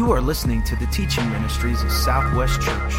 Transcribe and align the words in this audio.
You 0.00 0.08
are 0.12 0.22
listening 0.22 0.62
to 0.62 0.76
the 0.76 0.86
teaching 0.86 1.28
ministries 1.30 1.82
of 1.82 1.92
Southwest 1.92 2.62
Church, 2.62 2.94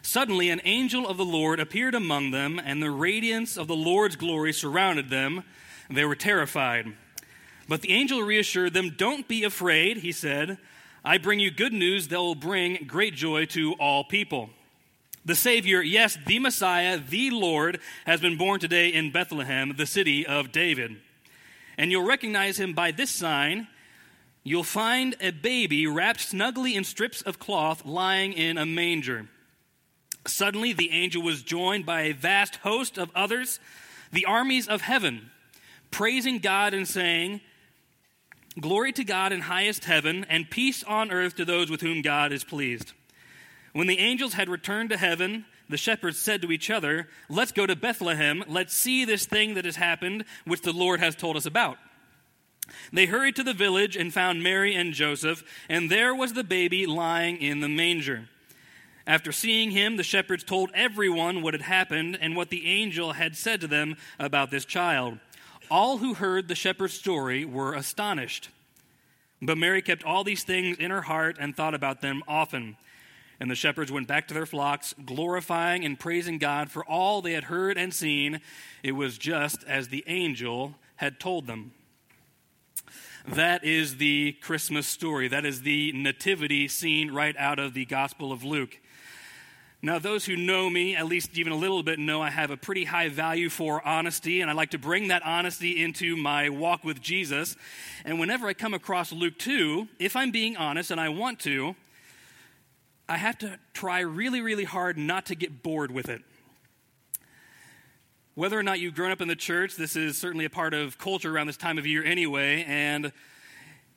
Suddenly, 0.05 0.49
an 0.49 0.61
angel 0.65 1.07
of 1.07 1.15
the 1.15 1.25
Lord 1.25 1.61
appeared 1.61 1.95
among 1.95 2.31
them, 2.31 2.59
and 2.63 2.83
the 2.83 2.91
radiance 2.91 3.57
of 3.57 3.67
the 3.67 3.75
Lord's 3.75 4.17
glory 4.17 4.51
surrounded 4.51 5.09
them. 5.09 5.43
They 5.89 6.03
were 6.03 6.15
terrified. 6.15 6.93
But 7.69 7.81
the 7.81 7.93
angel 7.93 8.21
reassured 8.21 8.73
them, 8.73 8.93
Don't 8.97 9.29
be 9.29 9.45
afraid, 9.45 9.97
he 9.97 10.11
said. 10.11 10.57
I 11.05 11.17
bring 11.17 11.39
you 11.39 11.51
good 11.51 11.71
news 11.71 12.09
that 12.09 12.19
will 12.19 12.35
bring 12.35 12.85
great 12.85 13.15
joy 13.15 13.45
to 13.47 13.73
all 13.73 14.03
people. 14.03 14.49
The 15.25 15.35
Savior, 15.35 15.81
yes, 15.81 16.17
the 16.25 16.37
Messiah, 16.37 16.97
the 16.97 17.29
Lord, 17.29 17.79
has 18.05 18.19
been 18.19 18.37
born 18.37 18.59
today 18.59 18.89
in 18.89 19.11
Bethlehem, 19.11 19.73
the 19.77 19.85
city 19.85 20.27
of 20.27 20.51
David. 20.51 20.97
And 21.77 21.91
you'll 21.91 22.05
recognize 22.05 22.59
him 22.59 22.73
by 22.73 22.91
this 22.91 23.09
sign. 23.09 23.67
You'll 24.43 24.63
find 24.63 25.15
a 25.21 25.31
baby 25.31 25.87
wrapped 25.87 26.19
snugly 26.19 26.75
in 26.75 26.83
strips 26.83 27.21
of 27.21 27.39
cloth 27.39 27.85
lying 27.85 28.33
in 28.33 28.57
a 28.57 28.65
manger. 28.65 29.29
Suddenly, 30.25 30.73
the 30.73 30.91
angel 30.91 31.21
was 31.21 31.43
joined 31.43 31.85
by 31.85 32.01
a 32.01 32.13
vast 32.13 32.57
host 32.57 32.97
of 32.97 33.11
others, 33.13 33.59
the 34.11 34.25
armies 34.25 34.67
of 34.67 34.81
heaven, 34.81 35.31
praising 35.91 36.39
God 36.39 36.73
and 36.73 36.87
saying, 36.87 37.41
Glory 38.59 38.91
to 38.93 39.03
God 39.03 39.31
in 39.31 39.41
highest 39.41 39.85
heaven, 39.85 40.25
and 40.29 40.49
peace 40.49 40.83
on 40.83 41.11
earth 41.11 41.35
to 41.37 41.45
those 41.45 41.69
with 41.69 41.81
whom 41.81 42.01
God 42.01 42.31
is 42.31 42.43
pleased. 42.43 42.93
When 43.73 43.87
the 43.87 43.99
angels 43.99 44.33
had 44.33 44.47
returned 44.47 44.91
to 44.91 44.97
heaven, 44.97 45.45
the 45.67 45.77
shepherds 45.77 46.19
said 46.19 46.41
to 46.43 46.51
each 46.51 46.69
other, 46.69 47.09
Let's 47.29 47.51
go 47.51 47.65
to 47.65 47.75
Bethlehem. 47.75 48.43
Let's 48.47 48.75
see 48.75 49.05
this 49.05 49.25
thing 49.25 49.55
that 49.55 49.65
has 49.65 49.75
happened, 49.75 50.25
which 50.45 50.61
the 50.61 50.71
Lord 50.71 50.99
has 50.99 51.15
told 51.15 51.35
us 51.35 51.47
about. 51.47 51.77
They 52.91 53.07
hurried 53.07 53.35
to 53.37 53.43
the 53.43 53.53
village 53.53 53.97
and 53.97 54.13
found 54.13 54.43
Mary 54.43 54.75
and 54.75 54.93
Joseph, 54.93 55.43
and 55.67 55.89
there 55.89 56.13
was 56.13 56.33
the 56.33 56.43
baby 56.43 56.85
lying 56.85 57.41
in 57.41 57.59
the 57.59 57.67
manger. 57.67 58.29
After 59.05 59.31
seeing 59.31 59.71
him, 59.71 59.97
the 59.97 60.03
shepherds 60.03 60.43
told 60.43 60.71
everyone 60.73 61.41
what 61.41 61.53
had 61.53 61.63
happened 61.63 62.17
and 62.21 62.35
what 62.35 62.49
the 62.49 62.65
angel 62.65 63.13
had 63.13 63.35
said 63.35 63.61
to 63.61 63.67
them 63.67 63.97
about 64.17 64.49
this 64.49 64.65
child. 64.65 65.19
All 65.69 65.97
who 65.97 66.13
heard 66.13 66.47
the 66.47 66.55
shepherd's 66.55 66.93
story 66.93 67.43
were 67.43 67.73
astonished. 67.73 68.49
But 69.41 69.57
Mary 69.57 69.81
kept 69.81 70.03
all 70.03 70.23
these 70.23 70.43
things 70.43 70.77
in 70.77 70.89
her 70.89 71.01
heart 71.01 71.37
and 71.39 71.55
thought 71.55 71.73
about 71.73 72.01
them 72.01 72.23
often. 72.27 72.77
And 73.39 73.51
the 73.51 73.55
shepherds 73.55 73.91
went 73.91 74.07
back 74.07 74.29
to 74.29 74.33
their 74.33 74.45
flocks, 74.45 74.93
glorifying 75.05 75.83
and 75.83 75.99
praising 75.99 76.37
God 76.37 76.71
for 76.71 76.85
all 76.85 77.21
they 77.21 77.33
had 77.33 77.45
heard 77.45 77.77
and 77.77 77.93
seen. 77.93 78.39
It 78.83 78.93
was 78.93 79.17
just 79.17 79.65
as 79.65 79.89
the 79.89 80.05
angel 80.07 80.75
had 80.95 81.19
told 81.19 81.45
them. 81.45 81.73
That 83.27 83.63
is 83.63 83.97
the 83.97 84.33
Christmas 84.41 84.87
story. 84.87 85.27
That 85.27 85.45
is 85.45 85.61
the 85.61 85.91
nativity 85.93 86.67
scene 86.69 87.11
right 87.11 87.35
out 87.37 87.59
of 87.59 87.73
the 87.73 87.85
Gospel 87.85 88.31
of 88.31 88.43
Luke. 88.43 88.79
Now, 89.85 89.99
those 89.99 90.23
who 90.23 90.37
know 90.37 90.69
me, 90.69 90.95
at 90.95 91.07
least 91.07 91.37
even 91.37 91.51
a 91.51 91.57
little 91.57 91.83
bit, 91.83 91.99
know 91.99 92.21
I 92.21 92.29
have 92.29 92.51
a 92.51 92.55
pretty 92.55 92.85
high 92.85 93.09
value 93.09 93.49
for 93.49 93.85
honesty, 93.85 94.39
and 94.39 94.49
I 94.49 94.53
like 94.53 94.71
to 94.71 94.77
bring 94.77 95.09
that 95.09 95.23
honesty 95.25 95.83
into 95.83 96.15
my 96.15 96.47
walk 96.47 96.85
with 96.85 97.01
Jesus. 97.01 97.57
And 98.05 98.17
whenever 98.17 98.47
I 98.47 98.53
come 98.53 98.73
across 98.73 99.11
Luke 99.11 99.37
2, 99.37 99.89
if 99.99 100.15
I'm 100.15 100.31
being 100.31 100.55
honest, 100.55 100.89
and 100.89 101.01
I 101.01 101.09
want 101.09 101.41
to, 101.41 101.75
I 103.09 103.17
have 103.17 103.37
to 103.39 103.59
try 103.73 103.99
really, 103.99 104.39
really 104.39 104.63
hard 104.63 104.97
not 104.97 105.25
to 105.25 105.35
get 105.35 105.61
bored 105.61 105.91
with 105.91 106.07
it. 106.07 106.21
Whether 108.35 108.57
or 108.57 108.63
not 108.63 108.79
you've 108.79 108.95
grown 108.95 109.11
up 109.11 109.19
in 109.19 109.27
the 109.27 109.35
church, 109.35 109.75
this 109.75 109.97
is 109.97 110.17
certainly 110.17 110.45
a 110.45 110.49
part 110.49 110.73
of 110.73 110.97
culture 110.97 111.35
around 111.35 111.47
this 111.47 111.57
time 111.57 111.77
of 111.77 111.85
year 111.85 112.05
anyway, 112.05 112.63
and 112.63 113.11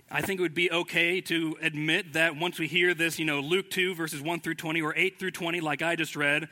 I 0.08 0.22
think 0.22 0.38
it 0.38 0.42
would 0.42 0.54
be 0.54 0.70
okay 0.70 1.20
to 1.22 1.56
admit 1.60 2.12
that 2.12 2.36
once 2.36 2.60
we 2.60 2.68
hear 2.68 2.94
this, 2.94 3.18
you 3.18 3.24
know, 3.24 3.40
Luke 3.40 3.70
2, 3.70 3.96
verses 3.96 4.22
1 4.22 4.40
through 4.40 4.54
20, 4.54 4.80
or 4.80 4.94
8 4.96 5.18
through 5.18 5.32
20, 5.32 5.60
like 5.60 5.82
I 5.82 5.96
just 5.96 6.14
read, 6.14 6.48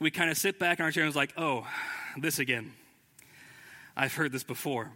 we 0.00 0.10
kind 0.10 0.28
of 0.28 0.36
sit 0.36 0.58
back 0.58 0.80
in 0.80 0.84
our 0.84 0.90
chair 0.90 1.04
and 1.04 1.08
it's 1.08 1.16
like, 1.16 1.32
oh, 1.36 1.68
this 2.18 2.40
again. 2.40 2.72
I've 3.96 4.14
heard 4.14 4.32
this 4.32 4.42
before. 4.42 4.90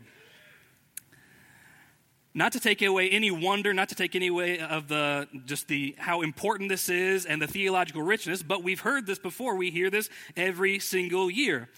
Not 2.35 2.53
to 2.53 2.61
take 2.61 2.83
away 2.83 3.09
any 3.11 3.31
wonder, 3.31 3.73
not 3.73 3.89
to 3.91 3.95
take 3.95 4.17
any 4.17 4.27
away 4.27 4.59
of 4.59 4.89
the 4.89 5.29
just 5.47 5.69
the 5.69 5.95
how 5.99 6.23
important 6.23 6.69
this 6.69 6.89
is 6.89 7.27
and 7.27 7.41
the 7.41 7.47
theological 7.47 8.03
richness, 8.03 8.43
but 8.43 8.63
we've 8.63 8.81
heard 8.81 9.07
this 9.07 9.19
before. 9.19 9.57
We 9.57 9.71
hear 9.71 9.89
this 9.91 10.09
every 10.37 10.79
single 10.79 11.31
year. 11.31 11.69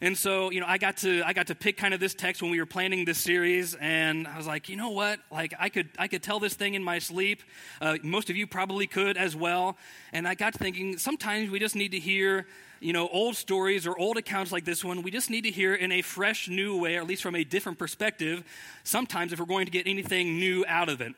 And 0.00 0.16
so, 0.16 0.50
you 0.50 0.60
know, 0.60 0.66
I 0.66 0.78
got 0.78 0.98
to 0.98 1.22
I 1.24 1.32
got 1.32 1.48
to 1.48 1.54
pick 1.54 1.76
kind 1.76 1.92
of 1.92 1.98
this 1.98 2.14
text 2.14 2.40
when 2.40 2.50
we 2.50 2.60
were 2.60 2.66
planning 2.66 3.04
this 3.04 3.18
series, 3.18 3.74
and 3.74 4.28
I 4.28 4.36
was 4.36 4.46
like, 4.46 4.68
you 4.68 4.76
know 4.76 4.90
what? 4.90 5.18
Like, 5.30 5.54
I 5.58 5.68
could 5.68 5.88
I 5.98 6.06
could 6.06 6.22
tell 6.22 6.38
this 6.38 6.54
thing 6.54 6.74
in 6.74 6.84
my 6.84 6.98
sleep. 7.00 7.42
Uh, 7.80 7.98
most 8.02 8.30
of 8.30 8.36
you 8.36 8.46
probably 8.46 8.86
could 8.86 9.16
as 9.16 9.34
well. 9.34 9.76
And 10.12 10.28
I 10.28 10.34
got 10.34 10.52
to 10.52 10.58
thinking, 10.58 10.98
sometimes 10.98 11.50
we 11.50 11.58
just 11.58 11.74
need 11.74 11.92
to 11.92 11.98
hear, 11.98 12.46
you 12.80 12.92
know, 12.92 13.08
old 13.08 13.34
stories 13.34 13.86
or 13.86 13.98
old 13.98 14.16
accounts 14.16 14.52
like 14.52 14.64
this 14.64 14.84
one. 14.84 15.02
We 15.02 15.10
just 15.10 15.30
need 15.30 15.42
to 15.42 15.50
hear 15.50 15.74
in 15.74 15.90
a 15.90 16.02
fresh, 16.02 16.48
new 16.48 16.80
way, 16.80 16.96
or 16.96 17.00
at 17.00 17.08
least 17.08 17.22
from 17.22 17.34
a 17.34 17.42
different 17.42 17.78
perspective. 17.78 18.44
Sometimes, 18.84 19.32
if 19.32 19.40
we're 19.40 19.46
going 19.46 19.66
to 19.66 19.72
get 19.72 19.86
anything 19.86 20.38
new 20.38 20.64
out 20.68 20.88
of 20.88 21.00
it. 21.00 21.14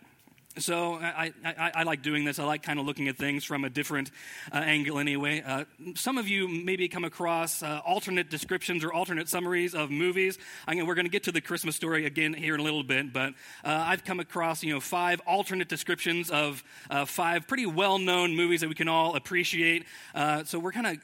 So 0.59 0.95
I, 0.95 1.33
I, 1.45 1.71
I, 1.77 1.83
like 1.85 2.03
doing 2.03 2.25
this. 2.25 2.41
I 2.41 2.45
like 2.45 2.65
kind 2.65 2.81
of 2.81 2.85
looking 2.85 3.07
at 3.07 3.17
things 3.17 3.45
from 3.45 3.65
a 3.65 3.71
different 3.71 4.11
uh, 4.53 4.57
angle 4.57 4.99
anyway. 4.99 5.43
Uh, 5.47 5.65
some 5.95 6.19
of 6.19 6.27
you 6.27 6.49
maybe 6.49 6.89
come 6.89 7.05
across 7.05 7.63
uh, 7.63 7.81
alternate 7.87 8.31
descriptions 8.31 8.83
or 8.83 8.93
alternate 8.93 9.29
summaries 9.29 9.77
of 9.77 9.93
movies. 9.93 10.39
I 10.67 10.75
mean, 10.75 10.87
we're 10.87 10.97
going 10.97 11.07
to 11.07 11.11
get 11.11 11.23
to 11.25 11.33
the 11.33 11.41
Christmas 11.41 11.77
story 11.77 12.05
again 12.05 12.35
here 12.35 12.55
in 12.55 12.61
a 12.61 12.65
little 12.65 12.83
bit, 12.83 13.13
but 13.13 13.35
uh, 13.65 13.85
I've 13.87 14.05
come 14.05 14.19
across, 14.19 14.65
you 14.65 14.75
know, 14.75 14.81
five 14.81 15.21
alternate 15.25 15.69
descriptions 15.69 16.31
of 16.31 16.65
uh, 16.91 17.05
five 17.05 17.47
pretty 17.47 17.67
well-known 17.67 18.35
movies 18.35 18.63
that 18.63 18.69
we 18.69 18.75
can 18.75 18.89
all 18.89 19.15
appreciate. 19.15 19.85
Uh, 20.17 20.43
so 20.43 20.59
we're 20.59 20.73
kind 20.73 20.89
of 20.89 20.99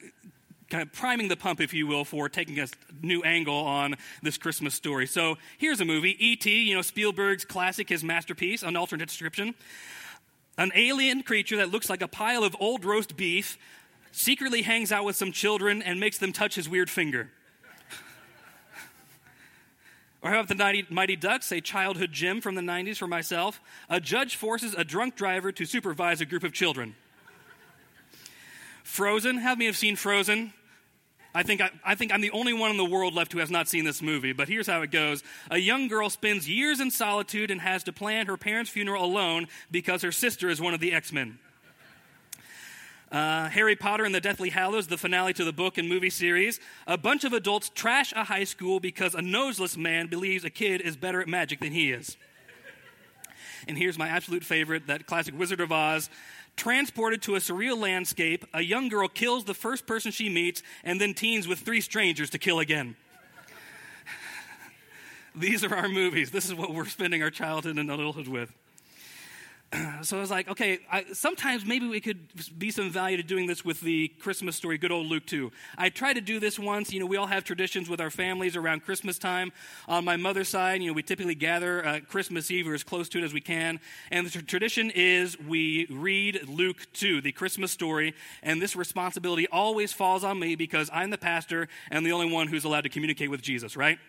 kind 0.69 0.83
of 0.83 0.91
priming 0.91 1.27
the 1.27 1.37
pump, 1.37 1.61
if 1.61 1.73
you 1.73 1.87
will, 1.87 2.03
for 2.03 2.27
taking 2.29 2.59
a 2.59 2.67
new 3.01 3.23
angle 3.23 3.55
on 3.55 3.95
this 4.21 4.37
Christmas 4.37 4.73
story. 4.73 5.07
So 5.07 5.37
here's 5.57 5.79
a 5.79 5.85
movie 5.85 6.15
E.T., 6.25 6.63
you 6.63 6.75
know, 6.75 6.81
Spielberg's 6.81 7.45
classic, 7.45 7.89
his 7.89 8.03
masterpiece, 8.03 8.63
an 8.63 8.75
alternate 8.75 9.07
description. 9.07 9.55
An 10.57 10.71
alien 10.75 11.23
creature 11.23 11.57
that 11.57 11.69
looks 11.69 11.89
like 11.89 12.01
a 12.01 12.07
pile 12.07 12.43
of 12.43 12.55
old 12.59 12.83
roast 12.83 13.15
beef 13.15 13.57
secretly 14.11 14.63
hangs 14.63 14.91
out 14.91 15.05
with 15.05 15.15
some 15.15 15.31
children 15.31 15.81
and 15.81 15.99
makes 15.99 16.17
them 16.17 16.33
touch 16.33 16.55
his 16.55 16.67
weird 16.67 16.89
finger. 16.89 17.29
Or 20.23 20.31
how 20.31 20.39
about 20.39 20.57
the 20.57 20.85
Mighty 20.89 21.15
Ducks, 21.15 21.51
a 21.51 21.61
childhood 21.61 22.11
gem 22.11 22.41
from 22.41 22.55
the 22.55 22.61
90s 22.61 22.97
for 22.97 23.05
myself? 23.05 23.61
A 23.87 24.01
judge 24.01 24.35
forces 24.35 24.73
a 24.73 24.83
drunk 24.83 25.15
driver 25.15 25.51
to 25.51 25.63
supervise 25.63 26.21
a 26.21 26.25
group 26.25 26.43
of 26.43 26.53
children. 26.53 26.95
Frozen, 28.83 29.37
how 29.37 29.53
many 29.53 29.67
have 29.67 29.77
seen 29.77 29.95
Frozen? 29.95 30.53
I 31.37 31.43
think, 31.43 31.61
I, 31.61 31.69
I, 31.85 31.93
think 31.93 32.11
I'm 32.11 32.21
the 32.21 32.31
only 32.31 32.51
one 32.51 32.71
in 32.71 32.77
the 32.77 32.85
world 32.85 33.13
left 33.13 33.31
who 33.31 33.37
has 33.37 33.51
not 33.51 33.67
seen 33.67 33.85
this 33.85 34.01
movie, 34.01 34.33
but 34.33 34.47
here's 34.47 34.65
how 34.65 34.81
it 34.81 34.89
goes. 34.89 35.21
A 35.51 35.59
young 35.59 35.87
girl 35.87 36.09
spends 36.09 36.49
years 36.49 36.79
in 36.79 36.89
solitude 36.89 37.51
and 37.51 37.61
has 37.61 37.83
to 37.83 37.93
plan 37.93 38.25
her 38.25 38.37
parents' 38.37 38.71
funeral 38.71 39.05
alone 39.05 39.47
because 39.69 40.01
her 40.01 40.11
sister 40.11 40.49
is 40.49 40.59
one 40.59 40.73
of 40.73 40.79
the 40.79 40.91
X 40.91 41.13
Men. 41.13 41.37
Uh, 43.11 43.49
Harry 43.49 43.75
Potter 43.75 44.03
and 44.03 44.15
the 44.15 44.19
Deathly 44.19 44.49
Hallows, 44.49 44.87
the 44.87 44.97
finale 44.97 45.31
to 45.33 45.43
the 45.43 45.53
book 45.53 45.77
and 45.77 45.87
movie 45.87 46.09
series. 46.09 46.59
A 46.87 46.97
bunch 46.97 47.23
of 47.23 47.33
adults 47.33 47.69
trash 47.69 48.13
a 48.13 48.23
high 48.23 48.43
school 48.43 48.79
because 48.79 49.13
a 49.13 49.21
noseless 49.21 49.77
man 49.77 50.07
believes 50.07 50.43
a 50.43 50.49
kid 50.49 50.81
is 50.81 50.97
better 50.97 51.21
at 51.21 51.27
magic 51.27 51.59
than 51.59 51.71
he 51.71 51.91
is. 51.91 52.17
And 53.67 53.77
here's 53.77 53.99
my 53.99 54.07
absolute 54.07 54.43
favorite 54.43 54.87
that 54.87 55.05
classic 55.05 55.37
Wizard 55.37 55.61
of 55.61 55.71
Oz. 55.71 56.09
Transported 56.57 57.21
to 57.21 57.35
a 57.35 57.39
surreal 57.39 57.77
landscape, 57.77 58.43
a 58.51 58.61
young 58.61 58.89
girl 58.89 59.07
kills 59.07 59.45
the 59.45 59.53
first 59.53 59.85
person 59.85 60.11
she 60.11 60.27
meets 60.27 60.63
and 60.83 60.99
then 60.99 61.13
teams 61.13 61.47
with 61.47 61.59
three 61.59 61.81
strangers 61.81 62.31
to 62.31 62.39
kill 62.39 62.59
again. 62.59 62.95
These 65.35 65.63
are 65.63 65.73
our 65.73 65.87
movies. 65.87 66.31
This 66.31 66.45
is 66.45 66.55
what 66.55 66.73
we're 66.73 66.87
spending 66.87 67.21
our 67.21 67.29
childhood 67.29 67.77
and 67.77 67.91
adulthood 67.91 68.27
with. 68.27 68.51
so 70.01 70.17
I 70.17 70.21
was 70.21 70.31
like, 70.31 70.47
okay, 70.47 70.79
I, 70.89 71.05
sometimes 71.11 71.65
maybe 71.65 71.87
we 71.87 71.99
could 71.99 72.19
be 72.57 72.71
some 72.71 72.89
value 72.89 73.17
to 73.17 73.23
doing 73.23 73.47
this 73.47 73.65
with 73.65 73.81
the 73.81 74.07
Christmas 74.19 74.55
story, 74.55 74.77
good 74.77 74.91
old 74.91 75.07
Luke 75.07 75.25
2. 75.25 75.51
I 75.77 75.89
tried 75.89 76.13
to 76.13 76.21
do 76.21 76.39
this 76.39 76.57
once. 76.57 76.93
You 76.93 77.01
know, 77.01 77.05
we 77.05 77.17
all 77.17 77.27
have 77.27 77.43
traditions 77.43 77.89
with 77.89 77.99
our 77.99 78.09
families 78.09 78.55
around 78.55 78.85
Christmas 78.85 79.17
time. 79.17 79.51
On 79.87 80.05
my 80.05 80.15
mother's 80.15 80.47
side, 80.47 80.81
you 80.81 80.87
know, 80.87 80.93
we 80.93 81.03
typically 81.03 81.35
gather 81.35 81.85
uh, 81.85 81.99
Christmas 82.07 82.49
Eve 82.49 82.67
or 82.67 82.73
as 82.73 82.83
close 82.83 83.09
to 83.09 83.19
it 83.19 83.23
as 83.23 83.33
we 83.33 83.41
can. 83.41 83.79
And 84.09 84.25
the 84.25 84.41
tradition 84.41 84.89
is 84.95 85.37
we 85.39 85.85
read 85.89 86.47
Luke 86.47 86.87
2, 86.93 87.21
the 87.21 87.33
Christmas 87.33 87.71
story. 87.71 88.13
And 88.41 88.61
this 88.61 88.75
responsibility 88.75 89.47
always 89.51 89.91
falls 89.91 90.23
on 90.23 90.39
me 90.39 90.55
because 90.55 90.89
I'm 90.93 91.09
the 91.09 91.17
pastor 91.17 91.67
and 91.91 92.05
the 92.05 92.13
only 92.13 92.31
one 92.31 92.47
who's 92.47 92.63
allowed 92.63 92.81
to 92.81 92.89
communicate 92.89 93.29
with 93.29 93.41
Jesus, 93.41 93.75
right? 93.75 93.99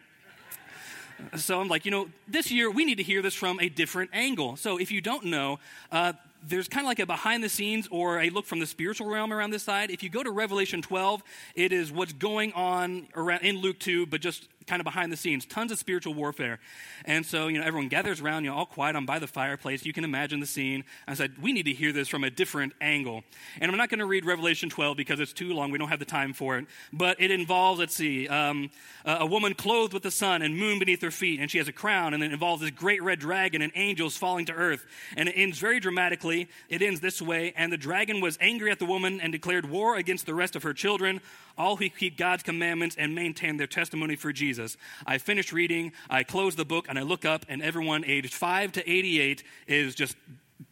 So 1.37 1.61
I'm 1.61 1.69
like, 1.69 1.85
you 1.85 1.91
know, 1.91 2.09
this 2.26 2.50
year 2.50 2.70
we 2.70 2.85
need 2.85 2.97
to 2.97 3.03
hear 3.03 3.23
this 3.23 3.35
from 3.35 3.61
a 3.61 3.69
different 3.69 4.11
angle. 4.12 4.56
So 4.56 4.79
if 4.79 4.91
you 4.91 5.00
don't 5.00 5.25
know, 5.25 5.59
uh, 5.91 6.12
there's 6.47 6.69
kind 6.69 6.85
of 6.85 6.88
like 6.88 7.00
a 7.00 7.06
behind 7.06 7.43
the 7.43 7.49
scenes 7.49 7.88
or 7.91 8.20
a 8.20 8.31
look 8.31 8.47
from 8.47 8.61
the 8.61 8.67
spiritual 8.67 9.09
realm 9.09 9.32
around 9.32 9.50
this 9.50 9.62
side. 9.62 9.91
If 9.91 10.03
you 10.03 10.09
go 10.09 10.23
to 10.23 10.31
Revelation 10.31 10.82
12, 10.82 11.23
it 11.55 11.73
is 11.73 11.91
what's 11.91 12.12
going 12.12 12.53
on 12.53 13.09
around 13.17 13.41
in 13.43 13.59
Luke 13.59 13.79
2, 13.79 14.06
but 14.06 14.20
just 14.20 14.49
kind 14.69 14.81
of 14.81 14.85
behind 14.85 15.11
the 15.11 15.17
scenes, 15.17 15.47
tons 15.47 15.73
of 15.73 15.79
spiritual 15.79 16.15
warfare. 16.15 16.61
And 17.05 17.25
so, 17.25 17.49
you 17.49 17.59
know, 17.59 17.65
everyone 17.65 17.88
gathers 17.88 18.20
around, 18.20 18.44
you 18.44 18.50
know, 18.50 18.56
all 18.56 18.67
quiet. 18.67 18.94
I'm 18.94 19.06
by 19.06 19.19
the 19.19 19.26
fireplace. 19.26 19.85
You 19.85 19.93
can 19.93 20.05
imagine 20.05 20.41
the 20.41 20.47
scene. 20.47 20.85
I 21.06 21.15
said, 21.15 21.43
we 21.43 21.53
need 21.53 21.65
to 21.65 21.73
hear 21.73 21.93
this 21.93 22.06
from 22.06 22.23
a 22.23 22.31
different 22.31 22.75
angle. 22.81 23.25
And 23.61 23.70
I'm 23.70 23.79
not 23.79 23.88
going 23.88 24.00
to 24.00 24.06
read 24.06 24.25
Revelation 24.25 24.69
12 24.69 24.97
because 24.97 25.20
it's 25.20 25.32
too 25.32 25.53
long. 25.53 25.70
We 25.70 25.79
don't 25.79 25.88
have 25.88 25.99
the 25.99 26.05
time 26.05 26.35
for 26.35 26.59
it. 26.59 26.67
But 26.93 27.20
it 27.20 27.31
involves, 27.31 27.81
let's 27.81 27.94
see, 27.94 28.29
um, 28.29 28.70
a 29.05 29.26
woman 29.26 29.55
clothed 29.55 29.94
with 29.94 30.03
the 30.03 30.11
sun 30.11 30.43
and 30.43 30.56
moon 30.56 30.79
beneath 30.79 31.03
her 31.03 31.11
feet, 31.11 31.41
and 31.41 31.50
she 31.50 31.59
has 31.59 31.69
a 31.69 31.73
crown, 31.73 32.12
and 32.12 32.23
it 32.23 32.32
involves 32.32 32.61
this 32.61 32.70
great 32.70 33.03
red 33.03 33.19
dragon 33.19 33.62
and 33.62 33.73
angels 33.75 34.17
falling 34.17 34.44
to 34.47 34.53
earth. 34.53 34.85
And 35.17 35.29
it 35.29 35.32
ends 35.32 35.59
very 35.59 35.81
dramatically. 35.81 36.49
It 36.69 36.82
ends 36.82 37.00
this 37.00 37.23
way 37.23 37.55
And 37.56 37.73
the 37.73 37.79
dragon 37.79 38.20
was 38.20 38.37
angry 38.41 38.70
at 38.70 38.79
the 38.79 38.85
woman 38.85 39.20
and 39.20 39.32
declared 39.32 39.69
war 39.69 39.97
against 39.97 40.26
the 40.26 40.35
rest 40.35 40.56
of 40.56 40.62
her 40.62 40.75
children 40.75 41.20
all 41.58 41.76
who 41.76 41.88
keep 41.90 42.16
God's 42.16 42.43
commandments 42.43 42.96
and 42.96 43.14
maintain 43.14 43.56
their 43.56 43.66
testimony 43.66 44.16
for 44.16 44.32
Jesus. 44.32 44.76
I 45.06 45.19
finish 45.19 45.52
reading, 45.52 45.93
I 46.08 46.22
close 46.22 46.56
the 46.56 46.64
book, 46.64 46.87
and 46.88 46.99
I 46.99 47.02
look 47.02 47.25
up, 47.25 47.44
and 47.49 47.60
everyone 47.60 48.05
aged 48.06 48.32
5 48.32 48.72
to 48.72 48.90
88 48.90 49.43
is 49.66 49.94
just 49.94 50.16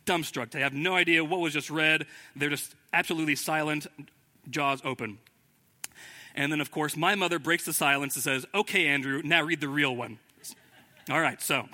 dumbstruck. 0.07 0.51
They 0.53 0.61
have 0.61 0.73
no 0.73 0.95
idea 0.95 1.25
what 1.25 1.41
was 1.41 1.53
just 1.53 1.69
read. 1.69 2.07
They're 2.35 2.51
just 2.51 2.75
absolutely 2.93 3.35
silent, 3.35 3.87
jaws 4.49 4.81
open. 4.85 5.19
And 6.35 6.53
then, 6.53 6.61
of 6.61 6.71
course, 6.71 6.97
my 6.97 7.15
mother 7.15 7.39
breaks 7.39 7.65
the 7.65 7.73
silence 7.73 8.15
and 8.15 8.23
says, 8.23 8.47
Okay, 8.55 8.87
Andrew, 8.87 9.23
now 9.25 9.43
read 9.43 9.61
the 9.61 9.69
real 9.69 9.95
one. 9.97 10.19
All 11.11 11.21
right, 11.21 11.41
so 11.41 11.69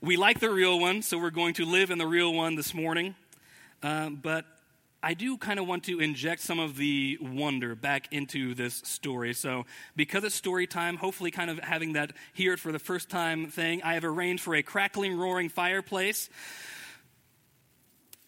we 0.00 0.16
like 0.16 0.38
the 0.38 0.50
real 0.50 0.78
one, 0.78 1.02
so 1.02 1.18
we're 1.18 1.30
going 1.30 1.54
to 1.54 1.64
live 1.64 1.90
in 1.90 1.98
the 1.98 2.06
real 2.06 2.32
one 2.32 2.56
this 2.56 2.74
morning. 2.74 3.14
Uh, 3.82 4.10
but 4.10 4.44
I 5.04 5.14
do 5.14 5.36
kind 5.36 5.58
of 5.58 5.66
want 5.66 5.82
to 5.84 5.98
inject 5.98 6.42
some 6.42 6.60
of 6.60 6.76
the 6.76 7.18
wonder 7.20 7.74
back 7.74 8.12
into 8.12 8.54
this 8.54 8.74
story. 8.84 9.34
So, 9.34 9.66
because 9.96 10.22
it's 10.22 10.36
story 10.36 10.68
time, 10.68 10.96
hopefully, 10.96 11.32
kind 11.32 11.50
of 11.50 11.58
having 11.58 11.94
that 11.94 12.12
hear 12.32 12.52
it 12.52 12.60
for 12.60 12.70
the 12.70 12.78
first 12.78 13.08
time 13.08 13.48
thing, 13.50 13.82
I 13.82 13.94
have 13.94 14.04
arranged 14.04 14.44
for 14.44 14.54
a 14.54 14.62
crackling, 14.62 15.16
roaring 15.16 15.48
fireplace. 15.48 16.30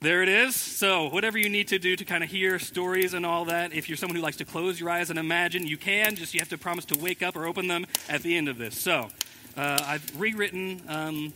There 0.00 0.22
it 0.22 0.28
is. 0.28 0.56
So, 0.56 1.08
whatever 1.10 1.38
you 1.38 1.48
need 1.48 1.68
to 1.68 1.78
do 1.78 1.94
to 1.94 2.04
kind 2.04 2.24
of 2.24 2.30
hear 2.30 2.58
stories 2.58 3.14
and 3.14 3.24
all 3.24 3.44
that, 3.44 3.72
if 3.72 3.88
you're 3.88 3.96
someone 3.96 4.16
who 4.16 4.22
likes 4.22 4.38
to 4.38 4.44
close 4.44 4.80
your 4.80 4.90
eyes 4.90 5.10
and 5.10 5.18
imagine, 5.18 5.68
you 5.68 5.76
can. 5.76 6.16
Just 6.16 6.34
you 6.34 6.40
have 6.40 6.48
to 6.48 6.58
promise 6.58 6.84
to 6.86 6.98
wake 6.98 7.22
up 7.22 7.36
or 7.36 7.46
open 7.46 7.68
them 7.68 7.86
at 8.08 8.22
the 8.22 8.36
end 8.36 8.48
of 8.48 8.58
this. 8.58 8.76
So, 8.76 9.08
uh, 9.56 9.78
I've 9.86 10.20
rewritten, 10.20 10.82
um, 10.88 11.32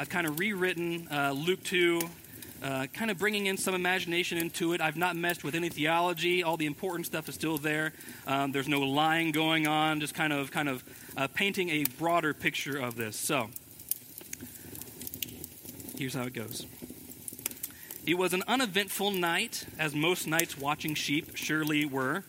I've 0.00 0.08
kind 0.08 0.26
of 0.26 0.40
rewritten 0.40 1.06
uh, 1.12 1.30
Luke 1.30 1.62
2 1.62 2.00
uh, 2.62 2.86
kind 2.92 3.10
of 3.10 3.18
bringing 3.18 3.46
in 3.46 3.56
some 3.56 3.74
imagination 3.74 4.38
into 4.38 4.72
it. 4.72 4.80
I've 4.80 4.96
not 4.96 5.16
messed 5.16 5.44
with 5.44 5.54
any 5.54 5.68
theology. 5.68 6.42
All 6.42 6.56
the 6.56 6.66
important 6.66 7.06
stuff 7.06 7.28
is 7.28 7.34
still 7.34 7.58
there. 7.58 7.92
Um, 8.26 8.52
there's 8.52 8.68
no 8.68 8.80
lying 8.80 9.32
going 9.32 9.66
on. 9.66 10.00
Just 10.00 10.14
kind 10.14 10.32
of, 10.32 10.50
kind 10.50 10.68
of 10.68 10.84
uh, 11.16 11.28
painting 11.28 11.68
a 11.70 11.84
broader 11.98 12.34
picture 12.34 12.76
of 12.76 12.96
this. 12.96 13.16
So, 13.16 13.50
here's 15.96 16.14
how 16.14 16.24
it 16.24 16.34
goes. 16.34 16.66
It 18.06 18.16
was 18.16 18.32
an 18.32 18.42
uneventful 18.48 19.10
night, 19.10 19.66
as 19.78 19.94
most 19.94 20.26
nights 20.26 20.56
watching 20.56 20.94
sheep 20.94 21.36
surely 21.36 21.84
were. 21.84 22.24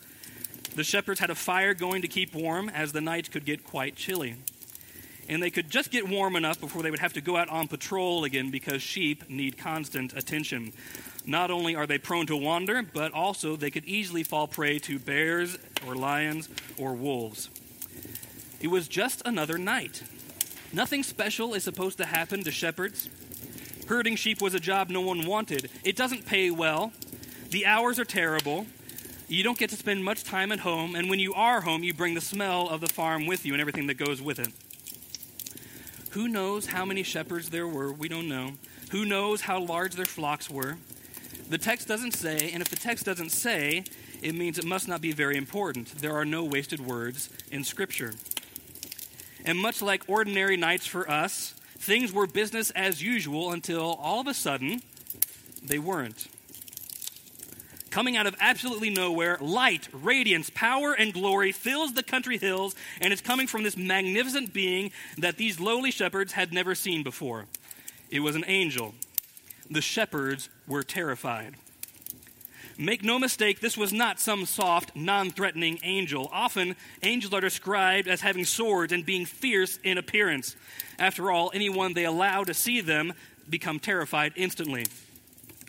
The 0.75 0.83
shepherds 0.83 1.19
had 1.19 1.29
a 1.29 1.35
fire 1.35 1.73
going 1.73 2.01
to 2.01 2.07
keep 2.07 2.35
warm, 2.35 2.69
as 2.69 2.91
the 2.91 3.01
nights 3.01 3.29
could 3.29 3.45
get 3.45 3.63
quite 3.63 3.95
chilly 3.95 4.35
and 5.29 5.41
they 5.41 5.51
could 5.51 5.69
just 5.69 5.91
get 5.91 6.09
warm 6.09 6.35
enough 6.35 6.59
before 6.59 6.81
they 6.81 6.89
would 6.89 6.99
have 6.99 7.13
to 7.13 7.21
go 7.21 7.37
out 7.37 7.47
on 7.49 7.67
patrol 7.67 8.23
again 8.23 8.49
because 8.49 8.81
sheep 8.81 9.29
need 9.29 9.57
constant 9.57 10.11
attention. 10.17 10.73
Not 11.25 11.51
only 11.51 11.75
are 11.75 11.85
they 11.85 11.99
prone 11.99 12.25
to 12.27 12.35
wander, 12.35 12.81
but 12.81 13.13
also 13.13 13.55
they 13.55 13.69
could 13.69 13.85
easily 13.85 14.23
fall 14.23 14.47
prey 14.47 14.79
to 14.79 14.97
bears 14.97 15.57
or 15.85 15.95
lions 15.95 16.49
or 16.79 16.93
wolves. 16.93 17.49
It 18.59 18.67
was 18.67 18.87
just 18.87 19.21
another 19.23 19.59
night. 19.59 20.01
Nothing 20.73 21.03
special 21.03 21.53
is 21.53 21.63
supposed 21.63 21.99
to 21.99 22.05
happen 22.05 22.43
to 22.43 22.51
shepherds. 22.51 23.07
Herding 23.87 24.15
sheep 24.15 24.41
was 24.41 24.55
a 24.55 24.59
job 24.59 24.89
no 24.89 25.01
one 25.01 25.25
wanted. 25.25 25.69
It 25.83 25.95
doesn't 25.95 26.25
pay 26.25 26.49
well. 26.49 26.91
The 27.51 27.67
hours 27.67 27.99
are 27.99 28.05
terrible. 28.05 28.65
You 29.27 29.43
don't 29.43 29.57
get 29.57 29.69
to 29.69 29.75
spend 29.75 30.03
much 30.03 30.23
time 30.23 30.51
at 30.51 30.59
home, 30.59 30.95
and 30.95 31.07
when 31.07 31.19
you 31.19 31.35
are 31.35 31.61
home, 31.61 31.83
you 31.83 31.93
bring 31.93 32.15
the 32.15 32.21
smell 32.21 32.67
of 32.67 32.81
the 32.81 32.87
farm 32.87 33.27
with 33.27 33.45
you 33.45 33.53
and 33.53 33.61
everything 33.61 33.85
that 33.87 33.97
goes 33.97 34.21
with 34.21 34.39
it. 34.39 34.49
Who 36.11 36.27
knows 36.27 36.67
how 36.67 36.85
many 36.85 37.03
shepherds 37.03 37.49
there 37.49 37.67
were? 37.67 37.93
We 37.93 38.09
don't 38.09 38.27
know. 38.27 38.53
Who 38.91 39.05
knows 39.05 39.41
how 39.41 39.59
large 39.59 39.95
their 39.95 40.05
flocks 40.05 40.49
were? 40.49 40.77
The 41.49 41.57
text 41.57 41.87
doesn't 41.87 42.13
say, 42.13 42.51
and 42.51 42.61
if 42.61 42.69
the 42.69 42.75
text 42.75 43.05
doesn't 43.05 43.29
say, 43.29 43.83
it 44.21 44.35
means 44.35 44.57
it 44.57 44.65
must 44.65 44.87
not 44.87 45.01
be 45.01 45.11
very 45.11 45.37
important. 45.37 45.89
There 45.99 46.15
are 46.15 46.25
no 46.25 46.43
wasted 46.43 46.79
words 46.79 47.29
in 47.51 47.63
Scripture. 47.63 48.13
And 49.45 49.57
much 49.57 49.81
like 49.81 50.03
ordinary 50.07 50.57
nights 50.57 50.85
for 50.85 51.09
us, 51.09 51.53
things 51.77 52.11
were 52.11 52.27
business 52.27 52.71
as 52.71 53.01
usual 53.01 53.51
until 53.51 53.97
all 54.01 54.19
of 54.19 54.27
a 54.27 54.33
sudden 54.33 54.81
they 55.63 55.79
weren't. 55.79 56.27
Coming 57.91 58.17
out 58.17 58.27
of 58.27 58.35
absolutely 58.39 58.91
nowhere, 58.91 59.37
light, 59.41 59.87
radiance, 59.91 60.51
power, 60.51 60.93
and 60.93 61.11
glory 61.11 61.51
fills 61.51 61.93
the 61.93 62.03
country 62.03 62.37
hills, 62.37 62.75
and 63.01 63.11
it's 63.11 63.21
coming 63.21 63.47
from 63.47 63.63
this 63.63 63.75
magnificent 63.75 64.53
being 64.53 64.91
that 65.17 65.37
these 65.37 65.59
lowly 65.59 65.89
shepherds 65.89 66.33
had 66.33 66.53
never 66.53 66.75
seen 66.75 67.03
before. 67.03 67.45
It 68.11 68.19
was 68.19 68.35
an 68.35 68.43
angel. 68.47 68.93
The 69.71 69.81
shepherds 69.81 70.49
were 70.67 70.83
terrified. 70.83 71.55
Make 72.77 73.03
no 73.03 73.19
mistake, 73.19 73.59
this 73.59 73.77
was 73.77 73.91
not 73.91 74.21
some 74.21 74.45
soft, 74.45 74.95
non 74.95 75.31
threatening 75.31 75.79
angel. 75.83 76.29
Often, 76.31 76.75
angels 77.03 77.33
are 77.33 77.41
described 77.41 78.07
as 78.07 78.21
having 78.21 78.45
swords 78.45 78.93
and 78.93 79.05
being 79.05 79.25
fierce 79.25 79.79
in 79.83 79.97
appearance. 79.97 80.55
After 80.97 81.29
all, 81.29 81.51
anyone 81.53 81.93
they 81.93 82.05
allow 82.05 82.45
to 82.45 82.53
see 82.53 82.79
them 82.79 83.13
become 83.49 83.79
terrified 83.79 84.31
instantly. 84.35 84.85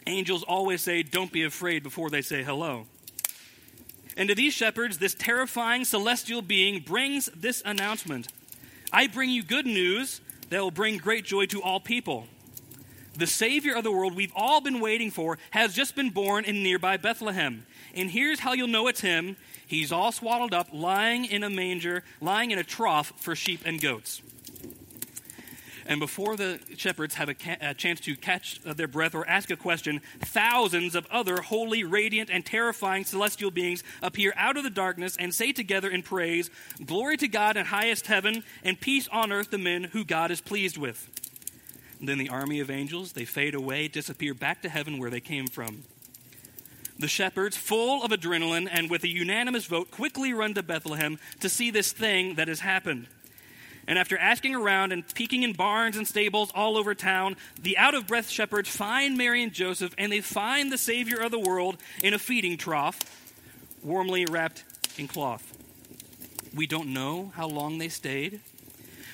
Angels 0.07 0.43
always 0.43 0.83
say, 0.83 1.03
Don't 1.03 1.33
be 1.33 1.45
afraid 1.45 1.83
before 1.83 2.11
they 2.11 2.23
say 2.23 2.43
hello. 2.43 2.87
And 4.17 4.29
to 4.29 4.35
these 4.35 4.53
shepherds, 4.53 4.99
this 4.99 5.15
terrifying 5.15 5.85
celestial 5.85 6.43
being 6.43 6.81
brings 6.81 7.27
this 7.27 7.63
announcement 7.65 8.29
I 8.93 9.07
bring 9.07 9.31
you 9.31 9.43
good 9.43 9.67
news 9.67 10.21
that 10.49 10.61
will 10.61 10.71
bring 10.71 10.99
great 10.99 11.25
joy 11.25 11.47
to 11.47 11.63
all 11.63 11.79
people. 11.81 12.27
The 13.17 13.27
Savior 13.27 13.75
of 13.75 13.85
the 13.85 13.93
world 13.93 14.17
we've 14.17 14.33
all 14.35 14.61
been 14.61 14.81
waiting 14.81 15.11
for 15.11 15.39
has 15.51 15.75
just 15.75 15.95
been 15.95 16.11
born 16.11 16.45
in 16.45 16.63
nearby 16.63 16.97
Bethlehem. 16.97 17.67
And 17.95 18.11
here's 18.11 18.41
how 18.41 18.53
you'll 18.53 18.69
know 18.69 18.89
it's 18.89 19.01
him 19.01 19.37
He's 19.67 19.93
all 19.93 20.11
swaddled 20.11 20.53
up, 20.53 20.69
lying 20.73 21.27
in 21.27 21.45
a 21.45 21.51
manger, 21.51 22.03
lying 22.21 22.51
in 22.51 22.59
a 22.59 22.65
trough 22.65 23.13
for 23.17 23.37
sheep 23.37 23.61
and 23.65 23.81
goats. 23.81 24.21
And 25.91 25.99
before 25.99 26.37
the 26.37 26.61
shepherds 26.77 27.17
have 27.17 27.29
a, 27.29 27.35
ca- 27.35 27.57
a 27.61 27.75
chance 27.75 27.99
to 28.03 28.15
catch 28.15 28.61
uh, 28.65 28.73
their 28.73 28.87
breath 28.87 29.13
or 29.13 29.29
ask 29.29 29.51
a 29.51 29.57
question, 29.57 30.01
thousands 30.21 30.95
of 30.95 31.05
other 31.11 31.39
holy, 31.43 31.83
radiant, 31.83 32.31
and 32.31 32.47
terrifying 32.47 33.05
celestial 33.05 33.51
beings 33.51 33.83
appear 34.01 34.33
out 34.37 34.57
of 34.57 34.63
the 34.63 34.71
darkness 34.71 35.17
and 35.19 35.35
say 35.35 35.51
together 35.51 35.91
in 35.91 36.05
praise, 36.05 36.49
Glory 36.87 37.17
to 37.17 37.27
God 37.27 37.57
in 37.57 37.67
highest 37.67 38.07
heaven, 38.07 38.45
and 38.63 38.81
peace 38.81 39.09
on 39.09 39.33
earth 39.33 39.51
to 39.51 39.59
men 39.59 39.83
who 39.83 40.05
God 40.05 40.31
is 40.31 40.41
pleased 40.41 40.79
with. 40.79 41.11
And 41.99 42.09
then 42.09 42.19
the 42.19 42.29
army 42.29 42.61
of 42.61 42.71
angels, 42.71 43.11
they 43.13 43.25
fade 43.25 43.57
away, 43.57 43.89
disappear 43.89 44.33
back 44.33 44.63
to 44.63 44.69
heaven 44.69 44.97
where 44.97 45.11
they 45.11 45.21
came 45.21 45.49
from. 45.49 45.83
The 47.01 47.09
shepherds, 47.09 47.57
full 47.57 48.05
of 48.05 48.13
adrenaline 48.13 48.69
and 48.71 48.91
with 48.91 49.03
a 49.03 49.09
unanimous 49.09 49.67
vote, 49.67 49.91
quickly 49.91 50.35
run 50.35 50.55
to 50.55 50.63
Bethlehem 50.63 51.19
to 51.41 51.49
see 51.49 51.73
this 51.73 51.91
thing 51.91 52.37
that 52.37 52.47
has 52.47 52.61
happened. 52.61 53.09
And 53.87 53.99
after 53.99 54.17
asking 54.17 54.55
around 54.55 54.93
and 54.93 55.07
peeking 55.15 55.43
in 55.43 55.53
barns 55.53 55.97
and 55.97 56.07
stables 56.07 56.53
all 56.55 56.77
over 56.77 56.95
town, 56.95 57.37
the 57.61 57.77
out 57.79 57.95
of 57.95 58.07
breath 58.07 58.29
shepherds 58.29 58.69
find 58.69 59.17
Mary 59.17 59.43
and 59.43 59.53
Joseph, 59.53 59.95
and 59.99 60.13
they 60.13 60.21
find 60.21 60.71
the 60.71 60.79
Savior 60.79 61.19
of 61.19 61.31
the 61.31 61.39
world 61.39 61.77
in 62.03 62.15
a 62.15 62.19
feeding 62.19 62.57
trough, 62.57 62.99
warmly 63.83 64.27
wrapped 64.27 64.65
in 64.99 65.09
cloth. 65.09 65.57
We 66.55 66.67
don't 66.67 66.93
know 66.93 67.33
how 67.35 67.49
long 67.49 67.79
they 67.79 67.89
stayed. 67.89 68.41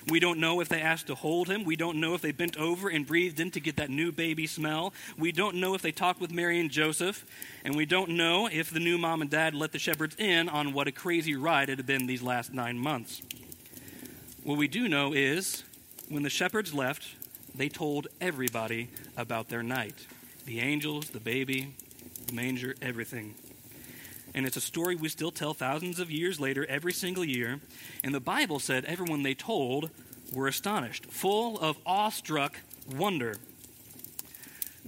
We 0.09 0.21
don't 0.21 0.39
know 0.39 0.61
if 0.61 0.69
they 0.69 0.81
asked 0.81 1.09
to 1.09 1.17
hold 1.17 1.49
him. 1.49 1.65
We 1.65 1.75
don't 1.75 1.99
know 2.01 2.15
if 2.15 2.23
they 2.23 2.31
bent 2.31 2.57
over 2.57 2.89
and 2.89 3.05
breathed 3.05 3.41
in 3.41 3.51
to 3.53 3.61
get 3.61 3.77
that 3.77 3.91
new 3.91 4.13
baby 4.13 4.47
smell. 4.47 4.95
We 5.19 5.33
don't 5.33 5.57
know 5.57 5.75
if 5.75 5.83
they 5.83 5.91
talked 5.91 6.21
with 6.21 6.31
Mary 6.31 6.61
and 6.61 6.71
Joseph. 6.71 7.27
And 7.65 7.75
we 7.75 7.87
don't 7.87 8.11
know 8.11 8.47
if 8.47 8.71
the 8.71 8.79
new 8.79 8.99
mom 8.99 9.21
and 9.21 9.29
dad 9.29 9.53
let 9.53 9.73
the 9.73 9.81
shepherds 9.81 10.15
in 10.17 10.49
on 10.49 10.73
what 10.73 10.87
a 10.87 10.93
crazy 10.93 11.35
ride 11.35 11.69
it 11.71 11.79
had 11.79 11.87
been 11.87 12.07
these 12.07 12.23
last 12.23 12.55
nine 12.55 12.79
months. 12.79 13.21
What 14.47 14.59
we 14.59 14.69
do 14.69 14.87
know 14.87 15.12
is 15.12 15.65
when 16.09 16.23
the 16.23 16.31
shepherds 16.31 16.73
left, 16.73 17.17
they 17.57 17.69
told 17.69 18.07
everybody 18.21 18.91
about 19.17 19.49
their 19.49 19.65
night 19.65 20.07
the 20.45 20.61
angels, 20.61 21.11
the 21.11 21.19
baby, 21.19 21.75
the 22.29 22.33
manger, 22.33 22.76
everything. 22.81 23.35
And 24.37 24.47
it's 24.47 24.57
a 24.57 24.61
story 24.61 24.95
we 24.95 25.09
still 25.09 25.33
tell 25.33 25.53
thousands 25.53 25.99
of 25.99 26.12
years 26.12 26.38
later, 26.38 26.65
every 26.69 26.93
single 26.93 27.25
year. 27.25 27.59
And 28.05 28.15
the 28.15 28.21
Bible 28.21 28.61
said 28.61 28.85
everyone 28.85 29.25
they 29.25 29.35
told 29.35 29.91
were 30.33 30.47
astonished, 30.47 31.07
full 31.07 31.59
of 31.59 31.76
awestruck 31.85 32.61
wonder. 32.97 33.35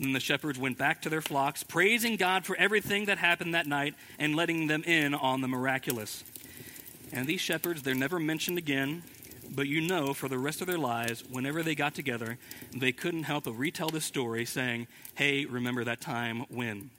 And 0.00 0.14
the 0.14 0.20
shepherds 0.20 0.60
went 0.60 0.78
back 0.78 1.02
to 1.02 1.08
their 1.08 1.20
flocks, 1.20 1.64
praising 1.64 2.14
God 2.14 2.44
for 2.46 2.54
everything 2.54 3.06
that 3.06 3.18
happened 3.18 3.54
that 3.54 3.66
night 3.66 3.96
and 4.20 4.36
letting 4.36 4.68
them 4.68 4.84
in 4.84 5.14
on 5.14 5.40
the 5.40 5.48
miraculous. 5.48 6.22
And 7.12 7.26
these 7.26 7.40
shepherds, 7.40 7.82
they're 7.82 7.96
never 7.96 8.20
mentioned 8.20 8.58
again, 8.58 9.02
but 9.50 9.68
you 9.68 9.80
know 9.80 10.14
for 10.14 10.28
the 10.28 10.38
rest 10.38 10.60
of 10.60 10.66
their 10.66 10.78
lives, 10.78 11.24
whenever 11.30 11.62
they 11.62 11.74
got 11.74 11.94
together, 11.94 12.38
they 12.76 12.92
couldn't 12.92 13.24
help 13.24 13.44
but 13.44 13.52
retell 13.52 13.88
this 13.88 14.04
story, 14.04 14.44
saying, 14.44 14.86
Hey, 15.14 15.44
remember 15.44 15.84
that 15.84 16.00
time 16.00 16.40
when? 16.48 16.90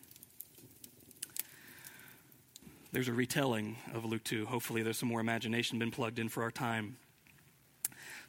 There's 2.92 3.08
a 3.08 3.14
retelling 3.14 3.78
of 3.94 4.04
Luke 4.04 4.24
2. 4.24 4.48
Hopefully, 4.48 4.82
there's 4.82 4.98
some 4.98 5.10
more 5.10 5.20
imagination 5.20 5.78
been 5.78 5.92
plugged 5.92 6.18
in 6.18 6.28
for 6.28 6.42
our 6.42 6.52
time. 6.52 6.98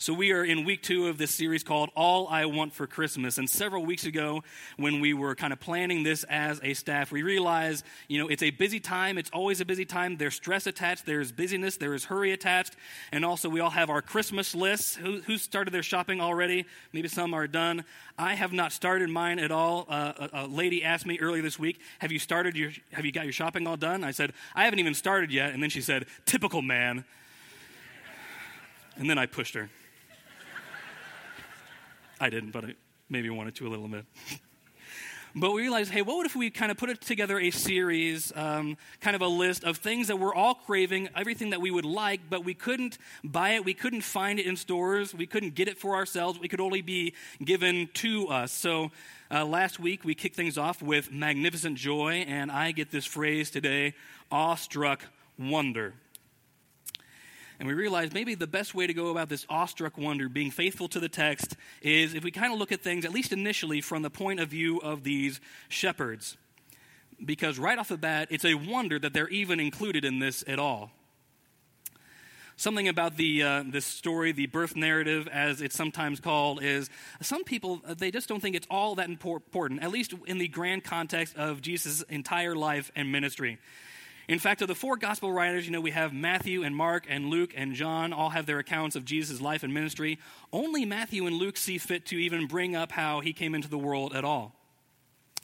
So, 0.03 0.15
we 0.15 0.33
are 0.33 0.43
in 0.43 0.65
week 0.65 0.83
two 0.83 1.09
of 1.09 1.19
this 1.19 1.31
series 1.31 1.63
called 1.63 1.91
All 1.95 2.27
I 2.27 2.47
Want 2.47 2.73
for 2.73 2.87
Christmas. 2.87 3.37
And 3.37 3.51
several 3.51 3.85
weeks 3.85 4.07
ago, 4.07 4.43
when 4.79 5.03
we 5.03 5.13
were 5.13 5.35
kind 5.35 5.53
of 5.53 5.61
planning 5.61 6.05
this 6.05 6.25
as 6.25 6.59
a 6.63 6.73
staff, 6.73 7.13
we 7.13 7.23
realized, 7.23 7.85
you 8.09 8.19
know, 8.19 8.27
it's 8.27 8.43
a 8.43 8.49
busy 8.51 8.81
time. 8.81 9.19
It's 9.19 9.29
always 9.29 9.61
a 9.61 9.67
busy 9.67 9.85
time. 9.85 10.17
There's 10.17 10.35
stress 10.35 10.67
attached, 10.67 11.05
there's 11.05 11.33
busyness, 11.33 11.77
there 11.77 11.93
is 11.93 12.07
hurry 12.07 12.33
attached. 12.33 12.77
And 13.13 13.27
also, 13.27 13.51
we 13.51 13.61
all 13.61 13.69
have 13.69 13.91
our 13.91 14.01
Christmas 14.01 14.55
lists. 14.55 14.97
Who, 14.97 15.21
who 15.21 15.37
started 15.37 15.75
their 15.75 15.83
shopping 15.83 16.23
already? 16.23 16.65
Maybe 16.95 17.09
some 17.09 17.35
are 17.35 17.47
done. 17.47 17.85
I 18.17 18.37
have 18.37 18.55
not 18.55 18.73
started 18.73 19.11
mine 19.11 19.39
at 19.39 19.51
all. 19.51 19.85
Uh, 19.87 20.29
a, 20.33 20.45
a 20.45 20.47
lady 20.47 20.83
asked 20.83 21.05
me 21.05 21.19
earlier 21.21 21.43
this 21.43 21.59
week, 21.59 21.79
Have 21.99 22.11
you 22.11 22.19
started 22.19 22.57
your, 22.57 22.71
have 22.93 23.05
you 23.05 23.13
got 23.13 23.25
your 23.25 23.35
shopping 23.35 23.67
all 23.67 23.77
done? 23.77 24.03
I 24.03 24.13
said, 24.13 24.33
I 24.55 24.65
haven't 24.65 24.79
even 24.79 24.95
started 24.95 25.31
yet. 25.31 25.53
And 25.53 25.63
then 25.63 25.69
she 25.69 25.83
said, 25.83 26.07
Typical 26.25 26.63
man. 26.63 27.05
And 28.97 29.11
then 29.11 29.19
I 29.19 29.27
pushed 29.27 29.53
her. 29.53 29.69
I 32.21 32.29
didn't, 32.29 32.51
but 32.51 32.65
I 32.65 32.75
maybe 33.09 33.31
wanted 33.31 33.55
to 33.57 33.67
a 33.67 33.71
little 33.71 33.89
bit. 33.89 34.05
but 35.35 35.53
we 35.53 35.63
realized, 35.63 35.91
hey, 35.91 36.03
what 36.03 36.27
if 36.27 36.37
we 36.37 36.51
kind 36.51 36.71
of 36.71 36.77
put 36.77 37.01
together 37.01 37.41
a 37.41 37.51
series, 37.51 38.31
um, 38.37 38.77
kind 39.01 39.17
of 39.17 39.23
a 39.23 39.27
list 39.27 39.65
of 39.65 39.79
things 39.79 40.09
that 40.09 40.19
we're 40.19 40.35
all 40.35 40.55
craving, 40.55 41.09
everything 41.17 41.51
that 41.51 41.63
we 41.63 41.71
would 41.71 41.87
like, 41.87 42.21
but 42.29 42.45
we 42.45 42.53
couldn't 42.53 42.99
buy 43.25 43.53
it, 43.53 43.65
we 43.65 43.73
couldn't 43.73 44.03
find 44.03 44.39
it 44.39 44.45
in 44.45 44.55
stores, 44.55 45.15
we 45.15 45.27
couldn't 45.27 45.55
get 45.55 45.67
it 45.67 45.79
for 45.79 45.95
ourselves, 45.97 46.39
we 46.39 46.47
could 46.47 46.61
only 46.61 46.83
be 46.83 47.15
given 47.43 47.89
to 47.95 48.29
us. 48.29 48.53
So 48.53 48.91
uh, 49.31 49.47
last 49.47 49.81
week 49.81 50.05
we 50.05 50.15
kicked 50.15 50.37
things 50.37 50.59
off 50.59 50.83
with 50.83 51.11
magnificent 51.11 51.79
joy, 51.79 52.25
and 52.29 52.53
I 52.53 52.73
get 52.73 52.91
this 52.91 53.07
phrase 53.07 53.51
today 53.51 53.95
awestruck 54.31 55.01
wonder. 55.39 55.95
And 57.61 57.69
we 57.69 57.75
realized 57.75 58.15
maybe 58.15 58.35
the 58.35 58.47
best 58.47 58.75
way 58.75 58.87
to 58.87 58.95
go 58.95 59.09
about 59.09 59.29
this 59.29 59.45
awestruck 59.51 59.99
wonder, 59.99 60.31
being 60.31 60.51
faithful 60.51 60.89
to 60.89 60.99
the 60.99 61.11
text, 61.11 61.57
is 61.83 62.15
if 62.15 62.25
we 62.25 62.31
kind 62.31 62.55
of 62.55 62.59
look 62.59 62.73
at 62.73 62.81
things, 62.81 63.05
at 63.05 63.13
least 63.13 63.33
initially, 63.33 63.83
from 63.83 64.01
the 64.01 64.09
point 64.09 64.41
of 64.41 64.49
view 64.49 64.79
of 64.79 65.05
these 65.05 65.43
shepherds. 65.69 66.39
Because 67.23 67.59
right 67.59 67.79
off 67.79 67.89
the 67.89 67.99
bat, 67.99 68.29
it's 68.31 68.47
a 68.47 68.55
wonder 68.55 68.99
that 68.99 69.13
they're 69.13 69.29
even 69.29 69.61
included 69.61 70.07
in 70.07 70.21
this 70.21 70.43
at 70.47 70.59
all. 70.59 70.91
Something 72.57 72.89
about 72.89 73.19
the 73.19 73.43
uh, 73.43 73.65
this 73.67 73.85
story, 73.85 74.33
the 74.33 74.47
birth 74.47 74.75
narrative, 74.75 75.29
as 75.29 75.61
it's 75.61 75.77
sometimes 75.77 76.19
called, 76.19 76.63
is 76.63 76.89
some 77.21 77.45
people 77.45 77.83
uh, 77.87 77.93
they 77.93 78.11
just 78.11 78.27
don't 78.27 78.41
think 78.41 78.57
it's 78.57 78.67
all 78.71 78.95
that 78.95 79.09
important. 79.11 79.83
At 79.83 79.91
least 79.91 80.15
in 80.27 80.39
the 80.39 80.49
grand 80.49 80.85
context 80.85 81.37
of 81.37 81.61
Jesus' 81.61 82.03
entire 82.09 82.55
life 82.55 82.91
and 82.97 83.13
ministry. 83.13 83.59
In 84.31 84.39
fact, 84.39 84.63
of 84.63 84.69
the 84.69 84.77
four 84.77 84.97
gospel 84.97 85.33
writers, 85.33 85.67
you 85.67 85.73
know, 85.73 85.81
we 85.81 85.91
have 85.91 86.13
Matthew 86.13 86.63
and 86.63 86.77
Mark 86.77 87.05
and 87.09 87.31
Luke 87.31 87.53
and 87.57 87.75
John 87.75 88.13
all 88.13 88.31
have 88.31 88.47
their 88.47 88.61
accounts 88.61 88.95
of 88.95 89.05
Jesus' 89.05 89.41
life 89.41 89.65
and 89.65 89.75
ministry. 89.75 90.21
Only 90.53 90.85
Matthew 90.85 91.27
and 91.27 91.35
Luke 91.35 91.57
see 91.57 91.79
fit 91.79 92.07
to 92.07 92.17
even 92.17 92.47
bring 92.47 92.77
up 92.77 92.93
how 92.93 93.19
he 93.19 93.33
came 93.33 93.57
into 93.57 93.69
the 93.69 93.77
world 93.77 94.15
at 94.15 94.25
all. 94.25 94.55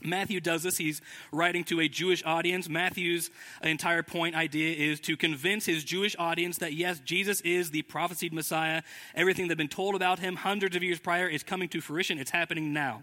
Matthew 0.05 0.39
does 0.39 0.63
this. 0.63 0.79
He's 0.79 1.03
writing 1.33 1.65
to 1.65 1.81
a 1.81 1.89
Jewish 1.89 2.25
audience. 2.25 2.69
Matthew's 2.69 3.29
entire 3.61 4.05
point 4.05 4.37
idea 4.37 4.77
is 4.77 5.01
to 5.01 5.17
convince 5.17 5.67
his 5.67 5.83
Jewish 5.83 6.15
audience 6.17 6.59
that 6.59 6.73
yes, 6.73 7.01
Jesus 7.01 7.41
is 7.41 7.73
the 7.73 7.83
prophesied 7.83 8.33
Messiah. 8.33 8.83
Everything 9.17 9.49
that's 9.49 9.59
been 9.59 9.67
told 9.67 9.97
about 9.97 10.21
him 10.21 10.37
hundreds 10.37 10.77
of 10.77 10.85
years 10.85 11.01
prior 11.01 11.27
is 11.27 11.43
coming 11.43 11.69
to 11.71 11.81
fruition. 11.81 12.19
It's 12.19 12.31
happening 12.31 12.73
now. 12.73 13.03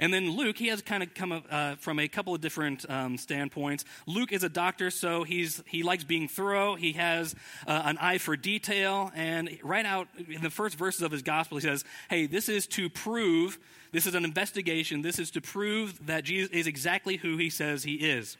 And 0.00 0.14
then 0.14 0.30
Luke, 0.30 0.56
he 0.56 0.68
has 0.68 0.80
kind 0.80 1.02
of 1.02 1.12
come 1.12 1.42
uh, 1.50 1.76
from 1.76 1.98
a 1.98 2.08
couple 2.08 2.34
of 2.34 2.40
different 2.40 2.88
um, 2.88 3.18
standpoints. 3.18 3.84
Luke 4.06 4.32
is 4.32 4.42
a 4.42 4.48
doctor, 4.48 4.90
so 4.90 5.24
he's, 5.24 5.62
he 5.66 5.82
likes 5.82 6.04
being 6.04 6.26
thorough. 6.26 6.74
He 6.74 6.94
has 6.94 7.34
uh, 7.66 7.82
an 7.84 7.98
eye 7.98 8.16
for 8.16 8.34
detail. 8.34 9.12
And 9.14 9.58
right 9.62 9.84
out 9.84 10.08
in 10.26 10.40
the 10.40 10.48
first 10.48 10.78
verses 10.78 11.02
of 11.02 11.12
his 11.12 11.20
gospel, 11.20 11.58
he 11.58 11.62
says, 11.62 11.84
Hey, 12.08 12.26
this 12.26 12.48
is 12.48 12.66
to 12.68 12.88
prove, 12.88 13.58
this 13.92 14.06
is 14.06 14.14
an 14.14 14.24
investigation, 14.24 15.02
this 15.02 15.18
is 15.18 15.30
to 15.32 15.42
prove 15.42 16.06
that 16.06 16.24
Jesus 16.24 16.50
is 16.50 16.66
exactly 16.66 17.18
who 17.18 17.36
he 17.36 17.50
says 17.50 17.82
he 17.82 17.96
is. 17.96 18.38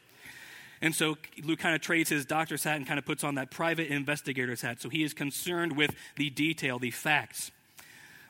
And 0.81 0.95
so 0.95 1.15
Luke 1.43 1.59
kind 1.59 1.75
of 1.75 1.81
trades 1.81 2.09
his 2.09 2.25
doctor's 2.25 2.63
hat 2.63 2.77
and 2.77 2.87
kind 2.87 2.97
of 2.97 3.05
puts 3.05 3.23
on 3.23 3.35
that 3.35 3.51
private 3.51 3.89
investigator's 3.89 4.63
hat. 4.63 4.81
So 4.81 4.89
he 4.89 5.03
is 5.03 5.13
concerned 5.13 5.77
with 5.77 5.93
the 6.15 6.31
detail, 6.31 6.79
the 6.79 6.89
facts. 6.89 7.51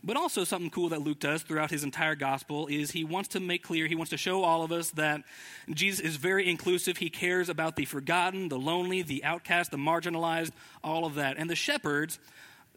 But 0.03 0.17
also, 0.17 0.43
something 0.43 0.71
cool 0.71 0.89
that 0.89 1.01
Luke 1.01 1.19
does 1.19 1.43
throughout 1.43 1.69
his 1.69 1.83
entire 1.83 2.15
gospel 2.15 2.65
is 2.67 2.89
he 2.89 3.03
wants 3.03 3.29
to 3.29 3.39
make 3.39 3.61
clear, 3.61 3.85
he 3.85 3.93
wants 3.93 4.09
to 4.09 4.17
show 4.17 4.43
all 4.43 4.63
of 4.63 4.71
us 4.71 4.89
that 4.91 5.21
Jesus 5.69 5.99
is 5.99 6.15
very 6.15 6.49
inclusive. 6.49 6.97
He 6.97 7.11
cares 7.11 7.49
about 7.49 7.75
the 7.75 7.85
forgotten, 7.85 8.49
the 8.49 8.57
lonely, 8.57 9.03
the 9.03 9.23
outcast, 9.23 9.69
the 9.69 9.77
marginalized, 9.77 10.51
all 10.83 11.05
of 11.05 11.15
that. 11.15 11.37
And 11.37 11.49
the 11.49 11.55
shepherds 11.55 12.17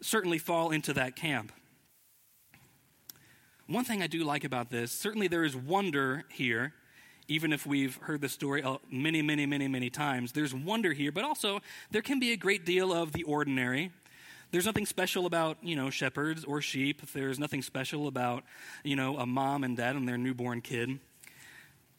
certainly 0.01 0.37
fall 0.37 0.69
into 0.69 0.93
that 0.93 1.15
camp. 1.15 1.51
One 3.67 3.83
thing 3.83 4.03
I 4.03 4.07
do 4.07 4.23
like 4.23 4.43
about 4.43 4.69
this 4.69 4.91
certainly 4.91 5.27
there 5.27 5.43
is 5.43 5.55
wonder 5.55 6.25
here, 6.29 6.73
even 7.27 7.51
if 7.51 7.65
we've 7.65 7.95
heard 7.97 8.21
the 8.21 8.29
story 8.29 8.61
uh, 8.61 8.77
many, 8.91 9.23
many, 9.23 9.47
many, 9.47 9.67
many 9.67 9.89
times. 9.89 10.31
There's 10.31 10.53
wonder 10.53 10.93
here, 10.93 11.11
but 11.11 11.23
also 11.23 11.61
there 11.89 12.03
can 12.03 12.19
be 12.19 12.33
a 12.33 12.37
great 12.37 12.65
deal 12.65 12.93
of 12.93 13.13
the 13.13 13.23
ordinary 13.23 13.91
there's 14.55 14.65
nothing 14.65 14.85
special 14.85 15.25
about, 15.25 15.57
you 15.61 15.75
know, 15.75 15.89
shepherds 15.89 16.45
or 16.45 16.61
sheep. 16.61 17.01
There's 17.11 17.37
nothing 17.37 17.61
special 17.61 18.07
about, 18.07 18.45
you 18.85 18.95
know, 18.95 19.17
a 19.17 19.25
mom 19.25 19.65
and 19.65 19.75
dad 19.75 19.97
and 19.97 20.07
their 20.07 20.17
newborn 20.17 20.61
kid. 20.61 20.97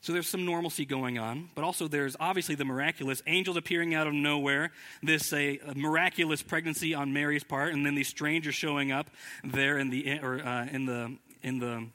So 0.01 0.15
there's 0.15 0.27
some 0.27 0.47
normalcy 0.47 0.87
going 0.87 1.19
on, 1.19 1.51
but 1.55 1.65
also 1.65 1.87
there's 1.87 2.17
obviously 2.19 2.55
the 2.55 2.65
miraculous 2.65 3.23
angels 3.27 3.59
appearing 3.59 3.95
out 3.95 4.07
of 4.07 4.15
nowhere, 4.15 4.71
this 5.03 5.35
a, 5.35 5.59
a 5.67 5.75
miraculous 5.75 6.43
pregnancy 6.43 6.95
on 6.95 7.13
Mary's 7.13 7.45
part, 7.45 7.75
and 7.75 7.85
then 7.85 7.95
these 7.95 8.09
strangers 8.09 8.55
showing 8.55 8.91
up 8.91 9.11
there 9.45 9.77
in 9.77 9.91
the 9.91 10.19
or 10.21 10.41
uh, 10.41 10.65
in 10.65 10.87
the 10.87 11.15
in 11.43 11.59
the 11.59 11.87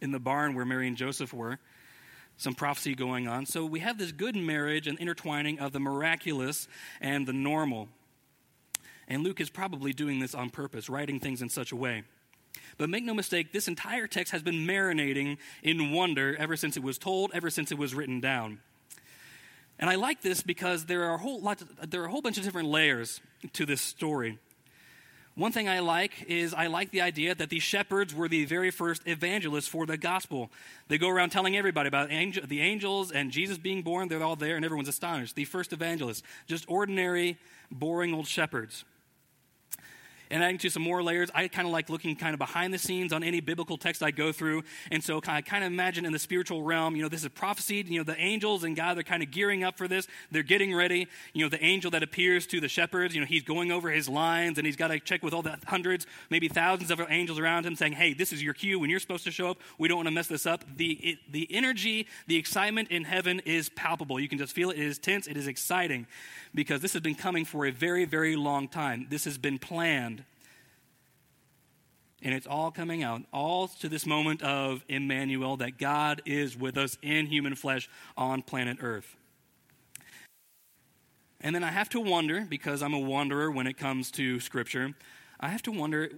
in 0.00 0.12
the 0.12 0.18
barn 0.18 0.54
where 0.54 0.64
Mary 0.64 0.88
and 0.88 0.96
Joseph 0.96 1.34
were. 1.34 1.58
Some 2.38 2.54
prophecy 2.54 2.94
going 2.94 3.28
on. 3.28 3.44
So 3.44 3.66
we 3.66 3.80
have 3.80 3.98
this 3.98 4.12
good 4.12 4.34
marriage 4.34 4.86
and 4.86 4.98
intertwining 4.98 5.58
of 5.58 5.72
the 5.72 5.80
miraculous 5.80 6.68
and 7.02 7.26
the 7.26 7.34
normal. 7.34 7.90
And 9.10 9.24
Luke 9.24 9.40
is 9.40 9.50
probably 9.50 9.92
doing 9.92 10.20
this 10.20 10.36
on 10.36 10.50
purpose, 10.50 10.88
writing 10.88 11.18
things 11.18 11.42
in 11.42 11.48
such 11.48 11.72
a 11.72 11.76
way. 11.76 12.04
But 12.78 12.88
make 12.88 13.04
no 13.04 13.12
mistake, 13.12 13.52
this 13.52 13.66
entire 13.66 14.06
text 14.06 14.32
has 14.32 14.42
been 14.42 14.66
marinating 14.66 15.38
in 15.64 15.90
wonder 15.90 16.36
ever 16.38 16.56
since 16.56 16.76
it 16.76 16.82
was 16.84 16.96
told, 16.96 17.32
ever 17.34 17.50
since 17.50 17.72
it 17.72 17.78
was 17.78 17.92
written 17.92 18.20
down. 18.20 18.60
And 19.80 19.90
I 19.90 19.96
like 19.96 20.22
this 20.22 20.42
because 20.42 20.84
there 20.84 21.04
are 21.04 21.14
a 21.14 21.18
whole 21.18 21.40
lot, 21.40 21.60
there 21.90 22.02
are 22.02 22.06
a 22.06 22.10
whole 22.10 22.22
bunch 22.22 22.38
of 22.38 22.44
different 22.44 22.68
layers 22.68 23.20
to 23.54 23.66
this 23.66 23.80
story. 23.80 24.38
One 25.34 25.52
thing 25.52 25.68
I 25.68 25.80
like 25.80 26.24
is 26.28 26.54
I 26.54 26.66
like 26.66 26.90
the 26.90 27.00
idea 27.00 27.34
that 27.34 27.50
these 27.50 27.62
shepherds 27.62 28.14
were 28.14 28.28
the 28.28 28.44
very 28.44 28.70
first 28.70 29.02
evangelists 29.06 29.68
for 29.68 29.86
the 29.86 29.96
gospel. 29.96 30.50
They 30.88 30.98
go 30.98 31.08
around 31.08 31.30
telling 31.30 31.56
everybody 31.56 31.88
about 31.88 32.12
angel, 32.12 32.44
the 32.46 32.60
angels 32.60 33.10
and 33.10 33.30
Jesus 33.30 33.58
being 33.58 33.82
born. 33.82 34.08
They're 34.08 34.22
all 34.22 34.36
there, 34.36 34.56
and 34.56 34.64
everyone's 34.64 34.88
astonished. 34.88 35.36
The 35.36 35.46
first 35.46 35.72
evangelists, 35.72 36.22
just 36.46 36.64
ordinary, 36.68 37.38
boring 37.70 38.12
old 38.12 38.26
shepherds 38.26 38.84
and 40.30 40.42
adding 40.42 40.58
to 40.58 40.70
some 40.70 40.82
more 40.82 41.02
layers, 41.02 41.30
I 41.34 41.48
kind 41.48 41.66
of 41.66 41.72
like 41.72 41.90
looking 41.90 42.14
kind 42.16 42.34
of 42.34 42.38
behind 42.38 42.72
the 42.72 42.78
scenes 42.78 43.12
on 43.12 43.22
any 43.22 43.40
biblical 43.40 43.76
text 43.76 44.02
I 44.02 44.10
go 44.10 44.32
through. 44.32 44.62
And 44.90 45.02
so 45.02 45.20
I 45.26 45.40
kind 45.42 45.64
of 45.64 45.72
imagine 45.72 46.04
in 46.04 46.12
the 46.12 46.18
spiritual 46.18 46.62
realm, 46.62 46.94
you 46.96 47.02
know, 47.02 47.08
this 47.08 47.22
is 47.22 47.28
prophesied, 47.30 47.88
you 47.88 47.98
know, 47.98 48.04
the 48.04 48.18
angels 48.20 48.64
and 48.64 48.76
God, 48.76 48.96
they're 48.96 49.02
kind 49.02 49.22
of 49.22 49.30
gearing 49.30 49.64
up 49.64 49.76
for 49.76 49.88
this. 49.88 50.06
They're 50.30 50.42
getting 50.42 50.74
ready. 50.74 51.08
You 51.32 51.44
know, 51.44 51.48
the 51.48 51.62
angel 51.62 51.90
that 51.92 52.02
appears 52.02 52.46
to 52.48 52.60
the 52.60 52.68
shepherds, 52.68 53.14
you 53.14 53.20
know, 53.20 53.26
he's 53.26 53.42
going 53.42 53.72
over 53.72 53.90
his 53.90 54.08
lines 54.08 54.58
and 54.58 54.66
he's 54.66 54.76
got 54.76 54.88
to 54.88 55.00
check 55.00 55.22
with 55.22 55.34
all 55.34 55.42
the 55.42 55.58
hundreds, 55.66 56.06
maybe 56.30 56.48
thousands 56.48 56.90
of 56.90 57.00
angels 57.08 57.38
around 57.38 57.66
him 57.66 57.74
saying, 57.74 57.92
hey, 57.92 58.12
this 58.14 58.32
is 58.32 58.42
your 58.42 58.54
cue 58.54 58.78
when 58.78 58.90
you're 58.90 59.00
supposed 59.00 59.24
to 59.24 59.30
show 59.30 59.50
up. 59.50 59.58
We 59.78 59.88
don't 59.88 59.98
want 59.98 60.08
to 60.08 60.14
mess 60.14 60.28
this 60.28 60.46
up. 60.46 60.64
The, 60.76 60.92
it, 60.92 61.18
the 61.30 61.48
energy, 61.50 62.06
the 62.26 62.36
excitement 62.36 62.90
in 62.90 63.04
heaven 63.04 63.40
is 63.44 63.68
palpable. 63.70 64.20
You 64.20 64.28
can 64.28 64.38
just 64.38 64.52
feel 64.52 64.70
it. 64.70 64.78
It 64.78 64.86
is 64.86 64.98
tense. 64.98 65.26
It 65.26 65.36
is 65.36 65.46
exciting 65.46 66.06
because 66.54 66.80
this 66.80 66.92
has 66.92 67.02
been 67.02 67.14
coming 67.14 67.44
for 67.44 67.66
a 67.66 67.70
very, 67.70 68.04
very 68.04 68.36
long 68.36 68.68
time. 68.68 69.06
This 69.10 69.24
has 69.24 69.38
been 69.38 69.58
planned. 69.58 70.19
And 72.22 72.34
it's 72.34 72.46
all 72.46 72.70
coming 72.70 73.02
out, 73.02 73.22
all 73.32 73.68
to 73.68 73.88
this 73.88 74.04
moment 74.04 74.42
of 74.42 74.84
Emmanuel, 74.88 75.56
that 75.58 75.78
God 75.78 76.20
is 76.26 76.56
with 76.56 76.76
us 76.76 76.98
in 77.02 77.26
human 77.26 77.54
flesh 77.54 77.88
on 78.16 78.42
planet 78.42 78.78
Earth. 78.80 79.16
And 81.40 81.54
then 81.54 81.64
I 81.64 81.70
have 81.70 81.88
to 81.90 82.00
wonder, 82.00 82.46
because 82.48 82.82
I'm 82.82 82.92
a 82.92 82.98
wanderer 82.98 83.50
when 83.50 83.66
it 83.66 83.78
comes 83.78 84.10
to 84.12 84.38
Scripture, 84.40 84.94
I 85.40 85.48
have 85.48 85.62
to 85.62 85.72
wonder 85.72 86.10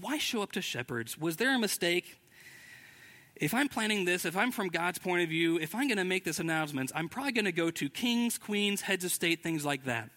why 0.00 0.16
show 0.16 0.40
up 0.40 0.52
to 0.52 0.62
shepherds? 0.62 1.18
Was 1.18 1.36
there 1.36 1.54
a 1.54 1.58
mistake? 1.58 2.18
If 3.36 3.52
I'm 3.52 3.68
planning 3.68 4.06
this, 4.06 4.24
if 4.24 4.36
I'm 4.36 4.52
from 4.52 4.68
God's 4.68 4.98
point 4.98 5.22
of 5.22 5.28
view, 5.28 5.58
if 5.58 5.74
I'm 5.74 5.88
going 5.88 5.98
to 5.98 6.04
make 6.04 6.24
this 6.24 6.38
announcement, 6.38 6.90
I'm 6.94 7.10
probably 7.10 7.32
going 7.32 7.44
to 7.44 7.52
go 7.52 7.70
to 7.70 7.90
kings, 7.90 8.38
queens, 8.38 8.80
heads 8.80 9.04
of 9.04 9.12
state, 9.12 9.42
things 9.42 9.64
like 9.64 9.84
that. 9.84 10.08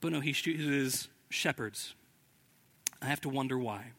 But 0.00 0.12
no, 0.12 0.20
he 0.20 0.32
chooses 0.32 1.08
shepherds. 1.28 1.94
I 3.00 3.06
have 3.06 3.20
to 3.22 3.28
wonder 3.28 3.58
why. 3.58 3.92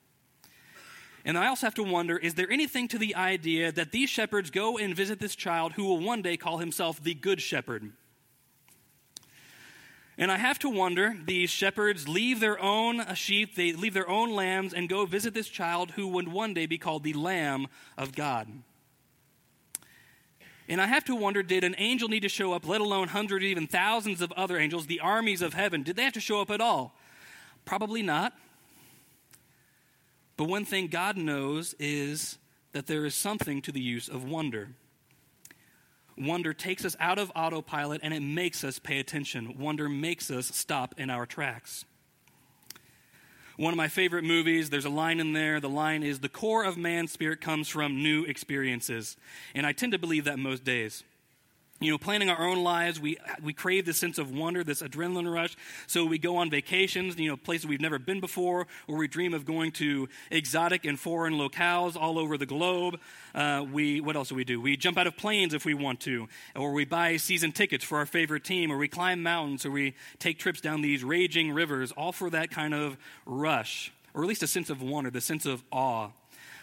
And 1.26 1.38
I 1.38 1.48
also 1.48 1.68
have 1.68 1.76
to 1.76 1.84
wonder 1.84 2.18
is 2.18 2.36
there 2.36 2.50
anything 2.50 2.88
to 2.90 2.98
the 2.98 3.16
idea 3.16 3.72
that 3.72 3.92
these 3.92 4.10
shepherds 4.10 4.50
go 4.50 4.78
and 4.78 4.96
visit 4.96 5.20
this 5.20 5.36
child 5.36 5.74
who 5.74 5.86
will 5.86 6.00
one 6.00 6.22
day 6.22 6.38
call 6.38 6.58
himself 6.58 7.02
the 7.04 7.14
Good 7.14 7.42
Shepherd? 7.42 7.92
And 10.18 10.32
I 10.32 10.38
have 10.38 10.60
to 10.60 10.70
wonder 10.70 11.16
these 11.26 11.50
shepherds 11.50 12.08
leave 12.10 12.42
their 12.42 12.60
own 12.62 13.16
sheep, 13.16 13.56
they 13.56 13.72
leave 13.72 13.94
their 13.94 14.10
own 14.10 14.32
lambs, 14.32 14.74
and 14.74 14.90
go 14.90 15.06
visit 15.06 15.34
this 15.34 15.48
child 15.48 15.92
who 15.92 16.10
would 16.10 16.28
one 16.28 16.54
day 16.54 16.66
be 16.66 16.78
called 16.78 17.04
the 17.04 17.14
Lamb 17.14 17.68
of 17.98 18.14
God. 18.14 18.50
And 20.68 20.82
I 20.82 20.88
have 20.88 21.06
to 21.06 21.16
wonder 21.16 21.42
did 21.42 21.64
an 21.64 21.74
angel 21.78 22.10
need 22.10 22.20
to 22.22 22.30
show 22.30 22.52
up, 22.52 22.68
let 22.68 22.82
alone 22.82 23.08
hundreds, 23.08 23.46
even 23.46 23.66
thousands 23.66 24.22
of 24.22 24.32
other 24.34 24.58
angels, 24.58 24.88
the 24.88 25.00
armies 25.00 25.42
of 25.42 25.54
heaven? 25.54 25.84
Did 25.84 25.96
they 25.96 26.04
have 26.04 26.14
to 26.14 26.20
show 26.20 26.42
up 26.42 26.52
at 26.52 26.60
all? 26.60 26.96
Probably 27.64 28.04
not. 28.04 28.34
But 30.40 30.48
one 30.48 30.64
thing 30.64 30.88
God 30.88 31.18
knows 31.18 31.76
is 31.80 32.38
that 32.72 32.88
there 32.88 33.06
is 33.06 33.14
something 33.14 33.62
to 33.64 33.74
the 33.74 33.82
use 33.82 34.08
of 34.08 34.24
wonder. 34.24 34.70
Wonder 36.18 36.54
takes 36.54 36.86
us 36.86 36.96
out 36.98 37.20
of 37.20 37.30
autopilot 37.36 38.00
and 38.06 38.14
it 38.14 38.22
makes 38.22 38.64
us 38.64 38.80
pay 38.80 39.00
attention. 39.00 39.58
Wonder 39.60 39.90
makes 39.90 40.32
us 40.32 40.48
stop 40.56 40.96
in 40.98 41.10
our 41.10 41.26
tracks. 41.26 41.84
One 43.58 43.74
of 43.74 43.78
my 43.78 43.90
favorite 43.90 44.24
movies, 44.24 44.70
there's 44.70 44.86
a 44.86 44.90
line 44.90 45.20
in 45.20 45.34
there. 45.34 45.60
The 45.60 45.68
line 45.68 46.04
is 46.04 46.20
The 46.20 46.30
core 46.30 46.64
of 46.64 46.78
man's 46.78 47.12
spirit 47.12 47.42
comes 47.42 47.68
from 47.68 48.02
new 48.02 48.24
experiences. 48.24 49.18
And 49.54 49.66
I 49.66 49.74
tend 49.74 49.92
to 49.92 50.00
believe 50.00 50.24
that 50.24 50.40
most 50.40 50.64
days 50.64 51.04
you 51.80 51.92
know, 51.92 51.98
planning 51.98 52.30
our 52.30 52.46
own 52.46 52.62
lives, 52.64 53.00
we, 53.00 53.18
we 53.42 53.54
crave 53.54 53.86
this 53.86 53.98
sense 53.98 54.18
of 54.18 54.32
wonder, 54.32 54.64
this 54.64 54.82
adrenaline 54.82 55.32
rush. 55.32 55.56
So 55.88 56.06
we 56.06 56.18
go 56.18 56.38
on 56.38 56.50
vacations, 56.50 57.18
you 57.18 57.30
know, 57.30 57.38
places 57.38 57.68
we've 57.68 57.80
never 57.80 57.98
been 57.98 58.20
before, 58.20 58.68
or 58.88 58.98
we 58.98 59.08
dream 59.08 59.34
of 59.34 59.46
going 59.46 59.72
to 59.74 60.10
exotic 60.30 60.86
and 60.86 61.00
foreign 61.00 61.36
locales 61.36 61.96
all 61.96 62.20
over 62.20 62.38
the 62.38 62.46
globe. 62.46 63.00
Uh, 63.34 63.66
we, 63.72 64.02
what 64.02 64.16
else 64.16 64.30
do 64.30 64.36
we 64.36 64.44
do? 64.44 64.60
We 64.60 64.76
jump 64.76 64.98
out 64.98 65.08
of 65.08 65.16
planes 65.16 65.54
if 65.54 65.64
we 65.64 65.74
want 65.74 66.02
to, 66.02 66.28
or 66.56 66.74
we 66.74 66.86
buy 66.86 67.18
season 67.18 67.52
tickets 67.52 67.84
for 67.86 67.98
our 67.98 68.06
favorite 68.06 68.44
team, 68.44 68.72
or 68.72 68.78
we 68.78 68.88
climb 68.88 69.24
mountains, 69.24 69.66
or 69.66 69.72
we 69.72 69.96
take 70.20 70.38
trips 70.38 70.60
down 70.60 70.82
these 70.82 71.04
raging 71.04 71.52
rivers, 71.52 71.92
all 71.94 72.12
for 72.12 72.30
that 72.30 72.52
kind 72.52 72.74
of 72.74 72.98
rush, 73.26 73.94
or 74.14 74.24
at 74.24 74.28
least 74.28 74.44
a 74.44 74.48
sense 74.48 74.70
of 74.70 74.82
wonder, 74.82 75.10
the 75.10 75.22
sense 75.22 75.46
of 75.46 75.64
awe. 75.72 76.10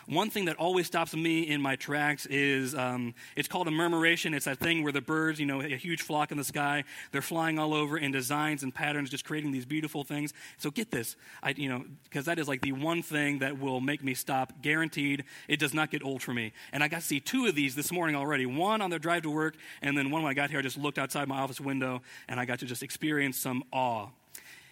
One 0.07 0.31
thing 0.31 0.45
that 0.45 0.57
always 0.57 0.87
stops 0.87 1.15
me 1.15 1.43
in 1.43 1.61
my 1.61 1.75
tracks 1.75 2.27
is 2.27 2.77
um, 2.77 3.15
it's 3.35 3.49
called 3.49 3.67
a 3.67 3.73
murmuration. 3.73 4.35
It's 4.35 4.45
that 4.45 4.59
thing 4.59 4.85
where 4.85 4.93
the 4.93 5.01
birds, 5.01 5.41
you 5.41 5.47
know, 5.47 5.61
a 5.61 5.77
huge 5.77 6.03
flock 6.03 6.31
in 6.31 6.39
the 6.39 6.45
sky, 6.45 6.85
they're 7.11 7.23
flying 7.23 7.59
all 7.59 7.75
over 7.75 7.99
in 7.99 8.13
designs 8.13 8.63
and 8.63 8.73
patterns, 8.73 9.11
just 9.11 9.25
creating 9.25 9.51
these 9.51 9.67
beautiful 9.67 10.05
things. 10.05 10.33
So 10.59 10.71
get 10.71 10.93
this, 10.93 11.17
I, 11.43 11.51
you 11.57 11.69
know, 11.69 11.85
because 12.05 12.27
that 12.27 12.39
is 12.39 12.47
like 12.47 12.61
the 12.61 12.71
one 12.73 13.03
thing 13.03 13.41
that 13.41 13.59
will 13.59 13.81
make 13.81 14.05
me 14.05 14.15
stop, 14.15 14.63
guaranteed. 14.63 15.25
It 15.49 15.59
does 15.59 15.75
not 15.75 15.91
get 15.91 16.05
old 16.05 16.23
for 16.23 16.33
me. 16.33 16.53
And 16.73 16.85
I 16.85 16.89
got 16.89 17.01
to 17.01 17.07
see 17.07 17.19
two 17.19 17.47
of 17.47 17.57
these 17.57 17.75
this 17.75 17.91
morning 17.91 18.15
already. 18.15 18.47
One 18.47 18.81
on 18.83 18.91
the 18.91 19.01
drive 19.01 19.23
to 19.23 19.31
work, 19.31 19.57
and 19.83 19.99
then 19.99 20.13
one 20.13 20.23
when 20.23 20.31
I 20.31 20.35
got 20.35 20.51
here, 20.51 20.61
I 20.61 20.63
just 20.63 20.79
looked 20.79 20.99
outside 20.99 21.27
my 21.27 21.39
office 21.39 21.61
window 21.61 22.03
and 22.29 22.39
I 22.39 22.45
got 22.45 22.61
to 22.61 22.67
just 22.67 22.83
experience 22.83 23.39
some 23.39 23.65
awe. 23.73 24.09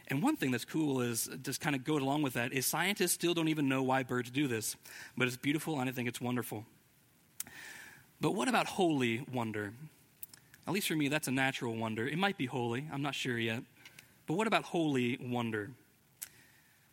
And 0.08 0.22
one 0.22 0.36
thing 0.36 0.50
that's 0.50 0.64
cool 0.64 1.00
is 1.00 1.30
just 1.42 1.60
kind 1.60 1.74
of 1.74 1.84
go 1.84 1.96
along 1.96 2.22
with 2.22 2.34
that 2.34 2.52
is 2.52 2.66
scientists 2.66 3.12
still 3.12 3.32
don't 3.34 3.48
even 3.48 3.68
know 3.68 3.82
why 3.82 4.02
birds 4.02 4.30
do 4.30 4.46
this, 4.46 4.76
but 5.16 5.26
it's 5.26 5.36
beautiful 5.36 5.80
and 5.80 5.88
I 5.88 5.92
think 5.92 6.08
it's 6.08 6.20
wonderful. 6.20 6.64
But 8.20 8.32
what 8.32 8.48
about 8.48 8.66
holy 8.66 9.24
wonder? 9.32 9.72
At 10.66 10.72
least 10.72 10.88
for 10.88 10.94
me, 10.94 11.08
that's 11.08 11.28
a 11.28 11.32
natural 11.32 11.74
wonder. 11.74 12.06
It 12.06 12.18
might 12.18 12.38
be 12.38 12.46
holy, 12.46 12.86
I'm 12.92 13.02
not 13.02 13.14
sure 13.14 13.38
yet. 13.38 13.62
But 14.26 14.34
what 14.34 14.46
about 14.46 14.64
holy 14.64 15.18
wonder? 15.20 15.70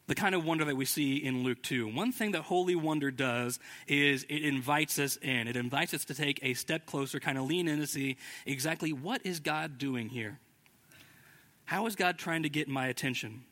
The 0.08 0.15
kind 0.15 0.36
of 0.36 0.43
wonder 0.43 0.65
that 0.65 0.76
we 0.76 0.84
see 0.84 1.17
in 1.17 1.43
Luke 1.43 1.62
2. 1.63 1.88
One 1.88 2.12
thing 2.12 2.32
that 2.32 2.41
holy 2.41 2.76
wonder 2.76 3.12
does 3.12 3.60
is 3.88 4.24
it 4.24 4.43
invites 4.43 5.00
us 5.00 5.17
in. 5.17 5.47
It 5.47 5.56
invites 5.56 5.93
us 5.93 6.04
to 6.06 6.13
take 6.13 6.39
a 6.43 6.54
step 6.54 6.86
closer, 6.86 7.19
kind 7.19 7.38
of 7.38 7.45
lean 7.45 7.69
in 7.69 7.80
to 7.80 7.88
see 7.88 8.17
exactly 8.45 8.91
what 8.91 9.26
is 9.26 9.39
God 9.39 9.78
doing 9.78 10.10
here. 10.10 10.39
How 11.71 11.86
is 11.86 11.95
God 11.95 12.17
trying 12.17 12.43
to 12.43 12.49
get 12.49 12.67
my 12.67 12.88
attention? 12.88 13.45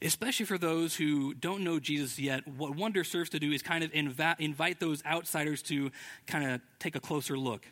Especially 0.00 0.46
for 0.46 0.56
those 0.56 0.94
who 0.94 1.34
don't 1.34 1.64
know 1.64 1.80
Jesus 1.80 2.16
yet, 2.16 2.46
what 2.46 2.76
wonder 2.76 3.02
serves 3.02 3.28
to 3.30 3.40
do 3.40 3.50
is 3.50 3.60
kind 3.60 3.82
of 3.82 3.90
inv- 3.90 4.36
invite 4.38 4.78
those 4.78 5.04
outsiders 5.04 5.62
to 5.62 5.90
kind 6.28 6.48
of 6.48 6.60
take 6.78 6.94
a 6.94 7.00
closer 7.00 7.36
look. 7.36 7.66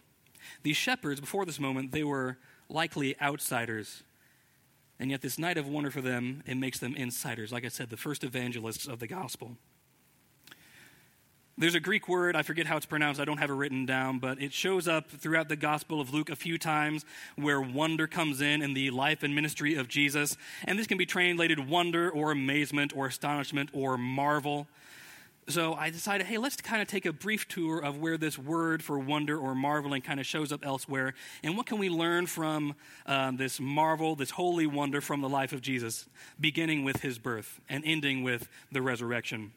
These 0.65 0.77
shepherds, 0.77 1.21
before 1.21 1.47
this 1.47 1.61
moment, 1.61 1.93
they 1.93 2.03
were 2.03 2.39
likely 2.69 3.15
outsiders. 3.21 4.03
And 4.99 5.13
yet, 5.13 5.23
this 5.23 5.39
night 5.39 5.57
of 5.57 5.69
wonder 5.69 5.93
for 5.93 6.01
them, 6.01 6.43
it 6.45 6.57
makes 6.57 6.81
them 6.81 6.97
insiders. 6.97 7.53
Like 7.53 7.65
I 7.65 7.69
said, 7.69 7.89
the 7.89 7.97
first 7.97 8.25
evangelists 8.25 8.89
of 8.89 8.99
the 8.99 9.07
gospel. 9.07 9.59
There's 11.61 11.75
a 11.75 11.81
Greek 11.81 12.09
word, 12.09 12.37
I 12.37 12.43
forget 12.43 12.65
how 12.65 12.79
it's 12.79 12.87
pronounced, 12.87 13.21
I 13.21 13.27
don't 13.27 13.37
have 13.37 13.51
it 13.51 13.53
written 13.53 13.85
down, 13.85 14.19
but 14.19 14.41
it 14.41 14.51
shows 14.51 14.89
up 14.89 15.11
throughout 15.11 15.51
the 15.51 15.57
Gospel 15.57 16.01
of 16.01 16.11
Luke 16.11 16.31
a 16.31 16.35
few 16.35 16.57
times 16.57 17.05
where 17.37 17.61
wonder 17.61 18.07
comes 18.07 18.41
in 18.41 18.63
in 18.63 18.73
the 18.73 18.89
life 18.89 19.23
and 19.23 19.35
ministry 19.35 19.75
of 19.75 19.87
Jesus. 19.87 20.39
And 20.65 20.79
this 20.79 20.87
can 20.87 20.97
be 20.97 21.05
translated 21.05 21.69
wonder 21.69 22.11
or 22.11 22.33
amazement 22.33 22.97
or 22.97 23.09
astonishment 23.09 23.69
or 23.75 23.99
marvel. 23.99 24.69
So 25.49 25.75
I 25.75 25.91
decided, 25.91 26.29
hey, 26.29 26.39
let's 26.39 26.57
kind 26.57 26.81
of 26.81 26.89
take 26.89 27.05
a 27.05 27.13
brief 27.13 27.47
tour 27.47 27.79
of 27.79 27.99
where 27.99 28.17
this 28.17 28.39
word 28.39 28.83
for 28.83 28.99
wonder 28.99 29.37
or 29.37 29.55
marveling 29.55 30.01
kind 30.01 30.19
of 30.19 30.25
shows 30.25 30.53
up 30.53 30.65
elsewhere. 30.65 31.13
And 31.43 31.59
what 31.59 31.67
can 31.67 31.79
we 31.79 31.91
learn 31.91 32.25
from 32.25 32.75
um, 33.05 33.37
this 33.37 33.61
marvel, 33.61 34.17
this 34.17 34.31
holy 34.31 34.67
wonder 34.67 35.03
from 35.03 35.21
the 35.21 35.29
life 35.29 35.53
of 35.53 35.61
Jesus, 35.61 36.07
beginning 36.41 36.85
with 36.85 37.03
his 37.03 37.19
birth 37.19 37.61
and 37.69 37.85
ending 37.85 38.23
with 38.23 38.49
the 38.73 38.81
resurrection? 38.81 39.53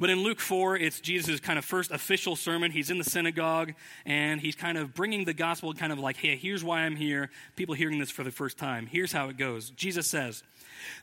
But 0.00 0.08
in 0.08 0.22
Luke 0.22 0.40
4, 0.40 0.78
it's 0.78 0.98
Jesus' 0.98 1.40
kind 1.40 1.58
of 1.58 1.64
first 1.66 1.90
official 1.90 2.34
sermon. 2.34 2.70
He's 2.70 2.88
in 2.88 2.96
the 2.96 3.04
synagogue 3.04 3.74
and 4.06 4.40
he's 4.40 4.54
kind 4.56 4.78
of 4.78 4.94
bringing 4.94 5.26
the 5.26 5.34
gospel, 5.34 5.74
kind 5.74 5.92
of 5.92 5.98
like, 5.98 6.16
hey, 6.16 6.36
here's 6.36 6.64
why 6.64 6.80
I'm 6.80 6.96
here. 6.96 7.28
People 7.54 7.74
hearing 7.74 7.98
this 7.98 8.10
for 8.10 8.24
the 8.24 8.30
first 8.30 8.56
time. 8.56 8.86
Here's 8.86 9.12
how 9.12 9.28
it 9.28 9.36
goes. 9.36 9.68
Jesus 9.68 10.06
says, 10.06 10.42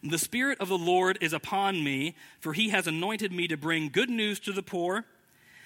The 0.02 0.18
Spirit 0.18 0.60
of 0.60 0.68
the 0.68 0.80
Lord 0.80 1.20
is 1.22 1.32
upon 1.32 1.84
me, 1.84 2.16
for 2.40 2.54
he 2.54 2.70
has 2.70 2.88
anointed 2.88 3.32
me 3.32 3.48
to 3.50 3.56
bring 3.56 3.90
good 3.90 4.10
news 4.10 4.40
to 4.42 4.52
the 4.52 4.64
poor. 4.64 5.06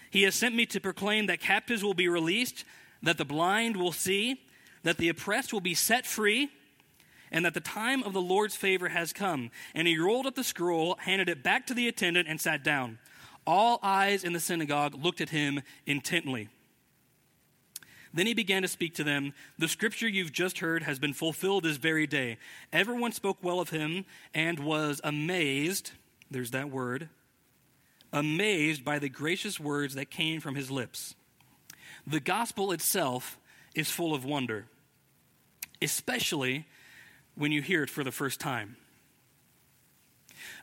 He 0.09 0.23
has 0.23 0.35
sent 0.35 0.53
me 0.53 0.65
to 0.65 0.81
proclaim 0.81 1.27
that 1.27 1.39
captives 1.39 1.85
will 1.85 1.93
be 1.93 2.09
released, 2.09 2.65
that 3.01 3.17
the 3.17 3.23
blind 3.23 3.77
will 3.77 3.93
see, 3.93 4.41
that 4.83 4.97
the 4.97 5.07
oppressed 5.07 5.53
will 5.53 5.61
be 5.61 5.73
set 5.73 6.05
free 6.05 6.49
and 7.31 7.45
that 7.45 7.53
the 7.53 7.61
time 7.61 8.03
of 8.03 8.11
the 8.11 8.21
Lord's 8.21 8.57
favor 8.57 8.89
has 8.89 9.13
come. 9.13 9.51
And 9.73 9.87
he 9.87 9.97
rolled 9.97 10.25
up 10.25 10.35
the 10.35 10.43
scroll, 10.43 10.97
handed 10.99 11.29
it 11.29 11.41
back 11.41 11.65
to 11.67 11.73
the 11.73 11.87
attendant, 11.87 12.27
and 12.27 12.41
sat 12.41 12.61
down. 12.61 12.99
All 13.45 13.79
eyes 13.81 14.23
in 14.23 14.33
the 14.33 14.39
synagogue 14.39 14.95
looked 14.95 15.21
at 15.21 15.29
him 15.29 15.61
intently. 15.85 16.49
Then 18.13 18.27
he 18.27 18.33
began 18.33 18.61
to 18.61 18.67
speak 18.67 18.95
to 18.95 19.03
them. 19.03 19.33
The 19.57 19.67
scripture 19.67 20.07
you've 20.07 20.33
just 20.33 20.59
heard 20.59 20.83
has 20.83 20.99
been 20.99 21.13
fulfilled 21.13 21.63
this 21.63 21.77
very 21.77 22.07
day. 22.07 22.37
Everyone 22.73 23.11
spoke 23.11 23.37
well 23.41 23.59
of 23.59 23.69
him 23.69 24.05
and 24.33 24.59
was 24.59 24.99
amazed. 25.03 25.91
There's 26.29 26.51
that 26.51 26.69
word. 26.69 27.09
Amazed 28.11 28.83
by 28.83 28.99
the 28.99 29.09
gracious 29.09 29.59
words 29.59 29.95
that 29.95 30.09
came 30.09 30.41
from 30.41 30.55
his 30.55 30.69
lips. 30.69 31.15
The 32.05 32.19
gospel 32.19 32.71
itself 32.71 33.37
is 33.73 33.89
full 33.89 34.13
of 34.13 34.25
wonder, 34.25 34.65
especially 35.81 36.67
when 37.35 37.53
you 37.53 37.61
hear 37.61 37.83
it 37.83 37.89
for 37.89 38.03
the 38.03 38.11
first 38.11 38.39
time. 38.39 38.75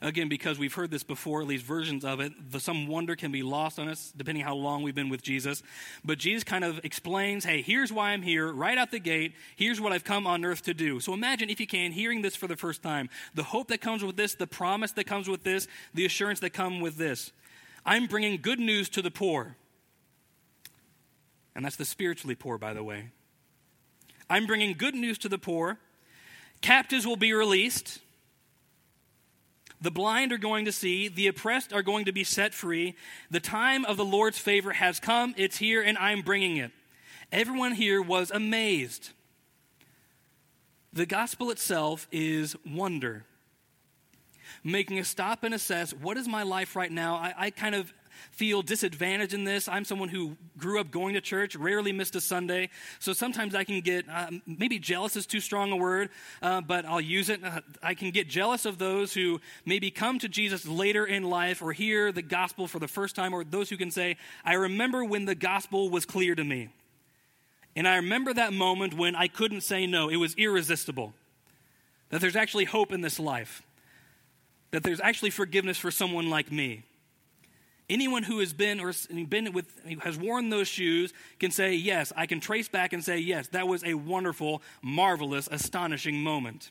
Again, 0.01 0.29
because 0.29 0.57
we've 0.57 0.73
heard 0.73 0.91
this 0.91 1.03
before, 1.03 1.41
at 1.41 1.47
least 1.47 1.65
versions 1.65 2.05
of 2.05 2.21
it, 2.21 2.31
some 2.59 2.87
wonder 2.87 3.17
can 3.17 3.33
be 3.33 3.43
lost 3.43 3.79
on 3.79 3.89
us 3.89 4.13
depending 4.15 4.45
how 4.45 4.55
long 4.55 4.81
we've 4.81 4.95
been 4.95 5.09
with 5.09 5.21
Jesus. 5.21 5.61
But 6.05 6.19
Jesus 6.19 6.45
kind 6.45 6.63
of 6.63 6.79
explains, 6.85 7.43
hey, 7.43 7.61
here's 7.61 7.91
why 7.91 8.11
I'm 8.11 8.21
here, 8.21 8.51
right 8.51 8.77
out 8.77 8.91
the 8.91 8.99
gate. 8.99 9.33
Here's 9.57 9.81
what 9.81 9.91
I've 9.91 10.05
come 10.05 10.25
on 10.25 10.45
earth 10.45 10.63
to 10.63 10.73
do. 10.73 11.01
So 11.01 11.13
imagine, 11.13 11.49
if 11.49 11.59
you 11.59 11.67
can, 11.67 11.91
hearing 11.91 12.21
this 12.21 12.35
for 12.35 12.47
the 12.47 12.55
first 12.55 12.81
time. 12.81 13.09
The 13.33 13.43
hope 13.43 13.67
that 13.67 13.81
comes 13.81 14.01
with 14.03 14.15
this, 14.15 14.35
the 14.35 14.47
promise 14.47 14.93
that 14.93 15.05
comes 15.05 15.27
with 15.27 15.43
this, 15.43 15.67
the 15.93 16.05
assurance 16.05 16.39
that 16.39 16.51
comes 16.51 16.81
with 16.81 16.95
this. 16.95 17.33
I'm 17.85 18.07
bringing 18.07 18.41
good 18.41 18.59
news 18.59 18.87
to 18.89 19.01
the 19.01 19.11
poor. 19.11 19.57
And 21.55 21.65
that's 21.65 21.75
the 21.75 21.85
spiritually 21.85 22.35
poor, 22.35 22.57
by 22.57 22.73
the 22.73 22.83
way. 22.83 23.09
I'm 24.29 24.45
bringing 24.45 24.77
good 24.77 24.95
news 24.95 25.17
to 25.19 25.29
the 25.29 25.37
poor. 25.37 25.77
Captives 26.61 27.05
will 27.05 27.17
be 27.17 27.33
released. 27.33 27.99
The 29.81 29.91
blind 29.91 30.33
are 30.33 30.37
going 30.37 30.65
to 30.65 30.71
see, 30.71 31.07
the 31.07 31.27
oppressed 31.27 31.71
are 31.71 31.81
going 31.81 32.05
to 32.05 32.11
be 32.11 32.23
set 32.23 32.53
free. 32.53 32.95
The 33.31 33.39
time 33.39 33.85
of 33.85 33.95
the 33.95 34.05
Lord's 34.05 34.37
favor 34.37 34.73
has 34.73 34.99
come, 34.99 35.33
it's 35.37 35.57
here, 35.57 35.81
and 35.81 35.97
I'm 35.97 36.21
bringing 36.21 36.57
it. 36.57 36.71
Everyone 37.31 37.73
here 37.73 38.01
was 38.01 38.31
amazed. 38.31 39.11
The 40.91 41.05
gospel 41.05 41.51
itself 41.51 42.07
is 42.11 42.55
wonder. 42.65 43.23
Making 44.63 44.99
a 44.99 45.05
stop 45.05 45.43
and 45.43 45.53
assess 45.53 45.93
what 45.93 46.17
is 46.17 46.27
my 46.27 46.43
life 46.43 46.75
right 46.75 46.91
now? 46.91 47.15
I, 47.15 47.33
I 47.37 47.49
kind 47.51 47.75
of 47.75 47.93
feel 48.31 48.61
disadvantaged 48.61 49.33
in 49.33 49.43
this. 49.43 49.67
I'm 49.67 49.85
someone 49.85 50.09
who 50.09 50.37
grew 50.57 50.79
up 50.79 50.91
going 50.91 51.13
to 51.13 51.21
church, 51.21 51.55
rarely 51.55 51.91
missed 51.91 52.15
a 52.15 52.21
Sunday. 52.21 52.69
So 52.99 53.13
sometimes 53.13 53.55
I 53.55 53.63
can 53.63 53.81
get, 53.81 54.07
uh, 54.09 54.31
maybe 54.45 54.79
jealous 54.79 55.15
is 55.15 55.25
too 55.25 55.39
strong 55.39 55.71
a 55.71 55.77
word, 55.77 56.09
uh, 56.41 56.61
but 56.61 56.85
I'll 56.85 57.01
use 57.01 57.29
it. 57.29 57.43
Uh, 57.43 57.61
I 57.81 57.93
can 57.93 58.11
get 58.11 58.27
jealous 58.27 58.65
of 58.65 58.77
those 58.77 59.13
who 59.13 59.41
maybe 59.65 59.91
come 59.91 60.19
to 60.19 60.29
Jesus 60.29 60.65
later 60.65 61.05
in 61.05 61.23
life 61.23 61.61
or 61.61 61.73
hear 61.73 62.11
the 62.11 62.21
gospel 62.21 62.67
for 62.67 62.79
the 62.79 62.87
first 62.87 63.15
time, 63.15 63.33
or 63.33 63.43
those 63.43 63.69
who 63.69 63.77
can 63.77 63.91
say, 63.91 64.17
I 64.43 64.53
remember 64.53 65.03
when 65.03 65.25
the 65.25 65.35
gospel 65.35 65.89
was 65.89 66.05
clear 66.05 66.35
to 66.35 66.43
me. 66.43 66.69
And 67.75 67.87
I 67.87 67.97
remember 67.97 68.33
that 68.33 68.51
moment 68.51 68.93
when 68.95 69.15
I 69.15 69.27
couldn't 69.27 69.61
say 69.61 69.85
no. 69.85 70.09
It 70.09 70.17
was 70.17 70.33
irresistible. 70.35 71.13
That 72.09 72.21
there's 72.21 72.35
actually 72.35 72.65
hope 72.65 72.91
in 72.91 73.01
this 73.01 73.19
life. 73.19 73.61
That 74.71 74.83
there's 74.83 74.99
actually 74.99 75.29
forgiveness 75.29 75.77
for 75.77 75.91
someone 75.91 76.29
like 76.29 76.51
me. 76.51 76.83
Anyone 77.89 78.21
who 78.23 78.39
has 78.39 78.53
been 78.53 78.79
or 78.79 78.93
been 79.27 79.51
with 79.51 79.67
has 80.01 80.15
worn 80.17 80.49
those 80.49 80.67
shoes 80.67 81.11
can 81.39 81.49
say, 81.49 81.73
Yes, 81.73 82.13
I 82.15 82.27
can 82.27 82.39
trace 82.39 82.69
back 82.69 82.93
and 82.93 83.03
say, 83.03 83.17
Yes, 83.17 83.47
that 83.49 83.67
was 83.67 83.83
a 83.83 83.95
wonderful, 83.95 84.61
marvelous, 84.81 85.49
astonishing 85.51 86.21
moment. 86.21 86.69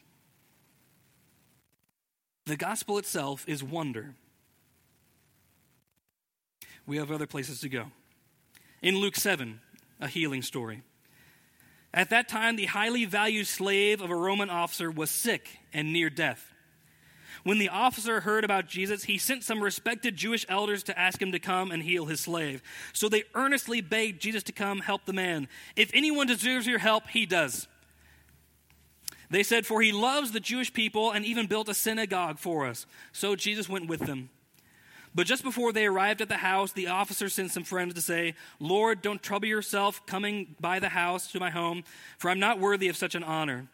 The 2.47 2.57
gospel 2.57 2.99
itself 2.99 3.45
is 3.49 3.63
wonder. 3.65 4.15
We 6.87 6.97
have 6.97 7.11
other 7.11 7.27
places 7.27 7.61
to 7.61 7.69
go. 7.69 7.87
In 8.81 8.97
Luke 8.97 9.17
7, 9.17 9.61
a 10.01 10.09
healing 10.09 10.43
story. 10.43 10.83
At 11.93 12.11
that 12.11 12.29
time, 12.29 12.57
the 12.57 12.67
highly 12.67 13.05
valued 13.05 13.47
slave 13.47 14.01
of 14.01 14.11
a 14.11 14.15
Roman 14.15 14.51
officer 14.51 14.91
was 14.91 15.11
sick 15.11 15.59
and 15.73 15.93
near 15.93 16.11
death. 16.11 16.55
When 17.45 17.59
the 17.59 17.69
officer 17.69 18.21
heard 18.21 18.45
about 18.45 18.67
Jesus, 18.67 19.05
he 19.05 19.19
sent 19.19 19.45
some 19.45 19.63
respected 19.63 20.17
Jewish 20.17 20.45
elders 20.49 20.83
to 20.85 20.99
ask 20.99 21.21
him 21.21 21.33
to 21.33 21.39
come 21.39 21.71
and 21.71 21.83
heal 21.83 22.07
his 22.07 22.21
slave. 22.21 22.63
So 22.93 23.09
they 23.09 23.25
earnestly 23.35 23.81
begged 23.81 24.21
Jesus 24.21 24.43
to 24.45 24.53
come 24.53 24.81
help 24.81 25.05
the 25.05 25.13
man. 25.13 25.49
If 25.77 25.91
anyone 25.95 26.27
deserves 26.27 26.67
your 26.67 26.79
help, 26.79 27.09
he 27.09 27.27
does. 27.27 27.69
They 29.31 29.43
said, 29.43 29.67
For 29.67 29.83
he 29.83 29.93
loves 29.93 30.33
the 30.33 30.41
Jewish 30.41 30.73
people 30.73 31.11
and 31.11 31.25
even 31.25 31.47
built 31.47 31.69
a 31.69 31.75
synagogue 31.75 32.39
for 32.39 32.67
us. 32.67 32.87
So 33.13 33.37
Jesus 33.37 33.69
went 33.69 33.89
with 33.89 34.01
them. 34.01 34.31
But 35.15 35.27
just 35.27 35.43
before 35.43 35.73
they 35.73 35.87
arrived 35.87 36.21
at 36.21 36.29
the 36.29 36.37
house, 36.37 36.73
the 36.73 36.89
officer 36.89 37.29
sent 37.29 37.51
some 37.51 37.65
friends 37.65 37.95
to 37.95 38.01
say, 38.01 38.35
Lord, 38.61 39.03
don't 39.03 39.23
trouble 39.23 39.49
yourself 39.49 40.05
coming 40.07 40.55
by 40.61 40.79
the 40.79 40.91
house 40.91 41.33
to 41.33 41.41
my 41.41 41.51
home, 41.51 41.85
for 42.19 42.31
I'm 42.31 42.39
not 42.39 42.61
worthy 42.61 42.89
of 42.89 42.97
such 42.97 43.15
an 43.15 43.25
honor. 43.25 43.69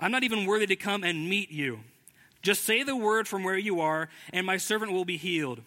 I'm 0.00 0.10
not 0.10 0.24
even 0.24 0.46
worthy 0.46 0.66
to 0.66 0.76
come 0.76 1.04
and 1.04 1.28
meet 1.28 1.50
you. 1.50 1.80
Just 2.44 2.64
say 2.64 2.82
the 2.82 2.94
word 2.94 3.26
from 3.26 3.42
where 3.42 3.56
you 3.56 3.80
are, 3.80 4.10
and 4.30 4.46
my 4.46 4.58
servant 4.58 4.92
will 4.92 5.06
be 5.06 5.16
healed. 5.16 5.62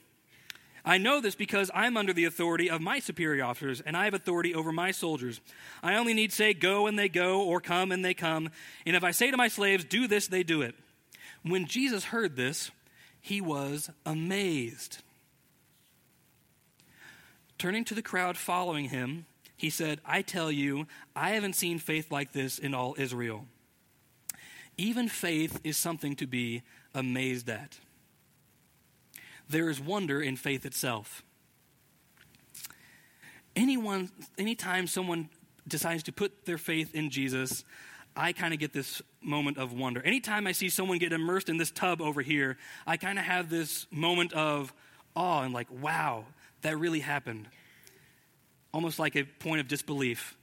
I 0.85 0.99
know 0.99 1.19
this 1.19 1.33
because 1.33 1.71
I'm 1.73 1.97
under 1.97 2.13
the 2.13 2.25
authority 2.25 2.69
of 2.69 2.81
my 2.81 2.99
superior 2.99 3.43
officers, 3.43 3.81
and 3.81 3.97
I 3.97 4.05
have 4.05 4.13
authority 4.13 4.53
over 4.53 4.71
my 4.71 4.91
soldiers. 4.91 5.41
I 5.81 5.95
only 5.95 6.13
need 6.13 6.31
say, 6.31 6.53
Go, 6.53 6.85
and 6.85 6.97
they 6.97 7.09
go, 7.09 7.41
or 7.41 7.59
come, 7.59 7.91
and 7.91 8.05
they 8.05 8.13
come. 8.13 8.51
And 8.85 8.95
if 8.95 9.03
I 9.03 9.09
say 9.09 9.31
to 9.31 9.37
my 9.37 9.47
slaves, 9.47 9.83
Do 9.83 10.07
this, 10.07 10.27
they 10.27 10.43
do 10.43 10.61
it. 10.61 10.75
When 11.41 11.65
Jesus 11.65 12.05
heard 12.05 12.35
this, 12.35 12.69
he 13.19 13.41
was 13.41 13.89
amazed. 14.05 14.99
Turning 17.57 17.83
to 17.85 17.95
the 17.95 18.03
crowd 18.03 18.37
following 18.37 18.89
him, 18.89 19.25
he 19.57 19.71
said, 19.71 19.99
I 20.05 20.21
tell 20.21 20.51
you, 20.51 20.85
I 21.15 21.31
haven't 21.31 21.55
seen 21.55 21.79
faith 21.79 22.11
like 22.11 22.33
this 22.33 22.59
in 22.59 22.75
all 22.75 22.95
Israel. 22.99 23.45
Even 24.77 25.09
faith 25.09 25.59
is 25.63 25.75
something 25.77 26.15
to 26.17 26.27
be 26.27 26.61
amazed 26.93 27.49
at. 27.49 27.79
There 29.49 29.69
is 29.69 29.79
wonder 29.79 30.21
in 30.21 30.35
faith 30.35 30.65
itself. 30.65 31.23
Anyone, 33.55 34.11
anytime 34.37 34.85
someone 34.85 35.29
decides 35.67 36.03
to 36.03 36.11
put 36.11 36.45
their 36.45 36.59
faith 36.59 36.93
in 36.93 37.09
Jesus, 37.09 37.63
I 38.15 38.33
kind 38.33 38.53
of 38.53 38.59
get 38.59 38.71
this 38.71 39.01
moment 39.21 39.57
of 39.57 39.73
wonder. 39.73 40.01
Anytime 40.05 40.45
I 40.47 40.51
see 40.51 40.69
someone 40.69 40.99
get 40.99 41.11
immersed 41.11 41.49
in 41.49 41.57
this 41.57 41.71
tub 41.71 42.01
over 42.01 42.21
here, 42.21 42.57
I 42.85 42.97
kind 42.97 43.17
of 43.17 43.25
have 43.25 43.49
this 43.49 43.87
moment 43.89 44.33
of 44.33 44.73
awe 45.15 45.41
and 45.41 45.53
like, 45.53 45.67
wow, 45.71 46.25
that 46.61 46.77
really 46.77 46.99
happened. 46.99 47.47
Almost 48.73 48.99
like 48.99 49.15
a 49.15 49.23
point 49.23 49.59
of 49.59 49.67
disbelief. 49.67 50.36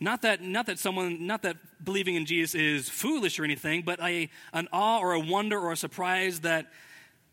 Not 0.00 0.22
that, 0.22 0.42
not 0.42 0.66
that 0.66 0.78
someone, 0.78 1.26
not 1.26 1.42
that 1.42 1.56
believing 1.82 2.14
in 2.14 2.26
Jesus 2.26 2.54
is 2.54 2.88
foolish 2.88 3.38
or 3.38 3.44
anything, 3.44 3.82
but 3.82 4.00
a, 4.00 4.28
an 4.52 4.68
awe 4.72 4.98
or 4.98 5.12
a 5.12 5.20
wonder 5.20 5.58
or 5.58 5.72
a 5.72 5.76
surprise 5.76 6.40
that 6.40 6.66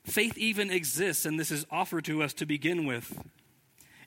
faith 0.04 0.38
even 0.38 0.72
exists 0.72 1.26
and 1.26 1.40
this 1.40 1.52
is 1.52 1.66
offered 1.72 2.06
to 2.06 2.22
us 2.24 2.34
to 2.34 2.46
begin 2.46 2.86
with. 2.86 3.20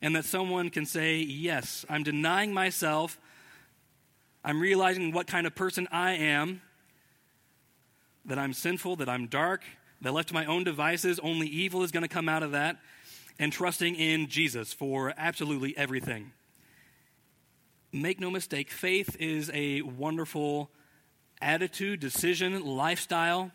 And 0.03 0.15
that 0.17 0.25
someone 0.25 0.69
can 0.71 0.85
say, 0.85 1.17
Yes, 1.19 1.85
I'm 1.89 2.03
denying 2.03 2.53
myself. 2.53 3.19
I'm 4.45 4.61
realizing 4.61 5.13
what 5.13 5.27
kind 5.27 5.47
of 5.47 5.55
person 5.55 5.89
I 5.91 6.13
am, 6.13 6.61
that 8.27 8.39
I'm 8.39 8.53
sinful, 8.53 8.97
that 8.97 9.09
I'm 9.09 9.27
dark, 9.27 9.63
that 10.03 10.13
left 10.13 10.29
to 10.29 10.35
my 10.35 10.45
own 10.45 10.65
devices, 10.65 11.19
only 11.21 11.47
evil 11.47 11.83
is 11.83 11.91
going 11.91 12.03
to 12.03 12.09
come 12.09 12.29
out 12.29 12.43
of 12.43 12.53
that, 12.53 12.77
and 13.39 13.51
trusting 13.51 13.95
in 13.95 14.29
Jesus 14.29 14.75
for 14.75 15.15
absolutely 15.17 15.75
everything 15.79 16.33
make 17.95 18.21
no 18.21 18.31
mistake, 18.31 18.71
faith 18.71 19.17
is 19.21 19.51
a 19.55 19.83
wonderful 19.83 20.71
attitude, 21.41 22.01
decision, 22.01 22.65
lifestyle. 22.65 23.53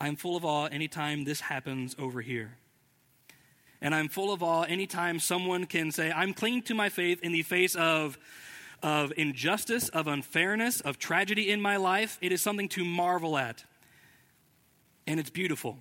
I'm 0.00 0.16
full 0.16 0.36
of 0.36 0.44
awe 0.44 0.66
anytime 0.66 1.24
this 1.24 1.42
happens 1.42 1.94
over 1.98 2.22
here. 2.22 2.56
And 3.82 3.94
I'm 3.94 4.08
full 4.08 4.32
of 4.32 4.42
awe 4.42 4.62
anytime 4.62 5.20
someone 5.20 5.66
can 5.66 5.90
say, 5.90 6.10
I'm 6.10 6.32
clinging 6.32 6.62
to 6.62 6.74
my 6.74 6.88
faith 6.88 7.22
in 7.22 7.32
the 7.32 7.42
face 7.42 7.74
of, 7.74 8.18
of 8.82 9.12
injustice, 9.16 9.88
of 9.90 10.06
unfairness, 10.06 10.80
of 10.80 10.98
tragedy 10.98 11.50
in 11.50 11.60
my 11.60 11.76
life. 11.76 12.18
It 12.20 12.32
is 12.32 12.40
something 12.40 12.68
to 12.70 12.84
marvel 12.84 13.36
at. 13.36 13.64
And 15.06 15.20
it's 15.20 15.30
beautiful. 15.30 15.78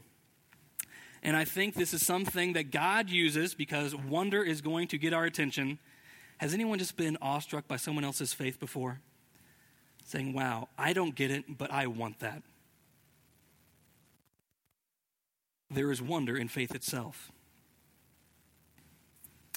And 1.23 1.35
I 1.35 1.45
think 1.45 1.75
this 1.75 1.93
is 1.93 2.05
something 2.05 2.53
that 2.53 2.71
God 2.71 3.09
uses 3.09 3.53
because 3.53 3.95
wonder 3.95 4.43
is 4.43 4.61
going 4.61 4.87
to 4.89 4.97
get 4.97 5.13
our 5.13 5.25
attention 5.25 5.79
has 6.39 6.53
anyone 6.53 6.79
just 6.79 6.95
been 6.95 7.17
awestruck 7.21 7.67
by 7.67 7.75
someone 7.75 8.05
else's 8.05 8.33
faith 8.33 8.59
before? 8.59 8.99
Saying, 10.05 10.33
wow, 10.33 10.69
I 10.77 10.93
don't 10.93 11.13
get 11.13 11.31
it, 11.31 11.57
but 11.57 11.71
I 11.71 11.87
want 11.87 12.19
that. 12.19 12.41
There 15.69 15.91
is 15.91 16.01
wonder 16.01 16.35
in 16.37 16.47
faith 16.47 16.73
itself. 16.73 17.31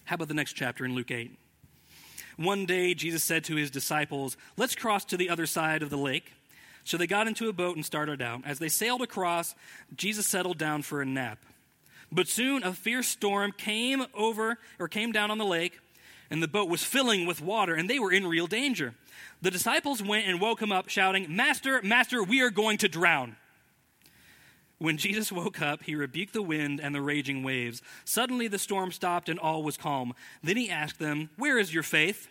How 0.04 0.16
about 0.16 0.28
the 0.28 0.34
next 0.34 0.54
chapter 0.54 0.84
in 0.84 0.94
Luke 0.94 1.10
8? 1.10 1.38
One 2.36 2.66
day, 2.66 2.94
Jesus 2.94 3.22
said 3.22 3.44
to 3.44 3.54
his 3.54 3.70
disciples, 3.70 4.36
Let's 4.56 4.74
cross 4.74 5.04
to 5.06 5.16
the 5.16 5.30
other 5.30 5.46
side 5.46 5.82
of 5.82 5.90
the 5.90 5.96
lake. 5.96 6.32
So 6.84 6.96
they 6.96 7.06
got 7.06 7.28
into 7.28 7.48
a 7.48 7.52
boat 7.52 7.76
and 7.76 7.86
started 7.86 8.20
out. 8.20 8.42
As 8.44 8.58
they 8.58 8.68
sailed 8.68 9.02
across, 9.02 9.54
Jesus 9.94 10.26
settled 10.26 10.58
down 10.58 10.82
for 10.82 11.00
a 11.00 11.06
nap. 11.06 11.38
But 12.10 12.26
soon 12.26 12.64
a 12.64 12.72
fierce 12.72 13.06
storm 13.06 13.52
came 13.52 14.04
over 14.14 14.58
or 14.80 14.88
came 14.88 15.12
down 15.12 15.30
on 15.30 15.38
the 15.38 15.44
lake 15.44 15.78
and 16.32 16.42
the 16.42 16.48
boat 16.48 16.70
was 16.70 16.82
filling 16.82 17.26
with 17.26 17.42
water, 17.42 17.74
and 17.74 17.90
they 17.90 17.98
were 17.98 18.10
in 18.10 18.26
real 18.26 18.46
danger. 18.46 18.94
The 19.42 19.50
disciples 19.50 20.02
went 20.02 20.26
and 20.26 20.40
woke 20.40 20.62
him 20.62 20.72
up, 20.72 20.88
shouting, 20.88 21.26
Master, 21.36 21.82
Master, 21.82 22.22
we 22.22 22.40
are 22.40 22.48
going 22.48 22.78
to 22.78 22.88
drown. 22.88 23.36
When 24.78 24.96
Jesus 24.96 25.30
woke 25.30 25.60
up, 25.60 25.82
he 25.82 25.94
rebuked 25.94 26.32
the 26.32 26.40
wind 26.40 26.80
and 26.80 26.94
the 26.94 27.02
raging 27.02 27.42
waves. 27.42 27.82
Suddenly 28.06 28.48
the 28.48 28.58
storm 28.58 28.92
stopped 28.92 29.28
and 29.28 29.38
all 29.38 29.62
was 29.62 29.76
calm. 29.76 30.14
Then 30.42 30.56
he 30.56 30.70
asked 30.70 30.98
them, 30.98 31.28
Where 31.36 31.58
is 31.58 31.74
your 31.74 31.82
faith? 31.82 32.28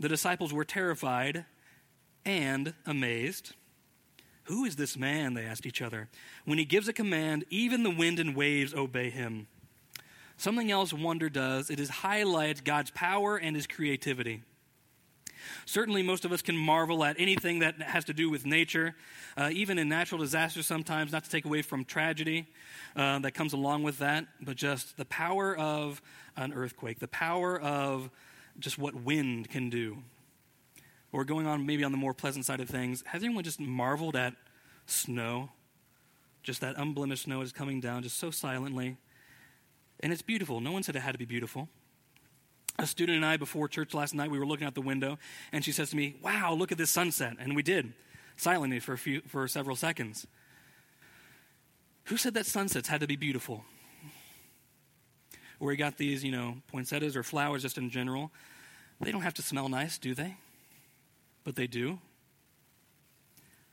The 0.00 0.08
disciples 0.08 0.52
were 0.52 0.64
terrified 0.64 1.44
and 2.24 2.74
amazed. 2.84 3.54
Who 4.44 4.64
is 4.64 4.74
this 4.74 4.96
man? 4.96 5.34
They 5.34 5.44
asked 5.44 5.66
each 5.66 5.82
other. 5.82 6.08
When 6.44 6.58
he 6.58 6.64
gives 6.64 6.88
a 6.88 6.92
command, 6.92 7.44
even 7.48 7.84
the 7.84 7.90
wind 7.90 8.18
and 8.18 8.34
waves 8.34 8.74
obey 8.74 9.10
him. 9.10 9.46
Something 10.42 10.72
else 10.72 10.92
wonder 10.92 11.28
does, 11.28 11.70
it 11.70 11.78
is 11.78 11.88
highlights 11.88 12.62
God's 12.62 12.90
power 12.90 13.36
and 13.36 13.54
his 13.54 13.68
creativity. 13.68 14.42
Certainly, 15.66 16.02
most 16.02 16.24
of 16.24 16.32
us 16.32 16.42
can 16.42 16.56
marvel 16.56 17.04
at 17.04 17.14
anything 17.20 17.60
that 17.60 17.80
has 17.80 18.06
to 18.06 18.12
do 18.12 18.28
with 18.28 18.44
nature, 18.44 18.96
uh, 19.36 19.50
even 19.52 19.78
in 19.78 19.88
natural 19.88 20.20
disasters 20.20 20.66
sometimes, 20.66 21.12
not 21.12 21.22
to 21.22 21.30
take 21.30 21.44
away 21.44 21.62
from 21.62 21.84
tragedy 21.84 22.48
uh, 22.96 23.20
that 23.20 23.34
comes 23.34 23.52
along 23.52 23.84
with 23.84 24.00
that, 24.00 24.26
but 24.40 24.56
just 24.56 24.96
the 24.96 25.04
power 25.04 25.56
of 25.56 26.02
an 26.36 26.52
earthquake, 26.52 26.98
the 26.98 27.06
power 27.06 27.60
of 27.60 28.10
just 28.58 28.78
what 28.78 28.96
wind 28.96 29.48
can 29.48 29.70
do. 29.70 29.98
Or 31.12 31.24
going 31.24 31.46
on 31.46 31.64
maybe 31.66 31.84
on 31.84 31.92
the 31.92 31.98
more 31.98 32.14
pleasant 32.14 32.46
side 32.46 32.58
of 32.58 32.68
things, 32.68 33.04
has 33.06 33.22
anyone 33.22 33.44
just 33.44 33.60
marveled 33.60 34.16
at 34.16 34.34
snow? 34.86 35.50
Just 36.42 36.62
that 36.62 36.74
unblemished 36.76 37.26
snow 37.26 37.42
is 37.42 37.52
coming 37.52 37.80
down 37.80 38.02
just 38.02 38.18
so 38.18 38.32
silently. 38.32 38.96
And 40.02 40.12
it's 40.12 40.22
beautiful. 40.22 40.60
No 40.60 40.72
one 40.72 40.82
said 40.82 40.96
it 40.96 41.00
had 41.00 41.12
to 41.12 41.18
be 41.18 41.24
beautiful. 41.24 41.68
a 42.78 42.86
student 42.86 43.16
and 43.16 43.24
I, 43.24 43.36
before 43.36 43.68
church 43.68 43.94
last 43.94 44.14
night, 44.14 44.30
we 44.30 44.38
were 44.38 44.46
looking 44.46 44.66
out 44.66 44.74
the 44.74 44.80
window, 44.80 45.18
and 45.52 45.64
she 45.64 45.72
says 45.72 45.90
to 45.90 45.96
me, 45.96 46.16
Wow, 46.22 46.54
look 46.54 46.72
at 46.72 46.78
this 46.78 46.90
sunset. 46.90 47.36
And 47.38 47.54
we 47.54 47.62
did, 47.62 47.92
silently 48.36 48.80
for, 48.80 48.94
a 48.94 48.98
few, 48.98 49.20
for 49.28 49.46
several 49.46 49.76
seconds. 49.76 50.26
Who 52.04 52.16
said 52.16 52.34
that 52.34 52.46
sunsets 52.46 52.88
had 52.88 53.00
to 53.00 53.06
be 53.06 53.16
beautiful? 53.16 53.64
Or 55.60 55.68
we 55.68 55.76
got 55.76 55.96
these, 55.96 56.24
you 56.24 56.32
know, 56.32 56.56
poinsettias 56.66 57.16
or 57.16 57.22
flowers 57.22 57.62
just 57.62 57.78
in 57.78 57.88
general. 57.88 58.32
They 59.00 59.12
don't 59.12 59.22
have 59.22 59.34
to 59.34 59.42
smell 59.42 59.68
nice, 59.68 59.98
do 59.98 60.14
they? 60.14 60.36
But 61.44 61.54
they 61.54 61.68
do. 61.68 62.00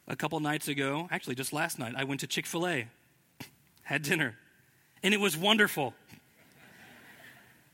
A 0.07 0.15
couple 0.15 0.39
nights 0.39 0.67
ago, 0.67 1.07
actually 1.09 1.35
just 1.35 1.53
last 1.53 1.79
night, 1.79 1.93
I 1.97 2.03
went 2.03 2.19
to 2.21 2.27
Chick 2.27 2.45
fil 2.45 2.67
A, 2.67 2.87
had 3.83 4.03
dinner, 4.03 4.35
and 5.01 5.13
it 5.13 5.19
was 5.19 5.35
wonderful. 5.35 5.93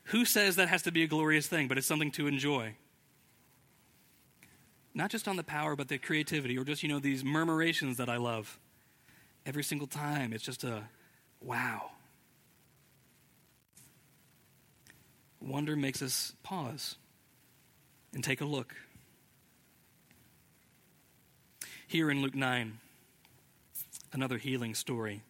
Who 0.06 0.24
says 0.24 0.56
that 0.56 0.68
has 0.68 0.82
to 0.82 0.92
be 0.92 1.02
a 1.02 1.06
glorious 1.08 1.48
thing, 1.48 1.66
but 1.66 1.78
it's 1.78 1.86
something 1.86 2.12
to 2.12 2.26
enjoy? 2.28 2.74
Not 4.94 5.10
just 5.10 5.26
on 5.26 5.36
the 5.36 5.42
power, 5.42 5.74
but 5.74 5.88
the 5.88 5.98
creativity, 5.98 6.56
or 6.56 6.64
just, 6.64 6.82
you 6.82 6.88
know, 6.88 7.00
these 7.00 7.24
murmurations 7.24 7.96
that 7.96 8.08
I 8.08 8.16
love. 8.16 8.58
Every 9.44 9.64
single 9.64 9.86
time, 9.86 10.32
it's 10.32 10.44
just 10.44 10.64
a 10.64 10.84
wow. 11.40 11.90
Wonder 15.40 15.76
makes 15.76 16.02
us 16.02 16.32
pause 16.42 16.96
and 18.14 18.22
take 18.22 18.40
a 18.40 18.44
look. 18.44 18.74
Here 21.88 22.10
in 22.10 22.22
Luke 22.22 22.34
9, 22.34 22.78
another 24.12 24.38
healing 24.38 24.74
story. 24.74 25.22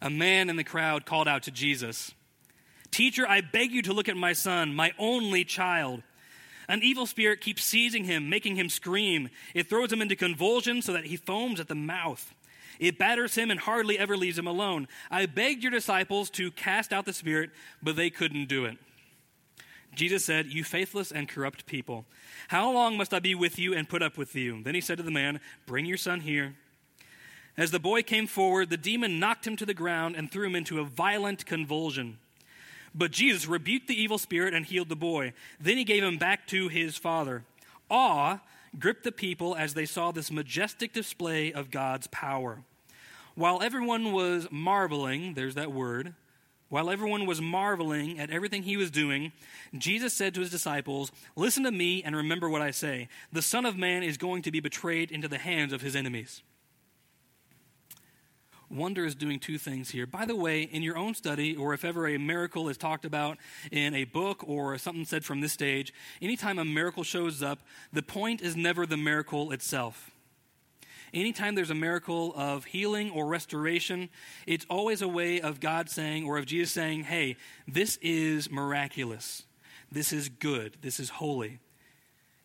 A 0.00 0.10
man 0.10 0.48
in 0.50 0.56
the 0.56 0.64
crowd 0.64 1.06
called 1.06 1.28
out 1.28 1.42
to 1.44 1.50
Jesus 1.50 2.12
Teacher, 2.92 3.26
I 3.26 3.40
beg 3.40 3.72
you 3.72 3.82
to 3.82 3.92
look 3.92 4.08
at 4.08 4.16
my 4.16 4.34
son, 4.34 4.74
my 4.74 4.92
only 4.98 5.44
child. 5.44 6.02
An 6.68 6.82
evil 6.82 7.06
spirit 7.06 7.40
keeps 7.40 7.64
seizing 7.64 8.04
him, 8.04 8.28
making 8.28 8.56
him 8.56 8.68
scream. 8.68 9.30
It 9.54 9.68
throws 9.68 9.92
him 9.92 10.02
into 10.02 10.14
convulsions 10.14 10.84
so 10.84 10.92
that 10.92 11.06
he 11.06 11.16
foams 11.16 11.58
at 11.58 11.68
the 11.68 11.74
mouth. 11.74 12.32
It 12.78 12.98
batters 12.98 13.34
him 13.34 13.50
and 13.50 13.58
hardly 13.58 13.98
ever 13.98 14.16
leaves 14.16 14.38
him 14.38 14.46
alone. 14.46 14.88
I 15.10 15.26
begged 15.26 15.62
your 15.62 15.72
disciples 15.72 16.30
to 16.30 16.50
cast 16.50 16.92
out 16.92 17.06
the 17.06 17.12
spirit, 17.12 17.50
but 17.82 17.96
they 17.96 18.10
couldn't 18.10 18.48
do 18.48 18.66
it. 18.66 18.76
Jesus 19.94 20.24
said, 20.24 20.46
You 20.46 20.64
faithless 20.64 21.12
and 21.12 21.28
corrupt 21.28 21.66
people, 21.66 22.06
how 22.48 22.70
long 22.70 22.96
must 22.96 23.12
I 23.14 23.18
be 23.18 23.34
with 23.34 23.58
you 23.58 23.74
and 23.74 23.88
put 23.88 24.02
up 24.02 24.16
with 24.16 24.34
you? 24.34 24.62
Then 24.62 24.74
he 24.74 24.80
said 24.80 24.98
to 24.98 25.02
the 25.02 25.10
man, 25.10 25.40
Bring 25.66 25.86
your 25.86 25.96
son 25.96 26.20
here. 26.20 26.54
As 27.56 27.70
the 27.70 27.78
boy 27.78 28.02
came 28.02 28.26
forward, 28.26 28.70
the 28.70 28.76
demon 28.78 29.20
knocked 29.20 29.46
him 29.46 29.56
to 29.56 29.66
the 29.66 29.74
ground 29.74 30.16
and 30.16 30.30
threw 30.30 30.46
him 30.46 30.54
into 30.54 30.80
a 30.80 30.84
violent 30.84 31.44
convulsion. 31.44 32.18
But 32.94 33.10
Jesus 33.10 33.46
rebuked 33.46 33.88
the 33.88 34.00
evil 34.00 34.18
spirit 34.18 34.54
and 34.54 34.66
healed 34.66 34.88
the 34.88 34.96
boy. 34.96 35.32
Then 35.60 35.76
he 35.76 35.84
gave 35.84 36.02
him 36.02 36.18
back 36.18 36.46
to 36.48 36.68
his 36.68 36.96
father. 36.96 37.44
Awe 37.90 38.40
gripped 38.78 39.04
the 39.04 39.12
people 39.12 39.54
as 39.54 39.74
they 39.74 39.86
saw 39.86 40.10
this 40.10 40.30
majestic 40.30 40.92
display 40.92 41.52
of 41.52 41.70
God's 41.70 42.06
power. 42.08 42.62
While 43.34 43.62
everyone 43.62 44.12
was 44.12 44.48
marveling, 44.50 45.34
there's 45.34 45.54
that 45.54 45.72
word, 45.72 46.14
while 46.68 46.90
everyone 46.90 47.26
was 47.26 47.40
marveling 47.40 48.18
at 48.18 48.30
everything 48.30 48.62
he 48.62 48.78
was 48.78 48.90
doing, 48.90 49.32
Jesus 49.76 50.14
said 50.14 50.34
to 50.34 50.40
his 50.40 50.50
disciples, 50.50 51.12
Listen 51.36 51.64
to 51.64 51.70
me 51.70 52.02
and 52.02 52.16
remember 52.16 52.48
what 52.48 52.62
I 52.62 52.70
say. 52.70 53.08
The 53.30 53.42
Son 53.42 53.66
of 53.66 53.76
Man 53.76 54.02
is 54.02 54.16
going 54.16 54.40
to 54.42 54.50
be 54.50 54.60
betrayed 54.60 55.10
into 55.10 55.28
the 55.28 55.36
hands 55.38 55.74
of 55.74 55.82
his 55.82 55.94
enemies. 55.94 56.42
Wonder 58.72 59.04
is 59.04 59.14
doing 59.14 59.38
two 59.38 59.58
things 59.58 59.90
here. 59.90 60.06
By 60.06 60.24
the 60.24 60.34
way, 60.34 60.62
in 60.62 60.82
your 60.82 60.96
own 60.96 61.14
study, 61.14 61.54
or 61.54 61.74
if 61.74 61.84
ever 61.84 62.08
a 62.08 62.16
miracle 62.16 62.70
is 62.70 62.78
talked 62.78 63.04
about 63.04 63.36
in 63.70 63.94
a 63.94 64.04
book 64.04 64.42
or 64.48 64.78
something 64.78 65.04
said 65.04 65.26
from 65.26 65.42
this 65.42 65.52
stage, 65.52 65.92
anytime 66.22 66.58
a 66.58 66.64
miracle 66.64 67.04
shows 67.04 67.42
up, 67.42 67.60
the 67.92 68.02
point 68.02 68.40
is 68.40 68.56
never 68.56 68.86
the 68.86 68.96
miracle 68.96 69.52
itself. 69.52 70.10
Anytime 71.12 71.54
there's 71.54 71.68
a 71.68 71.74
miracle 71.74 72.32
of 72.34 72.64
healing 72.64 73.10
or 73.10 73.26
restoration, 73.26 74.08
it's 74.46 74.64
always 74.70 75.02
a 75.02 75.08
way 75.08 75.42
of 75.42 75.60
God 75.60 75.90
saying, 75.90 76.24
or 76.24 76.38
of 76.38 76.46
Jesus 76.46 76.72
saying, 76.72 77.04
hey, 77.04 77.36
this 77.68 77.98
is 78.00 78.50
miraculous. 78.50 79.42
This 79.90 80.14
is 80.14 80.30
good. 80.30 80.78
This 80.80 80.98
is 80.98 81.10
holy. 81.10 81.58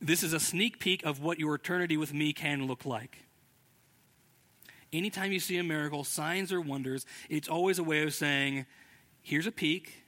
This 0.01 0.23
is 0.23 0.33
a 0.33 0.39
sneak 0.41 0.79
peek 0.79 1.05
of 1.05 1.21
what 1.21 1.39
your 1.39 1.55
eternity 1.55 1.95
with 1.95 2.13
me 2.13 2.33
can 2.33 2.67
look 2.67 2.85
like. 2.85 3.19
Anytime 4.93 5.31
you 5.31 5.39
see 5.39 5.57
a 5.57 5.63
miracle, 5.63 6.03
signs 6.03 6.51
or 6.53 6.61
wonders, 6.61 7.05
it's 7.29 7.47
always 7.47 7.77
a 7.77 7.83
way 7.83 8.03
of 8.03 8.13
saying, 8.13 8.65
here's 9.21 9.47
a 9.47 9.51
peek. 9.51 10.03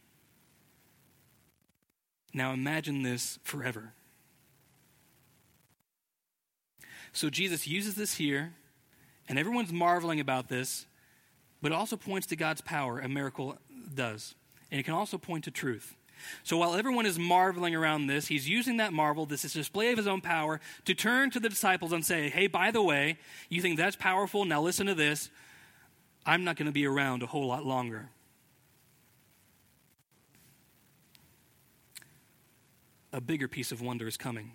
Now 2.33 2.53
imagine 2.53 3.03
this 3.03 3.39
forever. 3.43 3.93
So 7.11 7.29
Jesus 7.29 7.67
uses 7.67 7.95
this 7.95 8.15
here, 8.15 8.53
and 9.27 9.37
everyone's 9.37 9.73
marveling 9.73 10.19
about 10.19 10.47
this, 10.47 10.85
but 11.61 11.71
it 11.71 11.75
also 11.75 11.97
points 11.97 12.27
to 12.27 12.35
God's 12.35 12.61
power, 12.61 12.99
a 12.99 13.09
miracle 13.09 13.57
does. 13.93 14.35
And 14.71 14.79
it 14.79 14.83
can 14.83 14.93
also 14.93 15.17
point 15.17 15.43
to 15.45 15.51
truth. 15.51 15.95
So 16.43 16.57
while 16.57 16.75
everyone 16.75 17.05
is 17.05 17.19
marveling 17.19 17.75
around 17.75 18.07
this, 18.07 18.27
he's 18.27 18.47
using 18.47 18.77
that 18.77 18.93
marvel, 18.93 19.25
this 19.25 19.45
is 19.45 19.53
display 19.53 19.91
of 19.91 19.97
his 19.97 20.07
own 20.07 20.21
power, 20.21 20.59
to 20.85 20.93
turn 20.93 21.31
to 21.31 21.39
the 21.39 21.49
disciples 21.49 21.91
and 21.91 22.05
say, 22.05 22.29
Hey, 22.29 22.47
by 22.47 22.71
the 22.71 22.81
way, 22.81 23.17
you 23.49 23.61
think 23.61 23.77
that's 23.77 23.95
powerful? 23.95 24.45
Now 24.45 24.61
listen 24.61 24.87
to 24.87 24.95
this. 24.95 25.29
I'm 26.25 26.43
not 26.43 26.55
going 26.55 26.67
to 26.67 26.71
be 26.71 26.85
around 26.85 27.23
a 27.23 27.27
whole 27.27 27.47
lot 27.47 27.65
longer. 27.65 28.09
A 33.11 33.21
bigger 33.21 33.47
piece 33.47 33.71
of 33.71 33.81
wonder 33.81 34.07
is 34.07 34.17
coming. 34.17 34.51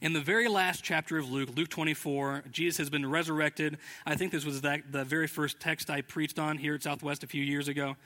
In 0.00 0.14
the 0.14 0.20
very 0.20 0.48
last 0.48 0.82
chapter 0.82 1.18
of 1.18 1.30
Luke, 1.30 1.50
Luke 1.54 1.68
24, 1.68 2.44
Jesus 2.50 2.78
has 2.78 2.88
been 2.88 3.08
resurrected. 3.08 3.76
I 4.06 4.16
think 4.16 4.32
this 4.32 4.46
was 4.46 4.62
that, 4.62 4.90
the 4.90 5.04
very 5.04 5.26
first 5.26 5.60
text 5.60 5.90
I 5.90 6.00
preached 6.00 6.38
on 6.38 6.56
here 6.56 6.74
at 6.74 6.82
Southwest 6.82 7.22
a 7.22 7.26
few 7.26 7.44
years 7.44 7.68
ago. 7.68 7.96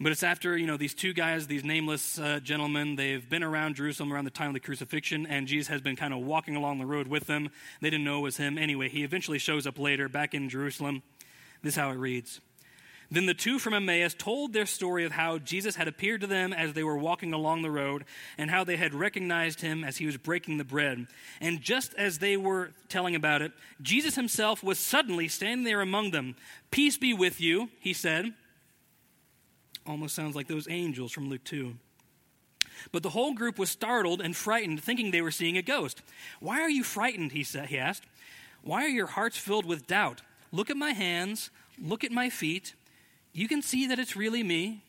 But 0.00 0.10
it's 0.10 0.24
after, 0.24 0.56
you 0.56 0.66
know, 0.66 0.76
these 0.76 0.94
two 0.94 1.12
guys, 1.12 1.46
these 1.46 1.62
nameless 1.62 2.18
uh, 2.18 2.40
gentlemen, 2.42 2.96
they've 2.96 3.26
been 3.28 3.44
around 3.44 3.76
Jerusalem 3.76 4.12
around 4.12 4.24
the 4.24 4.30
time 4.30 4.48
of 4.48 4.54
the 4.54 4.60
crucifixion, 4.60 5.24
and 5.24 5.46
Jesus 5.46 5.68
has 5.68 5.80
been 5.80 5.94
kind 5.94 6.12
of 6.12 6.20
walking 6.20 6.56
along 6.56 6.78
the 6.78 6.86
road 6.86 7.06
with 7.06 7.26
them. 7.26 7.48
They 7.80 7.90
didn't 7.90 8.04
know 8.04 8.18
it 8.18 8.22
was 8.22 8.36
him. 8.36 8.58
Anyway, 8.58 8.88
he 8.88 9.04
eventually 9.04 9.38
shows 9.38 9.66
up 9.68 9.78
later 9.78 10.08
back 10.08 10.34
in 10.34 10.48
Jerusalem. 10.48 11.02
This 11.62 11.74
is 11.74 11.78
how 11.78 11.90
it 11.90 11.94
reads. 11.94 12.40
Then 13.10 13.26
the 13.26 13.34
two 13.34 13.60
from 13.60 13.74
Emmaus 13.74 14.14
told 14.14 14.52
their 14.52 14.66
story 14.66 15.04
of 15.04 15.12
how 15.12 15.38
Jesus 15.38 15.76
had 15.76 15.86
appeared 15.86 16.22
to 16.22 16.26
them 16.26 16.52
as 16.52 16.72
they 16.72 16.82
were 16.82 16.98
walking 16.98 17.32
along 17.32 17.62
the 17.62 17.70
road, 17.70 18.04
and 18.36 18.50
how 18.50 18.64
they 18.64 18.76
had 18.76 18.94
recognized 18.94 19.60
him 19.60 19.84
as 19.84 19.98
he 19.98 20.06
was 20.06 20.16
breaking 20.16 20.58
the 20.58 20.64
bread. 20.64 21.06
And 21.40 21.60
just 21.60 21.94
as 21.94 22.18
they 22.18 22.36
were 22.36 22.72
telling 22.88 23.14
about 23.14 23.42
it, 23.42 23.52
Jesus 23.80 24.16
himself 24.16 24.64
was 24.64 24.80
suddenly 24.80 25.28
standing 25.28 25.64
there 25.64 25.80
among 25.80 26.10
them. 26.10 26.34
Peace 26.72 26.96
be 26.96 27.14
with 27.14 27.40
you, 27.40 27.68
he 27.78 27.92
said. 27.92 28.34
Almost 29.86 30.14
sounds 30.14 30.34
like 30.34 30.48
those 30.48 30.68
angels 30.68 31.12
from 31.12 31.28
Luke 31.28 31.44
2. 31.44 31.74
But 32.92 33.02
the 33.02 33.10
whole 33.10 33.34
group 33.34 33.58
was 33.58 33.70
startled 33.70 34.20
and 34.20 34.36
frightened, 34.36 34.82
thinking 34.82 35.10
they 35.10 35.20
were 35.20 35.30
seeing 35.30 35.56
a 35.56 35.62
ghost. 35.62 36.02
Why 36.40 36.60
are 36.60 36.70
you 36.70 36.82
frightened? 36.82 37.32
He, 37.32 37.44
said, 37.44 37.68
he 37.68 37.78
asked. 37.78 38.04
Why 38.62 38.84
are 38.84 38.88
your 38.88 39.06
hearts 39.06 39.36
filled 39.36 39.66
with 39.66 39.86
doubt? 39.86 40.22
Look 40.52 40.70
at 40.70 40.76
my 40.76 40.92
hands, 40.92 41.50
look 41.80 42.04
at 42.04 42.12
my 42.12 42.30
feet. 42.30 42.74
You 43.32 43.48
can 43.48 43.62
see 43.62 43.86
that 43.88 43.98
it's 43.98 44.16
really 44.16 44.42
me. 44.42 44.82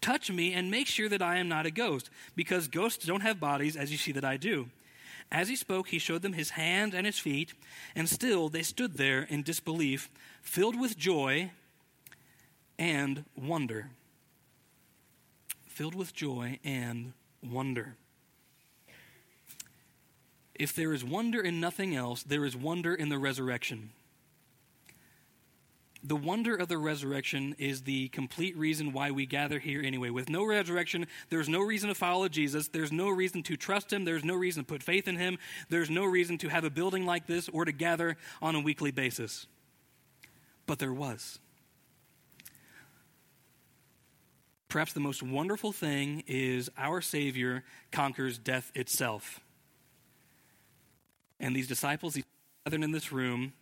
Touch 0.00 0.30
me 0.30 0.52
and 0.52 0.70
make 0.70 0.88
sure 0.88 1.08
that 1.08 1.22
I 1.22 1.36
am 1.36 1.48
not 1.48 1.64
a 1.64 1.70
ghost, 1.70 2.10
because 2.34 2.66
ghosts 2.68 3.06
don't 3.06 3.20
have 3.20 3.38
bodies, 3.38 3.76
as 3.76 3.92
you 3.92 3.98
see 3.98 4.12
that 4.12 4.24
I 4.24 4.36
do. 4.36 4.68
As 5.30 5.48
he 5.48 5.56
spoke, 5.56 5.88
he 5.88 5.98
showed 5.98 6.22
them 6.22 6.32
his 6.32 6.50
hands 6.50 6.94
and 6.94 7.06
his 7.06 7.18
feet, 7.18 7.54
and 7.94 8.08
still 8.08 8.48
they 8.48 8.62
stood 8.62 8.94
there 8.94 9.22
in 9.22 9.42
disbelief, 9.42 10.10
filled 10.42 10.78
with 10.78 10.98
joy 10.98 11.52
and 12.78 13.24
wonder 13.36 13.90
filled 15.72 15.94
with 15.94 16.14
joy 16.14 16.58
and 16.64 17.14
wonder. 17.42 17.96
If 20.54 20.74
there 20.74 20.92
is 20.92 21.02
wonder 21.02 21.40
in 21.40 21.60
nothing 21.60 21.96
else, 21.96 22.22
there 22.22 22.44
is 22.44 22.54
wonder 22.54 22.94
in 22.94 23.08
the 23.08 23.18
resurrection. 23.18 23.90
The 26.04 26.16
wonder 26.16 26.54
of 26.54 26.68
the 26.68 26.78
resurrection 26.78 27.54
is 27.58 27.82
the 27.82 28.08
complete 28.08 28.56
reason 28.56 28.92
why 28.92 29.12
we 29.12 29.24
gather 29.24 29.58
here 29.58 29.80
anyway. 29.82 30.10
With 30.10 30.28
no 30.28 30.44
resurrection, 30.44 31.06
there's 31.30 31.48
no 31.48 31.60
reason 31.60 31.88
to 31.88 31.94
follow 31.94 32.28
Jesus. 32.28 32.68
There's 32.68 32.92
no 32.92 33.08
reason 33.08 33.42
to 33.44 33.56
trust 33.56 33.92
him. 33.92 34.04
There's 34.04 34.24
no 34.24 34.34
reason 34.34 34.64
to 34.64 34.66
put 34.66 34.82
faith 34.82 35.08
in 35.08 35.16
him. 35.16 35.38
There's 35.68 35.90
no 35.90 36.04
reason 36.04 36.38
to 36.38 36.48
have 36.48 36.64
a 36.64 36.70
building 36.70 37.06
like 37.06 37.26
this 37.26 37.48
or 37.48 37.64
to 37.64 37.72
gather 37.72 38.16
on 38.42 38.56
a 38.56 38.60
weekly 38.60 38.90
basis. 38.90 39.46
But 40.66 40.80
there 40.80 40.92
was. 40.92 41.38
Perhaps 44.72 44.94
the 44.94 45.00
most 45.00 45.22
wonderful 45.22 45.70
thing 45.70 46.24
is 46.26 46.70
our 46.78 47.02
Savior 47.02 47.62
conquers 47.90 48.38
death 48.38 48.72
itself. 48.74 49.38
And 51.38 51.54
these 51.54 51.68
disciples, 51.68 52.14
these 52.14 52.24
gathered 52.64 52.82
in 52.82 52.90
this 52.90 53.12
room, 53.12 53.52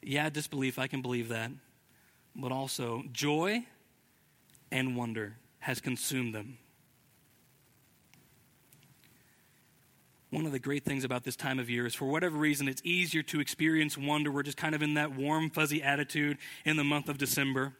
yeah, 0.00 0.30
disbelief, 0.30 0.78
I 0.78 0.86
can 0.86 1.02
believe 1.02 1.28
that, 1.30 1.50
but 2.36 2.52
also 2.52 3.02
joy 3.10 3.64
and 4.70 4.96
wonder. 4.96 5.38
has 5.58 5.80
consumed 5.80 6.36
them. 6.36 6.56
One 10.30 10.46
of 10.46 10.52
the 10.52 10.60
great 10.60 10.84
things 10.84 11.02
about 11.02 11.24
this 11.24 11.34
time 11.34 11.58
of 11.58 11.68
year 11.68 11.84
is 11.84 11.96
for 11.96 12.04
whatever 12.04 12.38
reason, 12.38 12.68
it's 12.68 12.82
easier 12.84 13.24
to 13.24 13.40
experience 13.40 13.98
wonder. 13.98 14.30
We're 14.30 14.44
just 14.44 14.56
kind 14.56 14.76
of 14.76 14.82
in 14.82 14.94
that 14.94 15.16
warm, 15.16 15.50
fuzzy 15.50 15.82
attitude 15.82 16.38
in 16.64 16.76
the 16.76 16.84
month 16.84 17.08
of 17.08 17.18
December. 17.18 17.72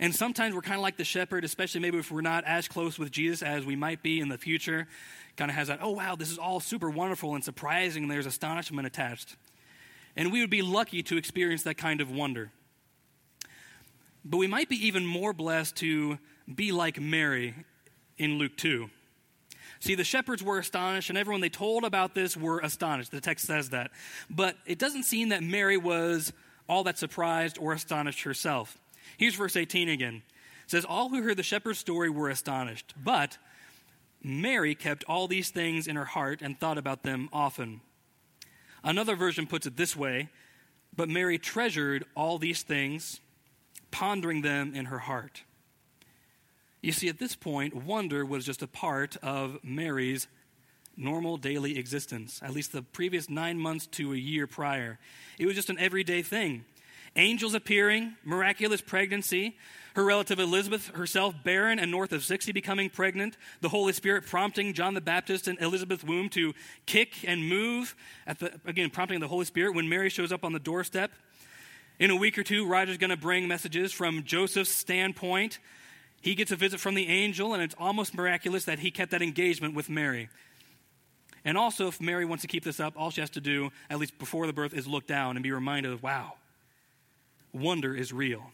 And 0.00 0.14
sometimes 0.14 0.54
we're 0.54 0.60
kind 0.60 0.76
of 0.76 0.82
like 0.82 0.96
the 0.96 1.04
shepherd, 1.04 1.44
especially 1.44 1.80
maybe 1.80 1.98
if 1.98 2.10
we're 2.12 2.20
not 2.20 2.44
as 2.44 2.68
close 2.68 2.98
with 2.98 3.10
Jesus 3.10 3.42
as 3.42 3.64
we 3.64 3.74
might 3.74 4.02
be 4.02 4.20
in 4.20 4.28
the 4.28 4.38
future. 4.38 4.86
Kind 5.36 5.50
of 5.50 5.56
has 5.56 5.68
that, 5.68 5.80
oh, 5.82 5.90
wow, 5.90 6.14
this 6.14 6.30
is 6.30 6.38
all 6.38 6.60
super 6.60 6.88
wonderful 6.88 7.34
and 7.34 7.42
surprising, 7.42 8.04
and 8.04 8.12
there's 8.12 8.26
astonishment 8.26 8.86
attached. 8.86 9.36
And 10.16 10.32
we 10.32 10.40
would 10.40 10.50
be 10.50 10.62
lucky 10.62 11.02
to 11.04 11.16
experience 11.16 11.64
that 11.64 11.76
kind 11.76 12.00
of 12.00 12.10
wonder. 12.10 12.52
But 14.24 14.36
we 14.36 14.46
might 14.46 14.68
be 14.68 14.86
even 14.86 15.04
more 15.04 15.32
blessed 15.32 15.76
to 15.76 16.18
be 16.52 16.70
like 16.70 17.00
Mary 17.00 17.54
in 18.18 18.38
Luke 18.38 18.56
2. 18.56 18.90
See, 19.80 19.94
the 19.94 20.04
shepherds 20.04 20.42
were 20.42 20.58
astonished, 20.58 21.08
and 21.08 21.18
everyone 21.18 21.40
they 21.40 21.48
told 21.48 21.84
about 21.84 22.14
this 22.14 22.36
were 22.36 22.58
astonished. 22.60 23.10
The 23.10 23.20
text 23.20 23.46
says 23.46 23.70
that. 23.70 23.90
But 24.28 24.56
it 24.66 24.78
doesn't 24.78 25.04
seem 25.04 25.28
that 25.28 25.42
Mary 25.42 25.76
was 25.76 26.32
all 26.68 26.84
that 26.84 26.98
surprised 26.98 27.58
or 27.58 27.72
astonished 27.72 28.22
herself. 28.22 28.76
Here's 29.18 29.34
verse 29.34 29.56
18 29.56 29.88
again. 29.88 30.22
It 30.64 30.70
says, 30.70 30.84
All 30.84 31.08
who 31.08 31.22
heard 31.22 31.36
the 31.36 31.42
shepherd's 31.42 31.80
story 31.80 32.08
were 32.08 32.30
astonished, 32.30 32.94
but 32.96 33.36
Mary 34.22 34.74
kept 34.74 35.04
all 35.04 35.26
these 35.26 35.50
things 35.50 35.88
in 35.88 35.96
her 35.96 36.04
heart 36.04 36.40
and 36.40 36.58
thought 36.58 36.78
about 36.78 37.02
them 37.02 37.28
often. 37.32 37.80
Another 38.84 39.16
version 39.16 39.46
puts 39.46 39.66
it 39.66 39.76
this 39.76 39.96
way 39.96 40.28
But 40.96 41.08
Mary 41.08 41.36
treasured 41.36 42.04
all 42.16 42.38
these 42.38 42.62
things, 42.62 43.20
pondering 43.90 44.42
them 44.42 44.72
in 44.74 44.86
her 44.86 45.00
heart. 45.00 45.42
You 46.80 46.92
see, 46.92 47.08
at 47.08 47.18
this 47.18 47.34
point, 47.34 47.74
wonder 47.74 48.24
was 48.24 48.46
just 48.46 48.62
a 48.62 48.68
part 48.68 49.16
of 49.16 49.58
Mary's 49.64 50.28
normal 50.96 51.38
daily 51.38 51.76
existence, 51.76 52.40
at 52.40 52.52
least 52.52 52.70
the 52.72 52.82
previous 52.82 53.28
nine 53.28 53.58
months 53.58 53.86
to 53.86 54.12
a 54.12 54.16
year 54.16 54.46
prior. 54.46 55.00
It 55.40 55.46
was 55.46 55.56
just 55.56 55.70
an 55.70 55.78
everyday 55.80 56.22
thing. 56.22 56.64
Angels 57.18 57.52
appearing, 57.52 58.14
miraculous 58.24 58.80
pregnancy, 58.80 59.56
her 59.94 60.04
relative 60.04 60.38
Elizabeth 60.38 60.88
herself 60.94 61.34
barren 61.44 61.78
and 61.78 61.90
north 61.90 62.12
of 62.12 62.24
60 62.24 62.52
becoming 62.52 62.88
pregnant, 62.88 63.36
the 63.60 63.68
Holy 63.68 63.92
Spirit 63.92 64.24
prompting 64.24 64.72
John 64.72 64.94
the 64.94 65.00
Baptist 65.00 65.48
and 65.48 65.60
Elizabeth's 65.60 66.04
womb 66.04 66.30
to 66.30 66.54
kick 66.86 67.28
and 67.28 67.46
move, 67.46 67.94
at 68.26 68.38
the, 68.38 68.58
again, 68.64 68.88
prompting 68.88 69.20
the 69.20 69.28
Holy 69.28 69.44
Spirit 69.44 69.74
when 69.74 69.88
Mary 69.88 70.08
shows 70.08 70.32
up 70.32 70.44
on 70.44 70.52
the 70.52 70.58
doorstep. 70.58 71.10
In 71.98 72.10
a 72.10 72.16
week 72.16 72.38
or 72.38 72.44
two, 72.44 72.66
Roger's 72.66 72.96
going 72.96 73.10
to 73.10 73.16
bring 73.16 73.48
messages 73.48 73.92
from 73.92 74.22
Joseph's 74.22 74.70
standpoint 74.70 75.58
he 76.20 76.34
gets 76.34 76.50
a 76.50 76.56
visit 76.56 76.80
from 76.80 76.94
the 76.94 77.08
angel, 77.08 77.54
and 77.54 77.62
it's 77.62 77.74
almost 77.78 78.14
miraculous 78.14 78.64
that 78.64 78.80
he 78.80 78.90
kept 78.90 79.12
that 79.12 79.22
engagement 79.22 79.74
with 79.74 79.88
Mary. 79.88 80.28
And 81.44 81.56
also, 81.56 81.86
if 81.86 82.00
Mary 82.00 82.24
wants 82.24 82.42
to 82.42 82.48
keep 82.48 82.64
this 82.64 82.80
up, 82.80 82.94
all 82.96 83.10
she 83.10 83.20
has 83.20 83.30
to 83.30 83.40
do, 83.40 83.70
at 83.88 83.98
least 83.98 84.18
before 84.18 84.46
the 84.46 84.52
birth, 84.52 84.74
is 84.74 84.86
look 84.86 85.06
down 85.06 85.36
and 85.36 85.42
be 85.42 85.52
reminded 85.52 85.92
of, 85.92 86.02
wow, 86.02 86.34
wonder 87.52 87.94
is 87.94 88.12
real. 88.12 88.50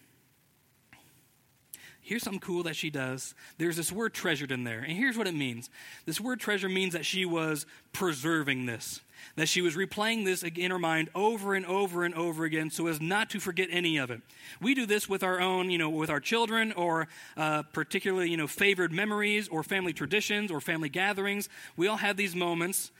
Here's 2.04 2.22
something 2.22 2.40
cool 2.40 2.64
that 2.64 2.76
she 2.76 2.90
does. 2.90 3.34
There's 3.56 3.78
this 3.78 3.90
word 3.90 4.12
treasured 4.12 4.52
in 4.52 4.64
there. 4.64 4.80
And 4.80 4.92
here's 4.92 5.16
what 5.16 5.26
it 5.26 5.34
means 5.34 5.70
this 6.04 6.20
word 6.20 6.38
treasure 6.38 6.68
means 6.68 6.92
that 6.92 7.06
she 7.06 7.24
was 7.24 7.64
preserving 7.94 8.66
this, 8.66 9.00
that 9.36 9.48
she 9.48 9.62
was 9.62 9.74
replaying 9.74 10.26
this 10.26 10.42
in 10.42 10.70
her 10.70 10.78
mind 10.78 11.08
over 11.14 11.54
and 11.54 11.64
over 11.64 12.04
and 12.04 12.14
over 12.14 12.44
again 12.44 12.68
so 12.68 12.88
as 12.88 13.00
not 13.00 13.30
to 13.30 13.40
forget 13.40 13.68
any 13.70 13.96
of 13.96 14.10
it. 14.10 14.20
We 14.60 14.74
do 14.74 14.84
this 14.84 15.08
with 15.08 15.22
our 15.22 15.40
own, 15.40 15.70
you 15.70 15.78
know, 15.78 15.88
with 15.88 16.10
our 16.10 16.20
children 16.20 16.72
or 16.72 17.08
uh, 17.38 17.62
particularly, 17.72 18.30
you 18.30 18.36
know, 18.36 18.48
favored 18.48 18.92
memories 18.92 19.48
or 19.48 19.62
family 19.62 19.94
traditions 19.94 20.50
or 20.50 20.60
family 20.60 20.90
gatherings. 20.90 21.48
We 21.74 21.88
all 21.88 21.96
have 21.96 22.18
these 22.18 22.36
moments. 22.36 22.90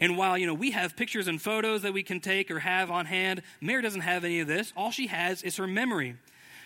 And 0.00 0.16
while, 0.16 0.36
you 0.38 0.46
know, 0.46 0.54
we 0.54 0.72
have 0.72 0.96
pictures 0.96 1.28
and 1.28 1.40
photos 1.40 1.82
that 1.82 1.92
we 1.92 2.02
can 2.02 2.20
take 2.20 2.50
or 2.50 2.58
have 2.58 2.90
on 2.90 3.06
hand, 3.06 3.42
Mary 3.60 3.82
doesn't 3.82 4.00
have 4.00 4.24
any 4.24 4.40
of 4.40 4.48
this. 4.48 4.72
All 4.76 4.90
she 4.90 5.06
has 5.08 5.42
is 5.42 5.58
her 5.58 5.66
memory. 5.66 6.16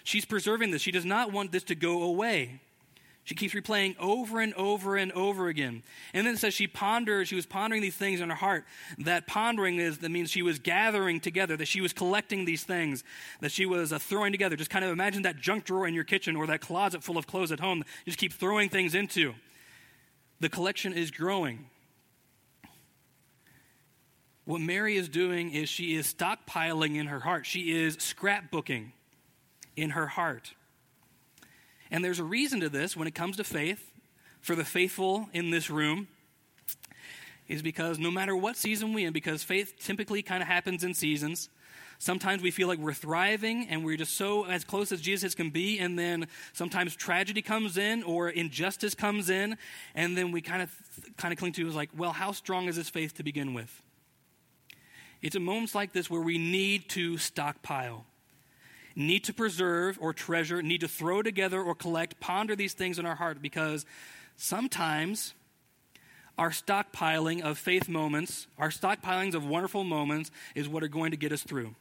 She's 0.04 0.24
preserving 0.24 0.70
this. 0.70 0.80
She 0.80 0.92
does 0.92 1.04
not 1.04 1.32
want 1.32 1.50
this 1.50 1.64
to 1.64 1.74
go 1.74 2.04
away. 2.04 2.60
She 3.24 3.34
keeps 3.34 3.54
replaying 3.54 3.96
over 3.98 4.40
and 4.40 4.52
over 4.54 4.96
and 4.96 5.10
over 5.12 5.48
again. 5.48 5.82
And 6.12 6.26
then 6.26 6.34
it 6.34 6.38
says 6.38 6.52
she 6.52 6.66
pondered, 6.66 7.26
she 7.26 7.34
was 7.34 7.46
pondering 7.46 7.80
these 7.80 7.96
things 7.96 8.20
in 8.20 8.28
her 8.28 8.36
heart. 8.36 8.66
That 8.98 9.26
pondering 9.26 9.78
is, 9.78 9.98
that 9.98 10.10
means 10.10 10.30
she 10.30 10.42
was 10.42 10.58
gathering 10.58 11.20
together, 11.20 11.56
that 11.56 11.66
she 11.66 11.80
was 11.80 11.94
collecting 11.94 12.44
these 12.44 12.64
things, 12.64 13.02
that 13.40 13.50
she 13.50 13.64
was 13.64 13.94
uh, 13.94 13.98
throwing 13.98 14.30
together. 14.30 14.56
Just 14.56 14.70
kind 14.70 14.84
of 14.84 14.90
imagine 14.90 15.22
that 15.22 15.38
junk 15.38 15.64
drawer 15.64 15.88
in 15.88 15.94
your 15.94 16.04
kitchen 16.04 16.36
or 16.36 16.46
that 16.46 16.60
closet 16.60 17.02
full 17.02 17.16
of 17.16 17.26
clothes 17.26 17.50
at 17.50 17.60
home. 17.60 17.82
Just 18.04 18.18
keep 18.18 18.32
throwing 18.32 18.68
things 18.68 18.94
into. 18.94 19.34
The 20.40 20.50
collection 20.50 20.92
is 20.92 21.10
growing. 21.10 21.70
What 24.44 24.60
Mary 24.60 24.96
is 24.96 25.08
doing 25.08 25.52
is 25.52 25.68
she 25.68 25.94
is 25.94 26.12
stockpiling 26.12 26.96
in 26.96 27.06
her 27.06 27.20
heart. 27.20 27.46
She 27.46 27.72
is 27.72 27.96
scrapbooking 27.96 28.92
in 29.76 29.90
her 29.90 30.06
heart. 30.06 30.54
And 31.90 32.04
there's 32.04 32.18
a 32.18 32.24
reason 32.24 32.60
to 32.60 32.68
this 32.68 32.96
when 32.96 33.08
it 33.08 33.14
comes 33.14 33.36
to 33.38 33.44
faith 33.44 33.92
for 34.40 34.54
the 34.54 34.64
faithful 34.64 35.28
in 35.32 35.50
this 35.50 35.70
room 35.70 36.08
is 37.48 37.62
because 37.62 37.98
no 37.98 38.10
matter 38.10 38.36
what 38.36 38.56
season 38.56 38.92
we 38.92 39.04
in 39.04 39.12
because 39.12 39.42
faith 39.42 39.74
typically 39.78 40.22
kind 40.22 40.42
of 40.42 40.48
happens 40.48 40.82
in 40.82 40.94
seasons 40.94 41.48
sometimes 41.98 42.42
we 42.42 42.50
feel 42.50 42.68
like 42.68 42.78
we're 42.78 42.92
thriving 42.92 43.66
and 43.68 43.84
we're 43.84 43.96
just 43.96 44.16
so 44.16 44.44
as 44.46 44.64
close 44.64 44.92
as 44.92 45.00
jesus 45.00 45.34
can 45.34 45.50
be 45.50 45.78
and 45.78 45.98
then 45.98 46.26
sometimes 46.52 46.96
tragedy 46.96 47.42
comes 47.42 47.76
in 47.76 48.02
or 48.02 48.30
injustice 48.30 48.94
comes 48.94 49.28
in 49.28 49.56
and 49.94 50.16
then 50.16 50.32
we 50.32 50.40
kind 50.40 50.62
of 50.62 50.70
kind 51.16 51.32
of 51.32 51.38
cling 51.38 51.52
to 51.52 51.66
is 51.66 51.74
like 51.74 51.90
well 51.96 52.12
how 52.12 52.32
strong 52.32 52.66
is 52.66 52.76
this 52.76 52.88
faith 52.88 53.14
to 53.14 53.22
begin 53.22 53.52
with 53.52 53.82
it's 55.24 55.34
at 55.34 55.42
moments 55.42 55.74
like 55.74 55.92
this 55.92 56.08
where 56.08 56.20
we 56.20 56.38
need 56.38 56.88
to 56.90 57.18
stockpile 57.18 58.04
need 58.96 59.24
to 59.24 59.34
preserve 59.34 59.98
or 60.00 60.12
treasure, 60.12 60.62
need 60.62 60.80
to 60.80 60.88
throw 60.88 61.22
together 61.22 61.60
or 61.60 61.74
collect, 61.74 62.20
ponder 62.20 62.54
these 62.54 62.74
things 62.74 62.98
in 62.98 63.06
our 63.06 63.16
heart 63.16 63.42
because 63.42 63.84
sometimes 64.36 65.34
our 66.38 66.50
stockpiling 66.50 67.42
of 67.42 67.58
faith 67.58 67.88
moments, 67.88 68.46
our 68.58 68.68
stockpilings 68.68 69.34
of 69.34 69.46
wonderful 69.46 69.84
moments, 69.84 70.30
is 70.54 70.68
what 70.68 70.82
are 70.82 70.88
going 70.88 71.10
to 71.10 71.16
get 71.16 71.32
us 71.32 71.42
through. 71.42 71.74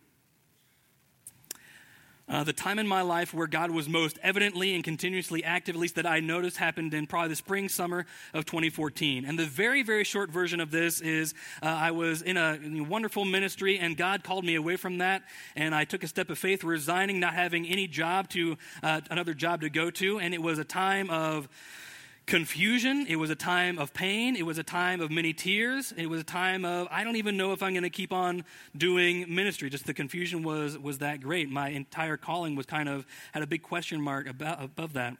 Uh, 2.29 2.41
the 2.41 2.53
time 2.53 2.79
in 2.79 2.87
my 2.87 3.01
life 3.01 3.33
where 3.33 3.47
God 3.47 3.69
was 3.69 3.89
most 3.89 4.17
evidently 4.23 4.75
and 4.75 4.83
continuously 4.83 5.43
active, 5.43 5.75
at 5.75 5.81
least 5.81 5.95
that 5.95 6.05
I 6.05 6.21
noticed, 6.21 6.55
happened 6.55 6.93
in 6.93 7.05
probably 7.05 7.29
the 7.29 7.35
spring, 7.35 7.67
summer 7.67 8.05
of 8.33 8.45
2014. 8.45 9.25
And 9.25 9.37
the 9.37 9.45
very, 9.45 9.83
very 9.83 10.05
short 10.05 10.29
version 10.29 10.61
of 10.61 10.71
this 10.71 11.01
is 11.01 11.33
uh, 11.61 11.65
I 11.65 11.91
was 11.91 12.21
in 12.21 12.37
a, 12.37 12.53
in 12.63 12.79
a 12.79 12.83
wonderful 12.83 13.25
ministry, 13.25 13.77
and 13.77 13.97
God 13.97 14.23
called 14.23 14.45
me 14.45 14.55
away 14.55 14.77
from 14.77 14.99
that. 14.99 15.23
And 15.57 15.75
I 15.75 15.83
took 15.83 16.01
a 16.03 16.07
step 16.07 16.29
of 16.29 16.37
faith, 16.37 16.63
resigning, 16.63 17.19
not 17.19 17.33
having 17.33 17.67
any 17.67 17.87
job 17.87 18.29
to, 18.29 18.57
uh, 18.81 19.01
another 19.09 19.33
job 19.33 19.59
to 19.61 19.69
go 19.69 19.91
to. 19.91 20.19
And 20.19 20.33
it 20.33 20.41
was 20.41 20.59
a 20.59 20.65
time 20.65 21.09
of 21.09 21.49
confusion. 22.25 23.05
It 23.07 23.17
was 23.17 23.29
a 23.29 23.35
time 23.35 23.77
of 23.77 23.93
pain. 23.93 24.35
It 24.35 24.45
was 24.45 24.57
a 24.57 24.63
time 24.63 25.01
of 25.01 25.11
many 25.11 25.33
tears. 25.33 25.93
It 25.97 26.07
was 26.07 26.21
a 26.21 26.23
time 26.23 26.63
of, 26.65 26.87
I 26.89 27.03
don't 27.03 27.17
even 27.17 27.37
know 27.37 27.51
if 27.53 27.61
I'm 27.61 27.73
going 27.73 27.83
to 27.83 27.89
keep 27.89 28.13
on 28.13 28.45
doing 28.75 29.25
ministry. 29.33 29.69
Just 29.69 29.85
the 29.85 29.93
confusion 29.93 30.43
was, 30.43 30.77
was 30.77 30.99
that 30.99 31.21
great. 31.21 31.49
My 31.49 31.69
entire 31.69 32.17
calling 32.17 32.55
was 32.55 32.65
kind 32.65 32.87
of, 32.87 33.05
had 33.33 33.43
a 33.43 33.47
big 33.47 33.61
question 33.61 34.01
mark 34.01 34.27
about, 34.27 34.63
above 34.63 34.93
that. 34.93 35.17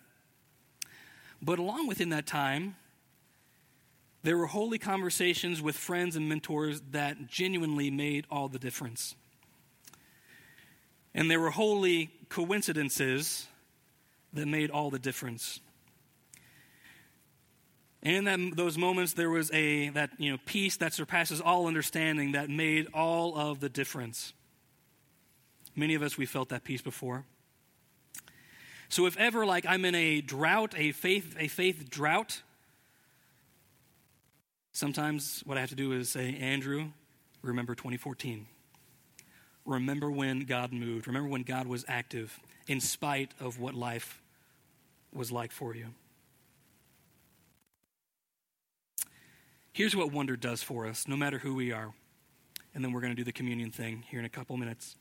But 1.41 1.59
along 1.59 1.87
within 1.87 2.09
that 2.09 2.25
time, 2.25 2.75
there 4.23 4.37
were 4.37 4.47
holy 4.47 4.77
conversations 4.77 5.61
with 5.61 5.75
friends 5.75 6.15
and 6.15 6.29
mentors 6.29 6.81
that 6.91 7.27
genuinely 7.27 7.91
made 7.91 8.25
all 8.31 8.47
the 8.47 8.59
difference. 8.59 9.15
And 11.13 11.29
there 11.29 11.41
were 11.41 11.51
holy 11.51 12.09
coincidences 12.29 13.45
that 14.31 14.47
made 14.47 14.71
all 14.71 14.89
the 14.89 14.97
difference. 14.97 15.59
And 18.03 18.17
in 18.17 18.23
that, 18.25 18.57
those 18.57 18.77
moments, 18.77 19.13
there 19.13 19.29
was 19.29 19.49
a 19.53 19.89
that 19.89 20.11
you 20.17 20.31
know 20.31 20.37
peace 20.45 20.77
that 20.77 20.93
surpasses 20.93 21.39
all 21.39 21.67
understanding 21.67 22.33
that 22.33 22.49
made 22.49 22.87
all 22.93 23.35
of 23.37 23.61
the 23.61 23.69
difference. 23.69 24.33
Many 25.75 25.95
of 25.95 26.03
us 26.03 26.17
we 26.17 26.25
felt 26.25 26.49
that 26.49 26.65
peace 26.65 26.81
before. 26.81 27.23
So 28.89 29.05
if 29.05 29.17
ever 29.17 29.45
like 29.45 29.65
I'm 29.65 29.85
in 29.85 29.95
a 29.95 30.21
drought, 30.21 30.75
a 30.77 30.91
faith 30.91 31.35
a 31.39 31.47
faith 31.47 31.89
drought, 31.89 32.41
sometimes 34.73 35.41
what 35.45 35.57
I 35.57 35.61
have 35.61 35.69
to 35.69 35.75
do 35.75 35.93
is 35.93 36.09
say, 36.09 36.35
Andrew, 36.35 36.89
remember 37.41 37.73
2014. 37.73 38.47
Remember 39.65 40.11
when 40.11 40.41
God 40.41 40.73
moved. 40.73 41.07
Remember 41.07 41.29
when 41.29 41.43
God 41.43 41.67
was 41.67 41.85
active 41.87 42.37
in 42.67 42.81
spite 42.81 43.31
of 43.39 43.61
what 43.61 43.73
life 43.73 44.21
was 45.13 45.31
like 45.31 45.53
for 45.53 45.73
you. 45.73 45.87
Here's 49.73 49.95
what 49.95 50.11
wonder 50.11 50.35
does 50.35 50.61
for 50.61 50.85
us, 50.85 51.07
no 51.07 51.15
matter 51.15 51.39
who 51.39 51.55
we 51.55 51.71
are. 51.71 51.93
And 52.75 52.83
then 52.83 52.93
we're 52.93 53.01
going 53.01 53.11
to 53.11 53.17
do 53.17 53.23
the 53.23 53.31
communion 53.31 53.71
thing 53.71 54.03
here 54.07 54.19
in 54.19 54.25
a 54.25 54.29
couple 54.29 54.55
minutes. 54.55 54.95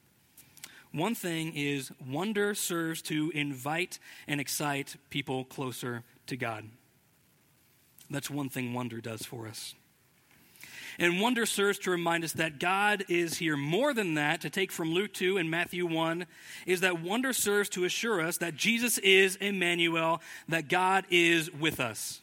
One 0.93 1.15
thing 1.15 1.53
is 1.55 1.91
wonder 2.07 2.55
serves 2.55 3.01
to 3.03 3.31
invite 3.35 3.99
and 4.27 4.41
excite 4.41 4.97
people 5.11 5.45
closer 5.45 6.05
to 6.27 6.37
God. 6.37 6.65
That's 8.11 8.31
one 8.31 8.49
thing 8.49 8.75
wonder 8.75 9.01
does 9.01 9.23
for 9.23 9.47
us. 9.47 9.75
And 10.99 11.21
wonder 11.21 11.47
serves 11.47 11.79
to 11.81 11.91
remind 11.91 12.25
us 12.25 12.33
that 12.35 12.59
God 12.59 13.05
is 13.09 13.39
here. 13.39 13.57
More 13.57 13.95
than 13.95 14.15
that, 14.15 14.43
to 14.43 14.51
take 14.51 14.71
from 14.71 14.93
Luke 14.93 15.13
2 15.15 15.39
and 15.39 15.51
Matthew 15.51 15.87
1, 15.87 16.27
is 16.67 16.81
that 16.81 17.01
wonder 17.01 17.33
serves 17.33 17.71
to 17.71 17.85
assure 17.85 18.21
us 18.21 18.37
that 18.39 18.57
Jesus 18.57 18.99
is 18.99 19.37
Emmanuel, 19.37 20.21
that 20.49 20.69
God 20.69 21.07
is 21.11 21.51
with 21.53 21.81
us. 21.81 22.21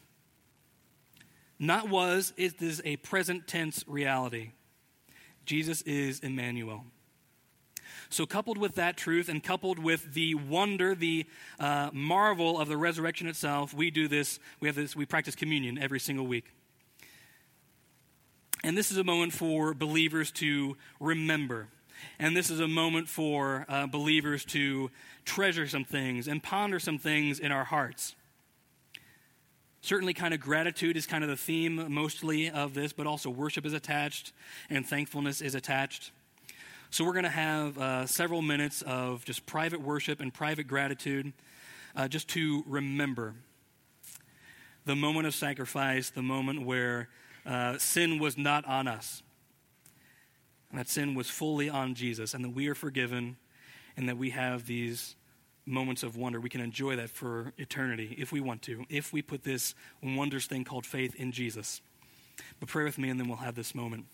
Not 1.60 1.89
was, 1.89 2.34
it 2.38 2.62
is 2.62 2.82
a 2.86 2.95
present 2.97 3.47
tense 3.47 3.84
reality. 3.86 4.51
Jesus 5.45 5.82
is 5.82 6.20
Emmanuel. 6.20 6.86
So, 8.10 8.26
coupled 8.26 8.57
with 8.57 8.76
that 8.76 8.97
truth 8.97 9.30
and 9.30 9.43
coupled 9.43 9.78
with 9.78 10.14
the 10.14 10.36
wonder, 10.36 10.95
the 10.95 11.26
uh, 11.60 11.89
marvel 11.93 12.60
of 12.60 12.68
the 12.68 12.78
resurrection 12.78 13.28
itself, 13.28 13.74
we 13.74 13.91
do 13.91 14.07
this. 14.07 14.39
We 14.60 14.68
have 14.68 14.76
this. 14.76 14.95
We 14.95 15.05
practice 15.05 15.36
communion 15.36 15.78
every 15.78 15.99
single 15.99 16.26
week. 16.26 16.45
And 18.64 18.78
this 18.78 18.91
is 18.91 18.97
a 18.97 19.03
moment 19.03 19.34
for 19.34 19.74
believers 19.74 20.32
to 20.34 20.76
remember. 20.99 21.68
And 22.18 22.36
this 22.36 22.49
is 22.49 22.60
a 22.60 22.68
moment 22.68 23.07
for 23.07 23.66
uh, 23.70 23.88
believers 23.88 24.45
to 24.45 24.89
treasure 25.26 25.68
some 25.68 25.84
things 25.84 26.28
and 26.28 26.41
ponder 26.41 26.80
some 26.80 26.97
things 26.97 27.39
in 27.39 27.51
our 27.51 27.66
hearts. 27.66 28.16
Certainly, 29.82 30.14
kind 30.14 30.34
of 30.34 30.42
gratitude 30.42 30.98
is 30.98 31.06
kind 31.06 31.24
of 31.24 31.30
the 31.30 31.38
theme 31.38 31.92
mostly 31.94 32.50
of 32.50 32.74
this, 32.74 32.92
but 32.92 33.08
also 33.08 33.30
worship 33.30 33.66
is 33.66 33.74
attached 33.74 34.34
and 34.70 34.86
thankfulness 34.86 35.42
is 35.42 35.56
attached. 35.56 36.12
So, 36.90 37.06
we're 37.06 37.14
going 37.14 37.24
to 37.24 37.30
have 37.30 37.78
uh, 37.78 38.06
several 38.06 38.42
minutes 38.42 38.82
of 38.82 39.24
just 39.24 39.46
private 39.46 39.80
worship 39.82 40.20
and 40.20 40.34
private 40.34 40.68
gratitude 40.68 41.32
uh, 41.96 42.08
just 42.10 42.28
to 42.30 42.64
remember 42.68 43.36
the 44.86 44.96
moment 44.96 45.28
of 45.28 45.34
sacrifice, 45.34 46.10
the 46.10 46.22
moment 46.22 46.66
where 46.66 47.10
uh, 47.46 47.78
sin 47.78 48.20
was 48.20 48.38
not 48.38 48.66
on 48.66 48.88
us, 48.88 49.24
and 50.72 50.80
that 50.80 50.90
sin 50.90 51.16
was 51.16 51.30
fully 51.30 51.70
on 51.70 51.96
Jesus, 51.96 52.34
and 52.34 52.44
that 52.44 52.50
we 52.50 52.68
are 52.68 52.76
forgiven, 52.76 53.38
and 53.96 54.10
that 54.10 54.18
we 54.18 54.32
have 54.32 54.66
these 54.66 55.16
moments 55.70 56.03
of 56.03 56.17
wonder. 56.17 56.39
We 56.39 56.49
can 56.49 56.61
enjoy 56.61 56.95
that 56.97 57.09
for 57.09 57.53
eternity 57.57 58.15
if 58.17 58.32
we 58.32 58.41
want 58.41 58.61
to, 58.63 58.86
if 58.89 59.13
we 59.13 59.22
put 59.22 59.43
this 59.43 59.76
wondrous 60.03 60.47
thing 60.47 60.63
called 60.63 60.86
faith 60.86 61.15
in 61.15 61.32
Jesus. 61.32 61.82
But 62.59 62.70
pray 62.70 62.84
with 62.84 62.97
me, 62.97 63.09
and 63.09 63.20
then 63.20 63.28
we'll 63.28 63.38
have 63.38 63.55
this 63.55 63.76
moment. 63.76 64.05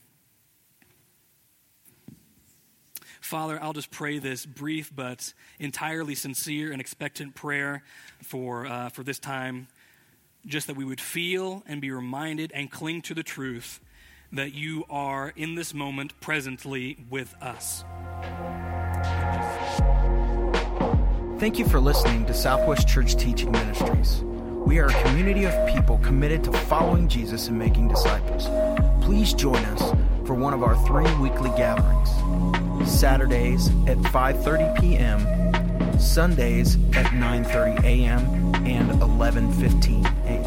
Father, 3.21 3.57
I'll 3.61 3.73
just 3.73 3.89
pray 3.89 4.19
this 4.19 4.45
brief 4.45 4.95
but 4.95 5.33
entirely 5.57 6.13
sincere 6.13 6.71
and 6.71 6.79
expectant 6.79 7.33
prayer 7.33 7.83
for, 8.21 8.67
uh, 8.67 8.89
for 8.89 9.01
this 9.01 9.17
time. 9.17 9.67
Just 10.45 10.67
that 10.67 10.75
we 10.75 10.85
would 10.85 11.01
feel 11.01 11.63
and 11.65 11.81
be 11.81 11.89
reminded 11.89 12.51
and 12.53 12.69
cling 12.69 13.01
to 13.03 13.15
the 13.15 13.23
truth 13.23 13.79
that 14.31 14.53
you 14.53 14.85
are 14.91 15.33
in 15.35 15.55
this 15.55 15.73
moment 15.73 16.19
presently 16.21 16.97
with 17.09 17.33
us. 17.41 17.83
Thank 21.45 21.59
you 21.59 21.67
for 21.67 21.79
listening 21.79 22.25
to 22.25 22.33
Southwest 22.33 22.87
Church 22.87 23.15
Teaching 23.17 23.51
Ministries. 23.51 24.23
We 24.65 24.79
are 24.79 24.87
a 24.87 25.03
community 25.03 25.43
of 25.43 25.53
people 25.67 25.99
committed 25.99 26.43
to 26.45 26.51
following 26.51 27.07
Jesus 27.07 27.49
and 27.49 27.59
making 27.59 27.87
disciples. 27.87 28.47
Please 29.05 29.31
join 29.31 29.63
us 29.65 29.93
for 30.25 30.33
one 30.33 30.55
of 30.55 30.63
our 30.63 30.75
three 30.87 31.05
weekly 31.17 31.51
gatherings. 31.51 32.09
Saturdays 32.91 33.67
at 33.87 33.99
5:30 33.99 34.81
p.m., 34.81 35.99
Sundays 35.99 36.77
at 36.95 37.05
9:30 37.11 37.83
a.m. 37.83 38.55
and 38.65 38.89
11:15 38.99 40.03
a.m. 40.25 40.44